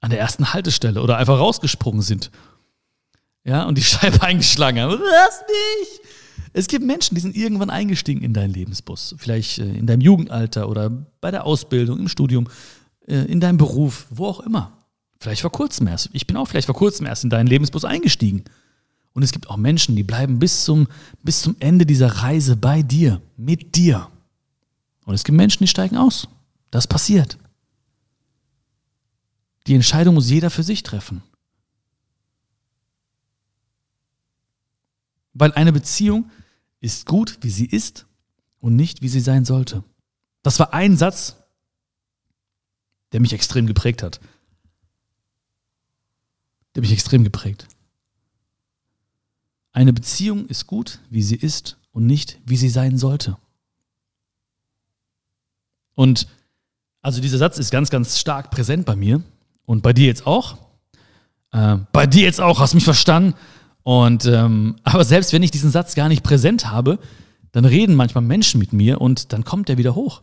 an 0.01 0.09
der 0.09 0.21
ersten 0.21 0.55
Haltestelle 0.55 1.03
oder 1.03 1.19
einfach 1.19 1.39
rausgesprungen 1.39 2.01
sind. 2.01 2.31
Ja, 3.45 3.65
und 3.65 3.77
die 3.77 3.83
Scheibe 3.85 4.23
eingeschlagen 4.23 4.81
haben. 4.81 4.93
Was 4.93 5.45
nicht? 5.49 6.01
Es 6.57 6.69
gibt 6.69 6.87
Menschen, 6.87 7.17
die 7.17 7.21
sind 7.21 7.35
irgendwann 7.35 7.69
eingestiegen 7.69 8.23
in 8.23 8.33
deinen 8.33 8.55
Lebensbus. 8.55 9.17
Vielleicht 9.19 9.59
äh, 9.59 9.75
in 9.75 9.89
deinem 9.89 10.01
Jugendalter 10.01 10.69
oder 10.69 10.89
bei 11.21 11.33
der 11.33 11.45
Ausbildung, 11.45 11.99
im 11.99 12.09
Studium, 12.09 12.49
äh, 13.09 13.25
in 13.25 13.41
deinem 13.41 13.59
Beruf, 13.59 14.07
wo 14.09 14.27
auch 14.27 14.41
immer. 14.41 14.79
Vielleicht 15.19 15.41
vor 15.41 15.51
kurzem 15.51 15.89
erst. 15.89 16.11
Ich 16.13 16.29
bin 16.29 16.37
auch 16.37 16.47
vielleicht 16.47 16.67
vor 16.67 16.77
kurzem 16.77 17.07
erst 17.07 17.25
in 17.25 17.31
deinen 17.31 17.49
Lebensbus 17.49 17.85
eingestiegen. 17.85 18.45
Und 19.15 19.25
es 19.25 19.33
gibt 19.33 19.51
auch 19.51 19.57
Menschen, 19.57 19.97
die 19.97 20.05
bleiben 20.05 20.39
bis 20.39 20.65
zum, 20.65 20.87
bis 21.25 21.43
zum 21.43 21.57
Ende 21.59 21.87
dieser 21.87 22.07
Reise 22.07 22.57
bei 22.57 22.83
dir, 22.83 23.21
mit 23.37 23.75
dir. 23.75 24.09
Und 25.07 25.15
es 25.15 25.25
gibt 25.25 25.37
Menschen, 25.37 25.65
die 25.65 25.69
steigen 25.69 25.97
aus. 25.97 26.29
Das 26.71 26.87
passiert. 26.87 27.37
Die 29.67 29.75
Entscheidung 29.75 30.15
muss 30.15 30.31
jeder 30.31 30.51
für 30.51 30.63
sich 30.63 30.85
treffen. 30.85 31.23
Weil 35.33 35.51
eine 35.53 35.73
Beziehung 35.73 36.31
ist 36.85 37.07
gut, 37.07 37.39
wie 37.41 37.51
sie 37.51 37.65
ist 37.65 38.07
und 38.61 38.77
nicht, 38.77 39.01
wie 39.01 39.09
sie 39.09 39.21
sein 39.21 39.47
sollte. 39.47 39.83
Das 40.43 40.59
war 40.59 40.75
ein 40.75 40.99
Satz, 40.99 41.37
der 43.13 43.21
mich 43.21 43.33
extrem 43.33 43.67
geprägt 43.67 44.03
hat. 44.03 44.21
Der 46.75 46.83
mich 46.83 46.93
extrem 46.93 47.25
geprägt. 47.25 47.69
Eine 49.73 49.95
Beziehung 49.95 50.47
ist 50.47 50.67
gut, 50.67 51.01
wie 51.09 51.23
sie 51.23 51.37
ist 51.37 51.79
und 51.93 52.07
nicht, 52.07 52.39
wie 52.45 52.57
sie 52.57 52.69
sein 52.69 52.99
sollte. 52.99 53.39
Und 55.95 56.27
also 57.01 57.21
dieser 57.21 57.39
Satz 57.39 57.59
ist 57.59 57.71
ganz, 57.71 57.89
ganz 57.89 58.19
stark 58.19 58.51
präsent 58.51 58.85
bei 58.85 58.95
mir 58.95 59.23
und 59.65 59.83
bei 59.83 59.93
dir 59.95 60.07
jetzt 60.07 60.27
auch. 60.27 60.59
Äh, 61.51 61.79
bei 61.93 62.07
dir 62.07 62.25
jetzt 62.25 62.41
auch, 62.41 62.61
hast 62.61 62.75
mich 62.75 62.85
verstanden. 62.85 63.35
Und 63.85 64.27
ähm, 64.27 64.77
aber 64.83 65.05
selbst 65.05 65.33
wenn 65.33 65.45
ich 65.45 65.53
diesen 65.53 65.71
Satz 65.71 65.95
gar 65.95 66.09
nicht 66.09 66.25
präsent 66.25 66.69
habe, 66.69 66.99
dann 67.53 67.65
reden 67.65 67.95
manchmal 67.95 68.25
Menschen 68.25 68.59
mit 68.59 68.73
mir 68.73 69.01
und 69.01 69.33
dann 69.33 69.45
kommt 69.45 69.71
er 69.71 69.79
wieder 69.79 69.95
hoch. 69.95 70.23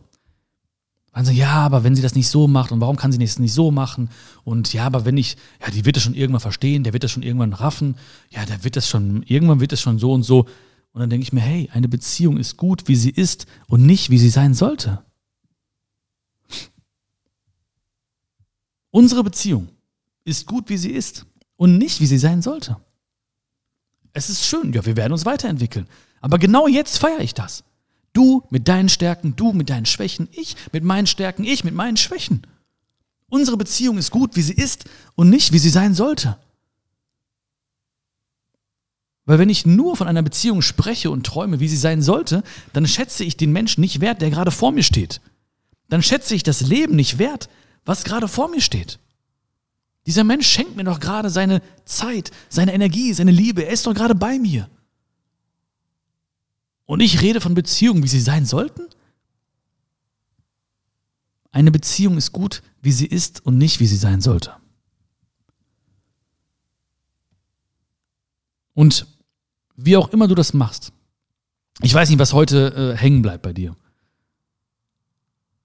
Dann 1.14 1.24
so, 1.24 1.32
ja, 1.32 1.52
aber 1.52 1.84
wenn 1.84 1.94
sie 1.94 2.02
das 2.02 2.14
nicht 2.14 2.28
so 2.28 2.48
macht 2.48 2.72
und 2.72 2.80
warum 2.80 2.96
kann 2.96 3.12
sie 3.12 3.18
das 3.18 3.38
nicht 3.38 3.52
so 3.52 3.70
machen? 3.70 4.10
Und 4.44 4.72
ja, 4.72 4.84
aber 4.84 5.04
wenn 5.04 5.16
ich, 5.16 5.36
ja, 5.60 5.70
die 5.70 5.84
wird 5.84 5.96
das 5.96 6.02
schon 6.02 6.14
irgendwann 6.14 6.40
verstehen, 6.40 6.84
der 6.84 6.92
wird 6.92 7.04
das 7.04 7.10
schon 7.10 7.22
irgendwann 7.22 7.52
raffen, 7.52 7.96
ja, 8.30 8.44
der 8.46 8.64
wird 8.64 8.76
das 8.76 8.88
schon, 8.88 9.22
irgendwann 9.24 9.60
wird 9.60 9.72
das 9.72 9.80
schon 9.80 9.98
so 9.98 10.12
und 10.12 10.22
so. 10.22 10.46
Und 10.92 11.00
dann 11.00 11.10
denke 11.10 11.22
ich 11.22 11.32
mir, 11.32 11.40
hey, 11.40 11.70
eine 11.72 11.88
Beziehung 11.88 12.38
ist 12.38 12.56
gut, 12.56 12.88
wie 12.88 12.96
sie 12.96 13.10
ist 13.10 13.46
und 13.66 13.84
nicht, 13.84 14.10
wie 14.10 14.18
sie 14.18 14.30
sein 14.30 14.54
sollte. 14.54 15.02
Unsere 18.90 19.22
Beziehung 19.22 19.68
ist 20.24 20.46
gut, 20.46 20.68
wie 20.68 20.76
sie 20.76 20.90
ist 20.90 21.26
und 21.56 21.78
nicht, 21.78 22.00
wie 22.00 22.06
sie 22.06 22.18
sein 22.18 22.42
sollte. 22.42 22.78
Es 24.12 24.28
ist 24.28 24.44
schön, 24.44 24.72
ja, 24.72 24.84
wir 24.84 24.96
werden 24.96 25.12
uns 25.12 25.24
weiterentwickeln. 25.24 25.88
Aber 26.20 26.38
genau 26.38 26.68
jetzt 26.68 26.98
feiere 26.98 27.20
ich 27.20 27.34
das. 27.34 27.64
Du 28.12 28.42
mit 28.50 28.68
deinen 28.68 28.88
Stärken, 28.88 29.36
du 29.36 29.52
mit 29.52 29.70
deinen 29.70 29.86
Schwächen, 29.86 30.28
ich 30.32 30.56
mit 30.72 30.84
meinen 30.84 31.06
Stärken, 31.06 31.44
ich 31.44 31.64
mit 31.64 31.74
meinen 31.74 31.96
Schwächen. 31.96 32.46
Unsere 33.28 33.56
Beziehung 33.56 33.96
ist 33.96 34.10
gut, 34.10 34.36
wie 34.36 34.42
sie 34.42 34.52
ist 34.52 34.84
und 35.14 35.30
nicht, 35.30 35.52
wie 35.52 35.58
sie 35.58 35.70
sein 35.70 35.94
sollte. 35.94 36.36
Weil 39.24 39.38
wenn 39.38 39.48
ich 39.48 39.64
nur 39.64 39.96
von 39.96 40.08
einer 40.08 40.22
Beziehung 40.22 40.62
spreche 40.62 41.10
und 41.10 41.24
träume, 41.24 41.60
wie 41.60 41.68
sie 41.68 41.76
sein 41.76 42.02
sollte, 42.02 42.42
dann 42.72 42.86
schätze 42.86 43.24
ich 43.24 43.36
den 43.36 43.52
Menschen 43.52 43.80
nicht 43.80 44.00
wert, 44.00 44.20
der 44.20 44.30
gerade 44.30 44.50
vor 44.50 44.72
mir 44.72 44.82
steht. 44.82 45.20
Dann 45.88 46.02
schätze 46.02 46.34
ich 46.34 46.42
das 46.42 46.60
Leben 46.60 46.96
nicht 46.96 47.18
wert, 47.18 47.48
was 47.84 48.04
gerade 48.04 48.28
vor 48.28 48.48
mir 48.48 48.60
steht. 48.60 48.98
Dieser 50.06 50.24
Mensch 50.24 50.48
schenkt 50.48 50.76
mir 50.76 50.84
doch 50.84 51.00
gerade 51.00 51.30
seine 51.30 51.62
Zeit, 51.84 52.30
seine 52.48 52.74
Energie, 52.74 53.12
seine 53.12 53.30
Liebe. 53.30 53.64
Er 53.64 53.72
ist 53.72 53.86
doch 53.86 53.94
gerade 53.94 54.14
bei 54.14 54.38
mir. 54.38 54.68
Und 56.86 57.00
ich 57.00 57.22
rede 57.22 57.40
von 57.40 57.54
Beziehungen, 57.54 58.02
wie 58.02 58.08
sie 58.08 58.20
sein 58.20 58.44
sollten? 58.44 58.88
Eine 61.52 61.70
Beziehung 61.70 62.16
ist 62.16 62.32
gut, 62.32 62.62
wie 62.80 62.92
sie 62.92 63.06
ist 63.06 63.44
und 63.46 63.58
nicht, 63.58 63.78
wie 63.78 63.86
sie 63.86 63.96
sein 63.96 64.20
sollte. 64.20 64.56
Und 68.74 69.06
wie 69.76 69.96
auch 69.96 70.08
immer 70.08 70.28
du 70.28 70.34
das 70.34 70.54
machst, 70.54 70.92
ich 71.80 71.92
weiß 71.92 72.08
nicht, 72.10 72.18
was 72.18 72.32
heute 72.32 72.94
äh, 72.94 72.98
hängen 72.98 73.22
bleibt 73.22 73.42
bei 73.42 73.52
dir. 73.52 73.76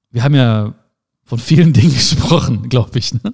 Wir 0.09 0.23
haben 0.23 0.35
ja 0.35 0.73
von 1.23 1.39
vielen 1.39 1.73
Dingen 1.73 1.93
gesprochen, 1.93 2.69
glaube 2.69 2.99
ich. 2.99 3.13
Ne? 3.13 3.33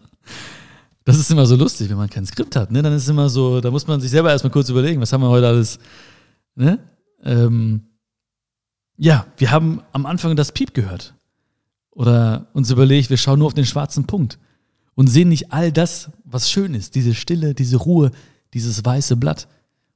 Das 1.05 1.17
ist 1.17 1.29
immer 1.31 1.45
so 1.45 1.55
lustig, 1.55 1.89
wenn 1.89 1.97
man 1.97 2.09
kein 2.09 2.25
Skript 2.25 2.55
hat. 2.55 2.71
Ne? 2.71 2.81
Dann 2.81 2.93
ist 2.93 3.03
es 3.03 3.09
immer 3.09 3.29
so, 3.29 3.59
da 3.59 3.71
muss 3.71 3.87
man 3.87 3.99
sich 3.99 4.09
selber 4.09 4.31
erstmal 4.31 4.51
kurz 4.51 4.69
überlegen, 4.69 5.01
was 5.01 5.11
haben 5.11 5.21
wir 5.21 5.29
heute 5.29 5.47
alles. 5.47 5.79
Ne? 6.55 6.79
Ähm, 7.23 7.81
ja, 8.97 9.25
wir 9.37 9.51
haben 9.51 9.81
am 9.91 10.05
Anfang 10.05 10.35
das 10.35 10.51
Piep 10.51 10.73
gehört. 10.73 11.15
Oder 11.91 12.47
uns 12.53 12.71
überlegt, 12.71 13.09
wir 13.09 13.17
schauen 13.17 13.39
nur 13.39 13.47
auf 13.47 13.53
den 13.53 13.65
schwarzen 13.65 14.05
Punkt 14.05 14.39
und 14.95 15.07
sehen 15.07 15.29
nicht 15.29 15.51
all 15.51 15.71
das, 15.71 16.09
was 16.23 16.49
schön 16.49 16.73
ist. 16.73 16.95
Diese 16.95 17.13
Stille, 17.13 17.53
diese 17.53 17.77
Ruhe, 17.77 18.11
dieses 18.53 18.83
weiße 18.83 19.15
Blatt. 19.17 19.47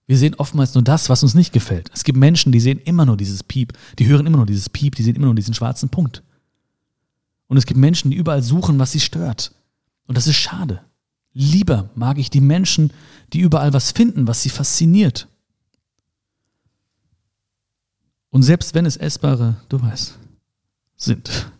Wir 0.05 0.17
sehen 0.17 0.35
oftmals 0.35 0.73
nur 0.73 0.83
das, 0.83 1.09
was 1.09 1.23
uns 1.23 1.33
nicht 1.33 1.53
gefällt. 1.53 1.89
Es 1.93 2.03
gibt 2.03 2.17
Menschen, 2.17 2.51
die 2.51 2.59
sehen 2.59 2.79
immer 2.79 3.05
nur 3.05 3.17
dieses 3.17 3.43
Piep, 3.43 3.73
die 3.99 4.07
hören 4.07 4.25
immer 4.25 4.37
nur 4.37 4.45
dieses 4.45 4.69
Piep, 4.69 4.95
die 4.95 5.03
sehen 5.03 5.15
immer 5.15 5.25
nur 5.25 5.35
diesen 5.35 5.53
schwarzen 5.53 5.89
Punkt. 5.89 6.23
Und 7.47 7.57
es 7.57 7.65
gibt 7.65 7.79
Menschen, 7.79 8.11
die 8.11 8.17
überall 8.17 8.43
suchen, 8.43 8.79
was 8.79 8.91
sie 8.91 8.99
stört. 8.99 9.51
Und 10.05 10.17
das 10.17 10.27
ist 10.27 10.35
schade. 10.35 10.81
Lieber 11.33 11.89
mag 11.95 12.17
ich 12.17 12.29
die 12.29 12.41
Menschen, 12.41 12.91
die 13.33 13.39
überall 13.39 13.73
was 13.73 13.91
finden, 13.91 14.27
was 14.27 14.41
sie 14.41 14.49
fasziniert. 14.49 15.27
Und 18.29 18.43
selbst 18.43 18.73
wenn 18.73 18.85
es 18.85 18.97
essbare, 18.97 19.55
du 19.69 19.81
weißt, 19.81 20.17
sind. 20.95 21.51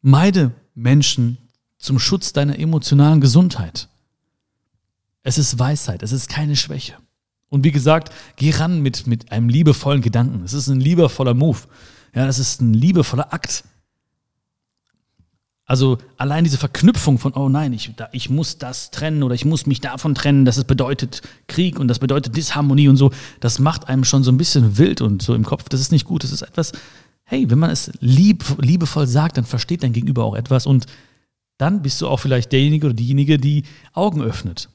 Meide 0.00 0.52
Menschen 0.74 1.38
zum 1.78 1.98
Schutz 1.98 2.32
deiner 2.32 2.58
emotionalen 2.58 3.20
Gesundheit. 3.20 3.88
Es 5.22 5.38
ist 5.38 5.58
Weisheit, 5.58 6.02
es 6.02 6.12
ist 6.12 6.28
keine 6.28 6.56
Schwäche. 6.56 6.96
Und 7.48 7.64
wie 7.64 7.70
gesagt, 7.70 8.12
geh 8.36 8.50
ran 8.50 8.80
mit, 8.80 9.06
mit 9.06 9.30
einem 9.30 9.48
liebevollen 9.48 10.00
Gedanken. 10.00 10.42
Es 10.44 10.52
ist 10.52 10.68
ein 10.68 10.80
liebevoller 10.80 11.34
Move. 11.34 11.58
Ja, 12.14 12.26
das 12.26 12.38
ist 12.38 12.60
ein 12.60 12.72
liebevoller 12.72 13.32
Akt. 13.32 13.64
Also 15.72 15.96
allein 16.18 16.44
diese 16.44 16.58
Verknüpfung 16.58 17.18
von, 17.18 17.32
oh 17.32 17.48
nein, 17.48 17.72
ich, 17.72 17.92
da, 17.96 18.10
ich 18.12 18.28
muss 18.28 18.58
das 18.58 18.90
trennen 18.90 19.22
oder 19.22 19.34
ich 19.34 19.46
muss 19.46 19.64
mich 19.64 19.80
davon 19.80 20.14
trennen, 20.14 20.44
das 20.44 20.62
bedeutet 20.64 21.22
Krieg 21.46 21.80
und 21.80 21.88
das 21.88 21.98
bedeutet 21.98 22.36
Disharmonie 22.36 22.88
und 22.88 22.98
so, 22.98 23.10
das 23.40 23.58
macht 23.58 23.88
einem 23.88 24.04
schon 24.04 24.22
so 24.22 24.30
ein 24.30 24.36
bisschen 24.36 24.76
wild 24.76 25.00
und 25.00 25.22
so 25.22 25.34
im 25.34 25.46
Kopf. 25.46 25.70
Das 25.70 25.80
ist 25.80 25.90
nicht 25.90 26.04
gut. 26.04 26.24
Das 26.24 26.30
ist 26.30 26.42
etwas, 26.42 26.72
hey, 27.24 27.48
wenn 27.48 27.58
man 27.58 27.70
es 27.70 27.90
lieb, 28.00 28.44
liebevoll 28.60 29.06
sagt, 29.06 29.38
dann 29.38 29.46
versteht 29.46 29.82
dein 29.82 29.94
Gegenüber 29.94 30.24
auch 30.24 30.34
etwas 30.34 30.66
und 30.66 30.84
dann 31.56 31.80
bist 31.80 32.02
du 32.02 32.08
auch 32.08 32.20
vielleicht 32.20 32.52
derjenige 32.52 32.88
oder 32.88 32.94
diejenige, 32.94 33.38
die 33.38 33.62
Augen 33.94 34.20
öffnet. 34.20 34.68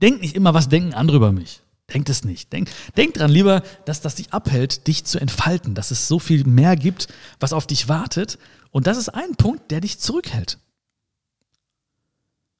Denk 0.00 0.22
nicht 0.22 0.34
immer, 0.34 0.54
was 0.54 0.70
denken 0.70 0.94
andere 0.94 1.18
über 1.18 1.32
mich. 1.32 1.61
Denkt 1.92 2.08
es 2.08 2.24
nicht. 2.24 2.52
Denk, 2.52 2.70
denk 2.96 3.14
dran 3.14 3.30
lieber, 3.30 3.62
dass 3.84 4.00
das 4.00 4.14
dich 4.14 4.32
abhält, 4.32 4.86
dich 4.86 5.04
zu 5.04 5.18
entfalten, 5.18 5.74
dass 5.74 5.90
es 5.90 6.08
so 6.08 6.18
viel 6.18 6.44
mehr 6.44 6.76
gibt, 6.76 7.08
was 7.40 7.52
auf 7.52 7.66
dich 7.66 7.88
wartet. 7.88 8.38
Und 8.70 8.86
das 8.86 8.96
ist 8.96 9.10
ein 9.10 9.34
Punkt, 9.36 9.70
der 9.70 9.80
dich 9.80 9.98
zurückhält. 9.98 10.58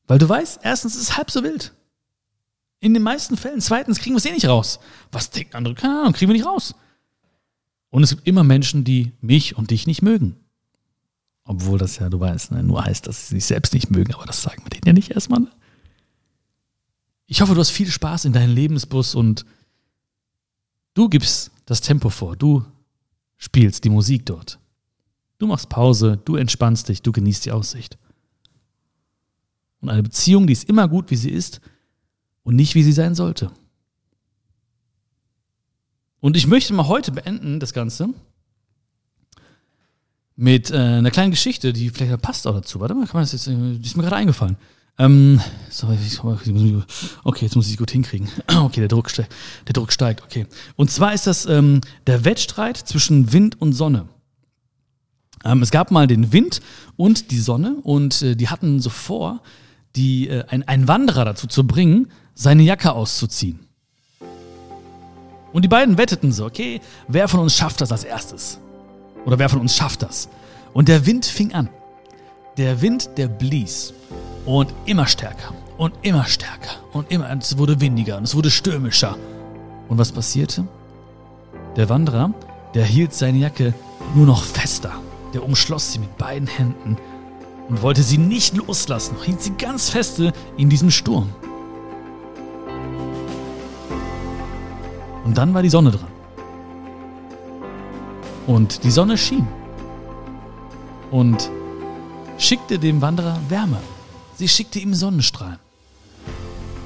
Weil 0.06 0.18
du 0.18 0.28
weißt, 0.28 0.60
erstens 0.62 0.94
ist 0.96 1.02
es 1.02 1.16
halb 1.16 1.30
so 1.30 1.42
wild. 1.42 1.72
In 2.80 2.94
den 2.94 3.02
meisten 3.02 3.36
Fällen. 3.36 3.60
Zweitens 3.60 4.00
kriegen 4.00 4.14
wir 4.14 4.18
es 4.18 4.26
eh 4.26 4.32
nicht 4.32 4.48
raus. 4.48 4.80
Was 5.12 5.30
denken 5.30 5.56
andere? 5.56 5.74
Keine 5.74 6.00
Ahnung, 6.00 6.12
kriegen 6.12 6.30
wir 6.30 6.36
nicht 6.36 6.46
raus. 6.46 6.74
Und 7.90 8.02
es 8.02 8.10
gibt 8.10 8.26
immer 8.26 8.42
Menschen, 8.42 8.84
die 8.84 9.12
mich 9.20 9.56
und 9.56 9.70
dich 9.70 9.86
nicht 9.86 10.02
mögen. 10.02 10.36
Obwohl 11.44 11.78
das 11.78 11.98
ja, 11.98 12.08
du 12.08 12.20
weißt, 12.20 12.52
ne, 12.52 12.62
nur 12.62 12.84
heißt, 12.84 13.06
dass 13.06 13.28
sie 13.28 13.36
sich 13.36 13.46
selbst 13.46 13.74
nicht 13.74 13.90
mögen, 13.90 14.14
aber 14.14 14.26
das 14.26 14.42
sagen 14.42 14.62
wir 14.64 14.70
denen 14.70 14.86
ja 14.86 14.92
nicht 14.92 15.10
erstmal. 15.10 15.40
Ne? 15.40 15.50
Ich 17.32 17.40
hoffe, 17.40 17.54
du 17.54 17.60
hast 17.60 17.70
viel 17.70 17.90
Spaß 17.90 18.26
in 18.26 18.34
deinem 18.34 18.54
Lebensbus 18.54 19.14
und 19.14 19.46
du 20.92 21.08
gibst 21.08 21.50
das 21.64 21.80
Tempo 21.80 22.10
vor. 22.10 22.36
Du 22.36 22.62
spielst 23.38 23.84
die 23.84 23.88
Musik 23.88 24.26
dort. 24.26 24.58
Du 25.38 25.46
machst 25.46 25.70
Pause, 25.70 26.20
du 26.26 26.36
entspannst 26.36 26.90
dich, 26.90 27.00
du 27.00 27.10
genießt 27.10 27.46
die 27.46 27.52
Aussicht. 27.52 27.96
Und 29.80 29.88
eine 29.88 30.02
Beziehung, 30.02 30.46
die 30.46 30.52
ist 30.52 30.68
immer 30.68 30.88
gut, 30.88 31.10
wie 31.10 31.16
sie 31.16 31.30
ist 31.30 31.62
und 32.42 32.54
nicht, 32.54 32.74
wie 32.74 32.82
sie 32.82 32.92
sein 32.92 33.14
sollte. 33.14 33.50
Und 36.20 36.36
ich 36.36 36.46
möchte 36.46 36.74
mal 36.74 36.86
heute 36.86 37.12
beenden, 37.12 37.60
das 37.60 37.72
Ganze, 37.72 38.10
mit 40.36 40.70
äh, 40.70 40.76
einer 40.76 41.10
kleinen 41.10 41.30
Geschichte, 41.30 41.72
die 41.72 41.88
vielleicht 41.88 42.20
passt 42.20 42.46
auch 42.46 42.54
dazu. 42.54 42.78
Warte 42.78 42.94
mal, 42.94 43.06
kann 43.06 43.14
man 43.14 43.22
das 43.22 43.32
jetzt, 43.32 43.46
die 43.46 43.80
ist 43.82 43.96
mir 43.96 44.02
gerade 44.02 44.16
eingefallen. 44.16 44.58
Ähm, 44.98 45.40
so, 45.70 45.88
okay, 45.88 47.44
jetzt 47.44 47.56
muss 47.56 47.66
ich 47.66 47.72
es 47.72 47.78
gut 47.78 47.90
hinkriegen. 47.90 48.28
Okay, 48.54 48.80
der 48.80 48.88
Druck, 48.88 49.10
steigt, 49.10 49.32
der 49.66 49.72
Druck 49.72 49.92
steigt, 49.92 50.22
okay. 50.22 50.46
Und 50.76 50.90
zwar 50.90 51.14
ist 51.14 51.26
das 51.26 51.46
ähm, 51.46 51.80
der 52.06 52.24
Wettstreit 52.24 52.76
zwischen 52.76 53.32
Wind 53.32 53.60
und 53.60 53.72
Sonne. 53.72 54.06
Ähm, 55.44 55.62
es 55.62 55.70
gab 55.70 55.90
mal 55.90 56.06
den 56.06 56.32
Wind 56.32 56.60
und 56.96 57.30
die 57.30 57.40
Sonne 57.40 57.76
und 57.82 58.22
äh, 58.22 58.36
die 58.36 58.48
hatten 58.48 58.80
so 58.80 58.90
vor, 58.90 59.42
die, 59.96 60.28
äh, 60.28 60.44
ein, 60.48 60.66
einen 60.68 60.88
Wanderer 60.88 61.24
dazu 61.24 61.46
zu 61.46 61.66
bringen, 61.66 62.08
seine 62.34 62.62
Jacke 62.62 62.92
auszuziehen. 62.92 63.60
Und 65.52 65.62
die 65.62 65.68
beiden 65.68 65.98
wetteten 65.98 66.32
so, 66.32 66.46
okay, 66.46 66.80
wer 67.08 67.28
von 67.28 67.40
uns 67.40 67.56
schafft 67.56 67.80
das 67.80 67.92
als 67.92 68.04
erstes? 68.04 68.58
Oder 69.26 69.38
wer 69.38 69.48
von 69.48 69.60
uns 69.60 69.76
schafft 69.76 70.02
das? 70.02 70.28
Und 70.72 70.88
der 70.88 71.04
Wind 71.06 71.26
fing 71.26 71.52
an. 71.52 71.68
Der 72.56 72.80
Wind, 72.80 73.10
der 73.16 73.28
blies. 73.28 73.92
Und 74.44 74.72
immer 74.86 75.06
stärker 75.06 75.54
und 75.78 75.94
immer 76.02 76.24
stärker 76.26 76.76
und 76.92 77.10
immer, 77.10 77.30
es 77.30 77.58
wurde 77.58 77.80
windiger 77.80 78.16
und 78.16 78.24
es 78.24 78.34
wurde 78.34 78.50
stürmischer. 78.50 79.16
Und 79.88 79.98
was 79.98 80.12
passierte? 80.12 80.66
Der 81.76 81.88
Wanderer, 81.88 82.32
der 82.74 82.84
hielt 82.84 83.14
seine 83.14 83.38
Jacke 83.38 83.74
nur 84.14 84.26
noch 84.26 84.44
fester. 84.44 84.92
Der 85.32 85.44
umschloss 85.44 85.92
sie 85.92 85.98
mit 85.98 86.18
beiden 86.18 86.46
Händen 86.46 86.96
und 87.68 87.82
wollte 87.82 88.02
sie 88.02 88.18
nicht 88.18 88.56
loslassen, 88.56 89.16
hielt 89.24 89.40
sie 89.40 89.52
ganz 89.52 89.88
feste 89.90 90.32
in 90.56 90.68
diesem 90.68 90.90
Sturm. 90.90 91.30
Und 95.24 95.38
dann 95.38 95.54
war 95.54 95.62
die 95.62 95.70
Sonne 95.70 95.90
dran. 95.90 96.10
Und 98.46 98.84
die 98.84 98.90
Sonne 98.90 99.16
schien 99.16 99.46
und 101.10 101.50
schickte 102.38 102.78
dem 102.78 103.00
Wanderer 103.00 103.38
Wärme. 103.48 103.78
Sie 104.42 104.48
schickte 104.48 104.80
ihm 104.80 104.92
Sonnenstrahlen. 104.92 105.60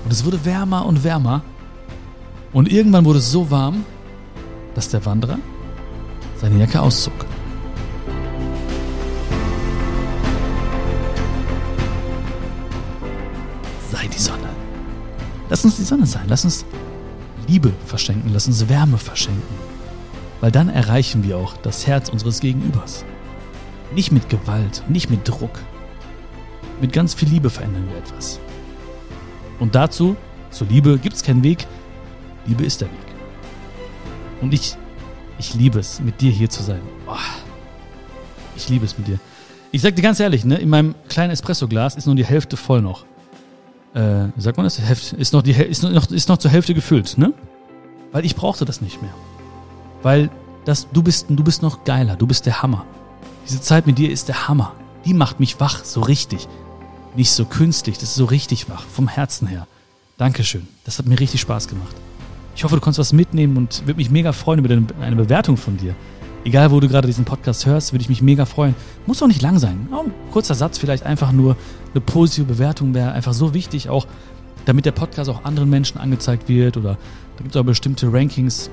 Und 0.05 0.13
es 0.13 0.27
wurde 0.27 0.45
wärmer 0.45 0.85
und 0.85 1.05
wärmer. 1.05 1.43
Und 2.53 2.71
irgendwann 2.71 3.07
wurde 3.07 3.19
es 3.19 3.33
so 3.33 3.51
warm, 3.51 3.87
dass 4.75 4.91
der 4.91 5.07
Wanderer 5.07 5.39
seine 6.39 6.59
Jacke 6.59 6.83
auszog. 6.83 7.15
Sei 13.91 14.07
die 14.07 14.19
Sonne. 14.19 14.51
Lass 15.49 15.65
uns 15.65 15.77
die 15.77 15.85
Sonne 15.85 16.05
sein. 16.05 16.27
Lass 16.29 16.45
uns 16.45 16.67
Liebe 17.49 17.73
verschenken. 17.87 18.35
Lass 18.35 18.47
uns 18.47 18.69
Wärme 18.69 18.99
verschenken. 18.99 19.57
Weil 20.43 20.53
dann 20.53 20.69
erreichen 20.69 21.25
wir 21.25 21.39
auch 21.39 21.57
das 21.57 21.87
Herz 21.87 22.11
unseres 22.11 22.41
Gegenübers. 22.41 23.07
Nicht 23.95 24.13
mit 24.13 24.29
Gewalt, 24.29 24.85
nicht 24.91 25.09
mit 25.09 25.27
Druck, 25.27 25.59
mit 26.81 26.93
ganz 26.93 27.15
viel 27.15 27.29
Liebe 27.29 27.51
verändern 27.51 27.87
wir 27.91 27.99
etwas. 27.99 28.39
Und 29.59 29.75
dazu, 29.75 30.17
zur 30.51 30.67
Liebe, 30.69 30.99
gibt 30.99 31.17
es 31.17 31.23
keinen 31.23 31.43
Weg. 31.43 31.67
Liebe 32.47 32.65
ist 32.65 32.81
der 32.81 32.89
Weg. 32.89 32.99
Und 34.41 34.53
ich, 34.53 34.77
ich 35.39 35.55
liebe 35.55 35.79
es, 35.79 36.01
mit 36.01 36.21
dir 36.21 36.31
hier 36.31 36.51
zu 36.51 36.63
sein. 36.63 36.81
Oh, 37.07 37.17
ich 38.55 38.69
liebe 38.69 38.85
es 38.85 38.99
mit 38.99 39.09
dir. 39.09 39.19
Ich 39.73 39.83
sag 39.83 39.97
dir 39.97 40.03
ganz 40.03 40.21
ehrlich, 40.21 40.45
ne, 40.45 40.57
in 40.57 40.69
meinem 40.69 40.95
kleinen 41.09 41.31
Espresso-Glas 41.31 41.97
ist 41.97 42.07
nur 42.07 42.15
die 42.15 42.25
Hälfte 42.25 42.57
voll 42.57 42.83
noch. 42.83 43.05
Äh, 43.95 44.29
wie 44.35 44.41
sagt 44.41 44.57
man 44.57 44.65
das? 44.65 44.79
Ist 44.79 45.33
noch, 45.33 45.43
die, 45.43 45.53
ist, 45.53 45.83
noch, 45.83 46.11
ist 46.11 46.29
noch 46.29 46.39
zur 46.39 46.51
Hälfte 46.51 46.75
gefüllt, 46.75 47.17
ne? 47.19 47.33
Weil 48.13 48.25
ich 48.25 48.37
brauchte 48.37 48.65
das 48.65 48.81
nicht 48.81 49.03
mehr. 49.03 49.15
Weil 50.03 50.31
das, 50.65 50.89
du, 50.93 51.03
bist, 51.03 51.27
du 51.29 51.43
bist 51.43 51.63
noch 51.63 51.85
geiler, 51.85 52.17
du 52.17 52.27
bist 52.27 52.47
der 52.47 52.63
Hammer. 52.63 52.85
Diese 53.47 53.61
Zeit 53.61 53.87
mit 53.87 53.99
dir 53.99 54.11
ist 54.11 54.29
der 54.29 54.49
Hammer. 54.49 54.73
Die 55.05 55.15
macht 55.15 55.41
mich 55.41 55.61
wach, 55.61 55.85
so 55.85 56.01
richtig 56.01 56.49
nicht 57.17 57.31
so 57.31 57.45
künstlich, 57.45 57.99
das 57.99 58.11
ist 58.11 58.15
so 58.17 58.27
richtig 58.27 58.69
wach, 58.69 58.85
vom 58.85 59.09
Herzen 59.09 59.49
her. 59.49 59.67
Dankeschön. 60.19 60.67
Das 60.85 60.99
hat 60.99 61.07
mir 61.07 61.19
richtig 61.19 61.41
Spaß 61.41 61.69
gemacht. 61.69 61.95
Ich 62.55 62.65
hoffe, 62.65 62.77
du 62.77 62.81
konntest 62.81 62.99
was 62.99 63.13
mitnehmen 63.13 63.57
und 63.57 63.87
würde 63.87 63.99
mich 63.99 64.11
mega 64.11 64.33
freuen 64.33 64.65
über 64.65 64.83
eine 65.01 65.17
Bewertung 65.17 65.57
von 65.57 65.77
dir. 65.77 65.95
Egal, 66.45 66.71
wo 66.71 66.81
du 66.81 66.89
gerade 66.89 67.07
diesen 67.07 67.25
Podcast 67.25 67.67
hörst, 67.67 67.93
würde 67.93 68.03
ich 68.03 68.09
mich 68.09 68.23
mega 68.23 68.47
freuen. 68.47 68.75
Muss 69.07 69.23
auch 69.23 69.27
nicht 69.27 69.43
lang 69.43 69.59
sein. 69.59 69.89
Ein 69.91 70.13
kurzer 70.31 70.55
Satz, 70.55 70.79
vielleicht 70.79 71.05
einfach 71.05 71.33
nur 71.33 71.57
eine 71.93 72.01
positive 72.01 72.47
Bewertung 72.47 72.95
wäre 72.95 73.13
einfach 73.13 73.35
so 73.35 73.53
wichtig, 73.53 73.89
auch 73.89 74.07
damit 74.65 74.87
der 74.87 74.93
Podcast 74.93 75.29
auch 75.29 75.45
anderen 75.45 75.69
Menschen 75.69 75.99
angezeigt 75.99 76.49
wird. 76.49 76.77
Oder 76.77 76.95
da 77.37 77.43
gibt 77.43 77.55
es 77.55 77.61
auch 77.61 77.65
bestimmte 77.65 78.13
Rankings, 78.13 78.71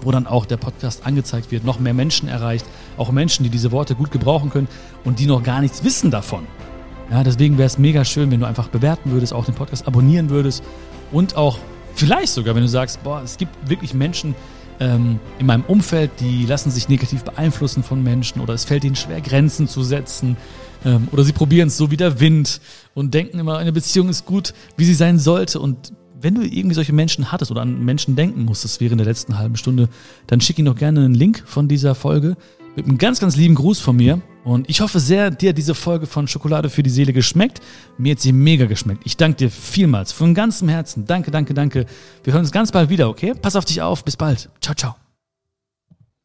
wo 0.00 0.10
dann 0.10 0.26
auch 0.26 0.46
der 0.46 0.56
Podcast 0.56 1.06
angezeigt 1.06 1.52
wird, 1.52 1.64
noch 1.64 1.78
mehr 1.78 1.94
Menschen 1.94 2.26
erreicht. 2.28 2.66
Auch 2.96 3.12
Menschen, 3.12 3.44
die 3.44 3.50
diese 3.50 3.70
Worte 3.70 3.94
gut 3.94 4.10
gebrauchen 4.10 4.50
können 4.50 4.68
und 5.04 5.18
die 5.18 5.26
noch 5.26 5.42
gar 5.42 5.60
nichts 5.60 5.84
wissen 5.84 6.10
davon 6.10 6.46
Ja, 7.10 7.22
deswegen 7.22 7.58
wäre 7.58 7.66
es 7.66 7.78
mega 7.78 8.04
schön, 8.04 8.30
wenn 8.30 8.40
du 8.40 8.46
einfach 8.46 8.68
bewerten 8.68 9.12
würdest, 9.12 9.32
auch 9.32 9.44
den 9.44 9.54
Podcast 9.54 9.86
abonnieren 9.86 10.30
würdest 10.30 10.64
und 11.12 11.36
auch 11.36 11.58
vielleicht 11.94 12.32
sogar, 12.32 12.54
wenn 12.54 12.62
du 12.62 12.68
sagst, 12.68 13.02
boah, 13.04 13.22
es 13.22 13.36
gibt 13.36 13.52
wirklich 13.68 13.94
Menschen 13.94 14.34
ähm, 14.80 15.20
in 15.38 15.46
meinem 15.46 15.64
Umfeld, 15.64 16.10
die 16.20 16.46
lassen 16.46 16.70
sich 16.70 16.88
negativ 16.88 17.22
beeinflussen 17.22 17.82
von 17.82 18.02
Menschen 18.02 18.40
oder 18.40 18.54
es 18.54 18.64
fällt 18.64 18.84
ihnen 18.84 18.96
schwer, 18.96 19.20
Grenzen 19.20 19.68
zu 19.68 19.82
setzen 19.82 20.36
ähm, 20.84 21.08
oder 21.12 21.24
sie 21.24 21.32
probieren 21.32 21.68
es 21.68 21.76
so 21.76 21.90
wie 21.90 21.96
der 21.96 22.20
Wind 22.20 22.60
und 22.94 23.14
denken 23.14 23.38
immer, 23.38 23.58
eine 23.58 23.72
Beziehung 23.72 24.08
ist 24.08 24.26
gut, 24.26 24.54
wie 24.76 24.84
sie 24.84 24.94
sein 24.94 25.18
sollte 25.18 25.60
und 25.60 25.92
wenn 26.20 26.34
du 26.34 26.42
irgendwie 26.42 26.74
solche 26.74 26.94
Menschen 26.94 27.30
hattest 27.30 27.50
oder 27.50 27.60
an 27.60 27.84
Menschen 27.84 28.16
denken 28.16 28.44
musstest 28.44 28.80
während 28.80 28.98
der 28.98 29.06
letzten 29.06 29.38
halben 29.38 29.56
Stunde, 29.56 29.90
dann 30.26 30.40
schick 30.40 30.58
ihnen 30.58 30.66
doch 30.66 30.76
gerne 30.76 31.04
einen 31.04 31.14
Link 31.14 31.42
von 31.44 31.68
dieser 31.68 31.94
Folge 31.94 32.36
mit 32.76 32.86
einem 32.86 32.96
ganz, 32.96 33.20
ganz 33.20 33.36
lieben 33.36 33.54
Gruß 33.54 33.78
von 33.78 33.94
mir. 33.94 34.22
Und 34.44 34.68
ich 34.68 34.80
hoffe 34.80 35.00
sehr, 35.00 35.30
dir 35.30 35.50
hat 35.50 35.58
diese 35.58 35.74
Folge 35.74 36.06
von 36.06 36.28
Schokolade 36.28 36.68
für 36.68 36.82
die 36.82 36.90
Seele 36.90 37.12
geschmeckt. 37.12 37.60
Mir 37.96 38.12
hat 38.12 38.20
sie 38.20 38.32
mega 38.32 38.66
geschmeckt. 38.66 39.02
Ich 39.04 39.16
danke 39.16 39.38
dir 39.38 39.50
vielmals 39.50 40.12
von 40.12 40.34
ganzem 40.34 40.68
Herzen. 40.68 41.06
Danke, 41.06 41.30
danke, 41.30 41.54
danke. 41.54 41.86
Wir 42.22 42.32
hören 42.34 42.42
uns 42.42 42.52
ganz 42.52 42.70
bald 42.70 42.90
wieder, 42.90 43.08
okay? 43.08 43.32
Pass 43.40 43.56
auf 43.56 43.64
dich 43.64 43.80
auf. 43.80 44.04
Bis 44.04 44.16
bald. 44.16 44.50
Ciao, 44.60 44.74
ciao. 44.74 45.03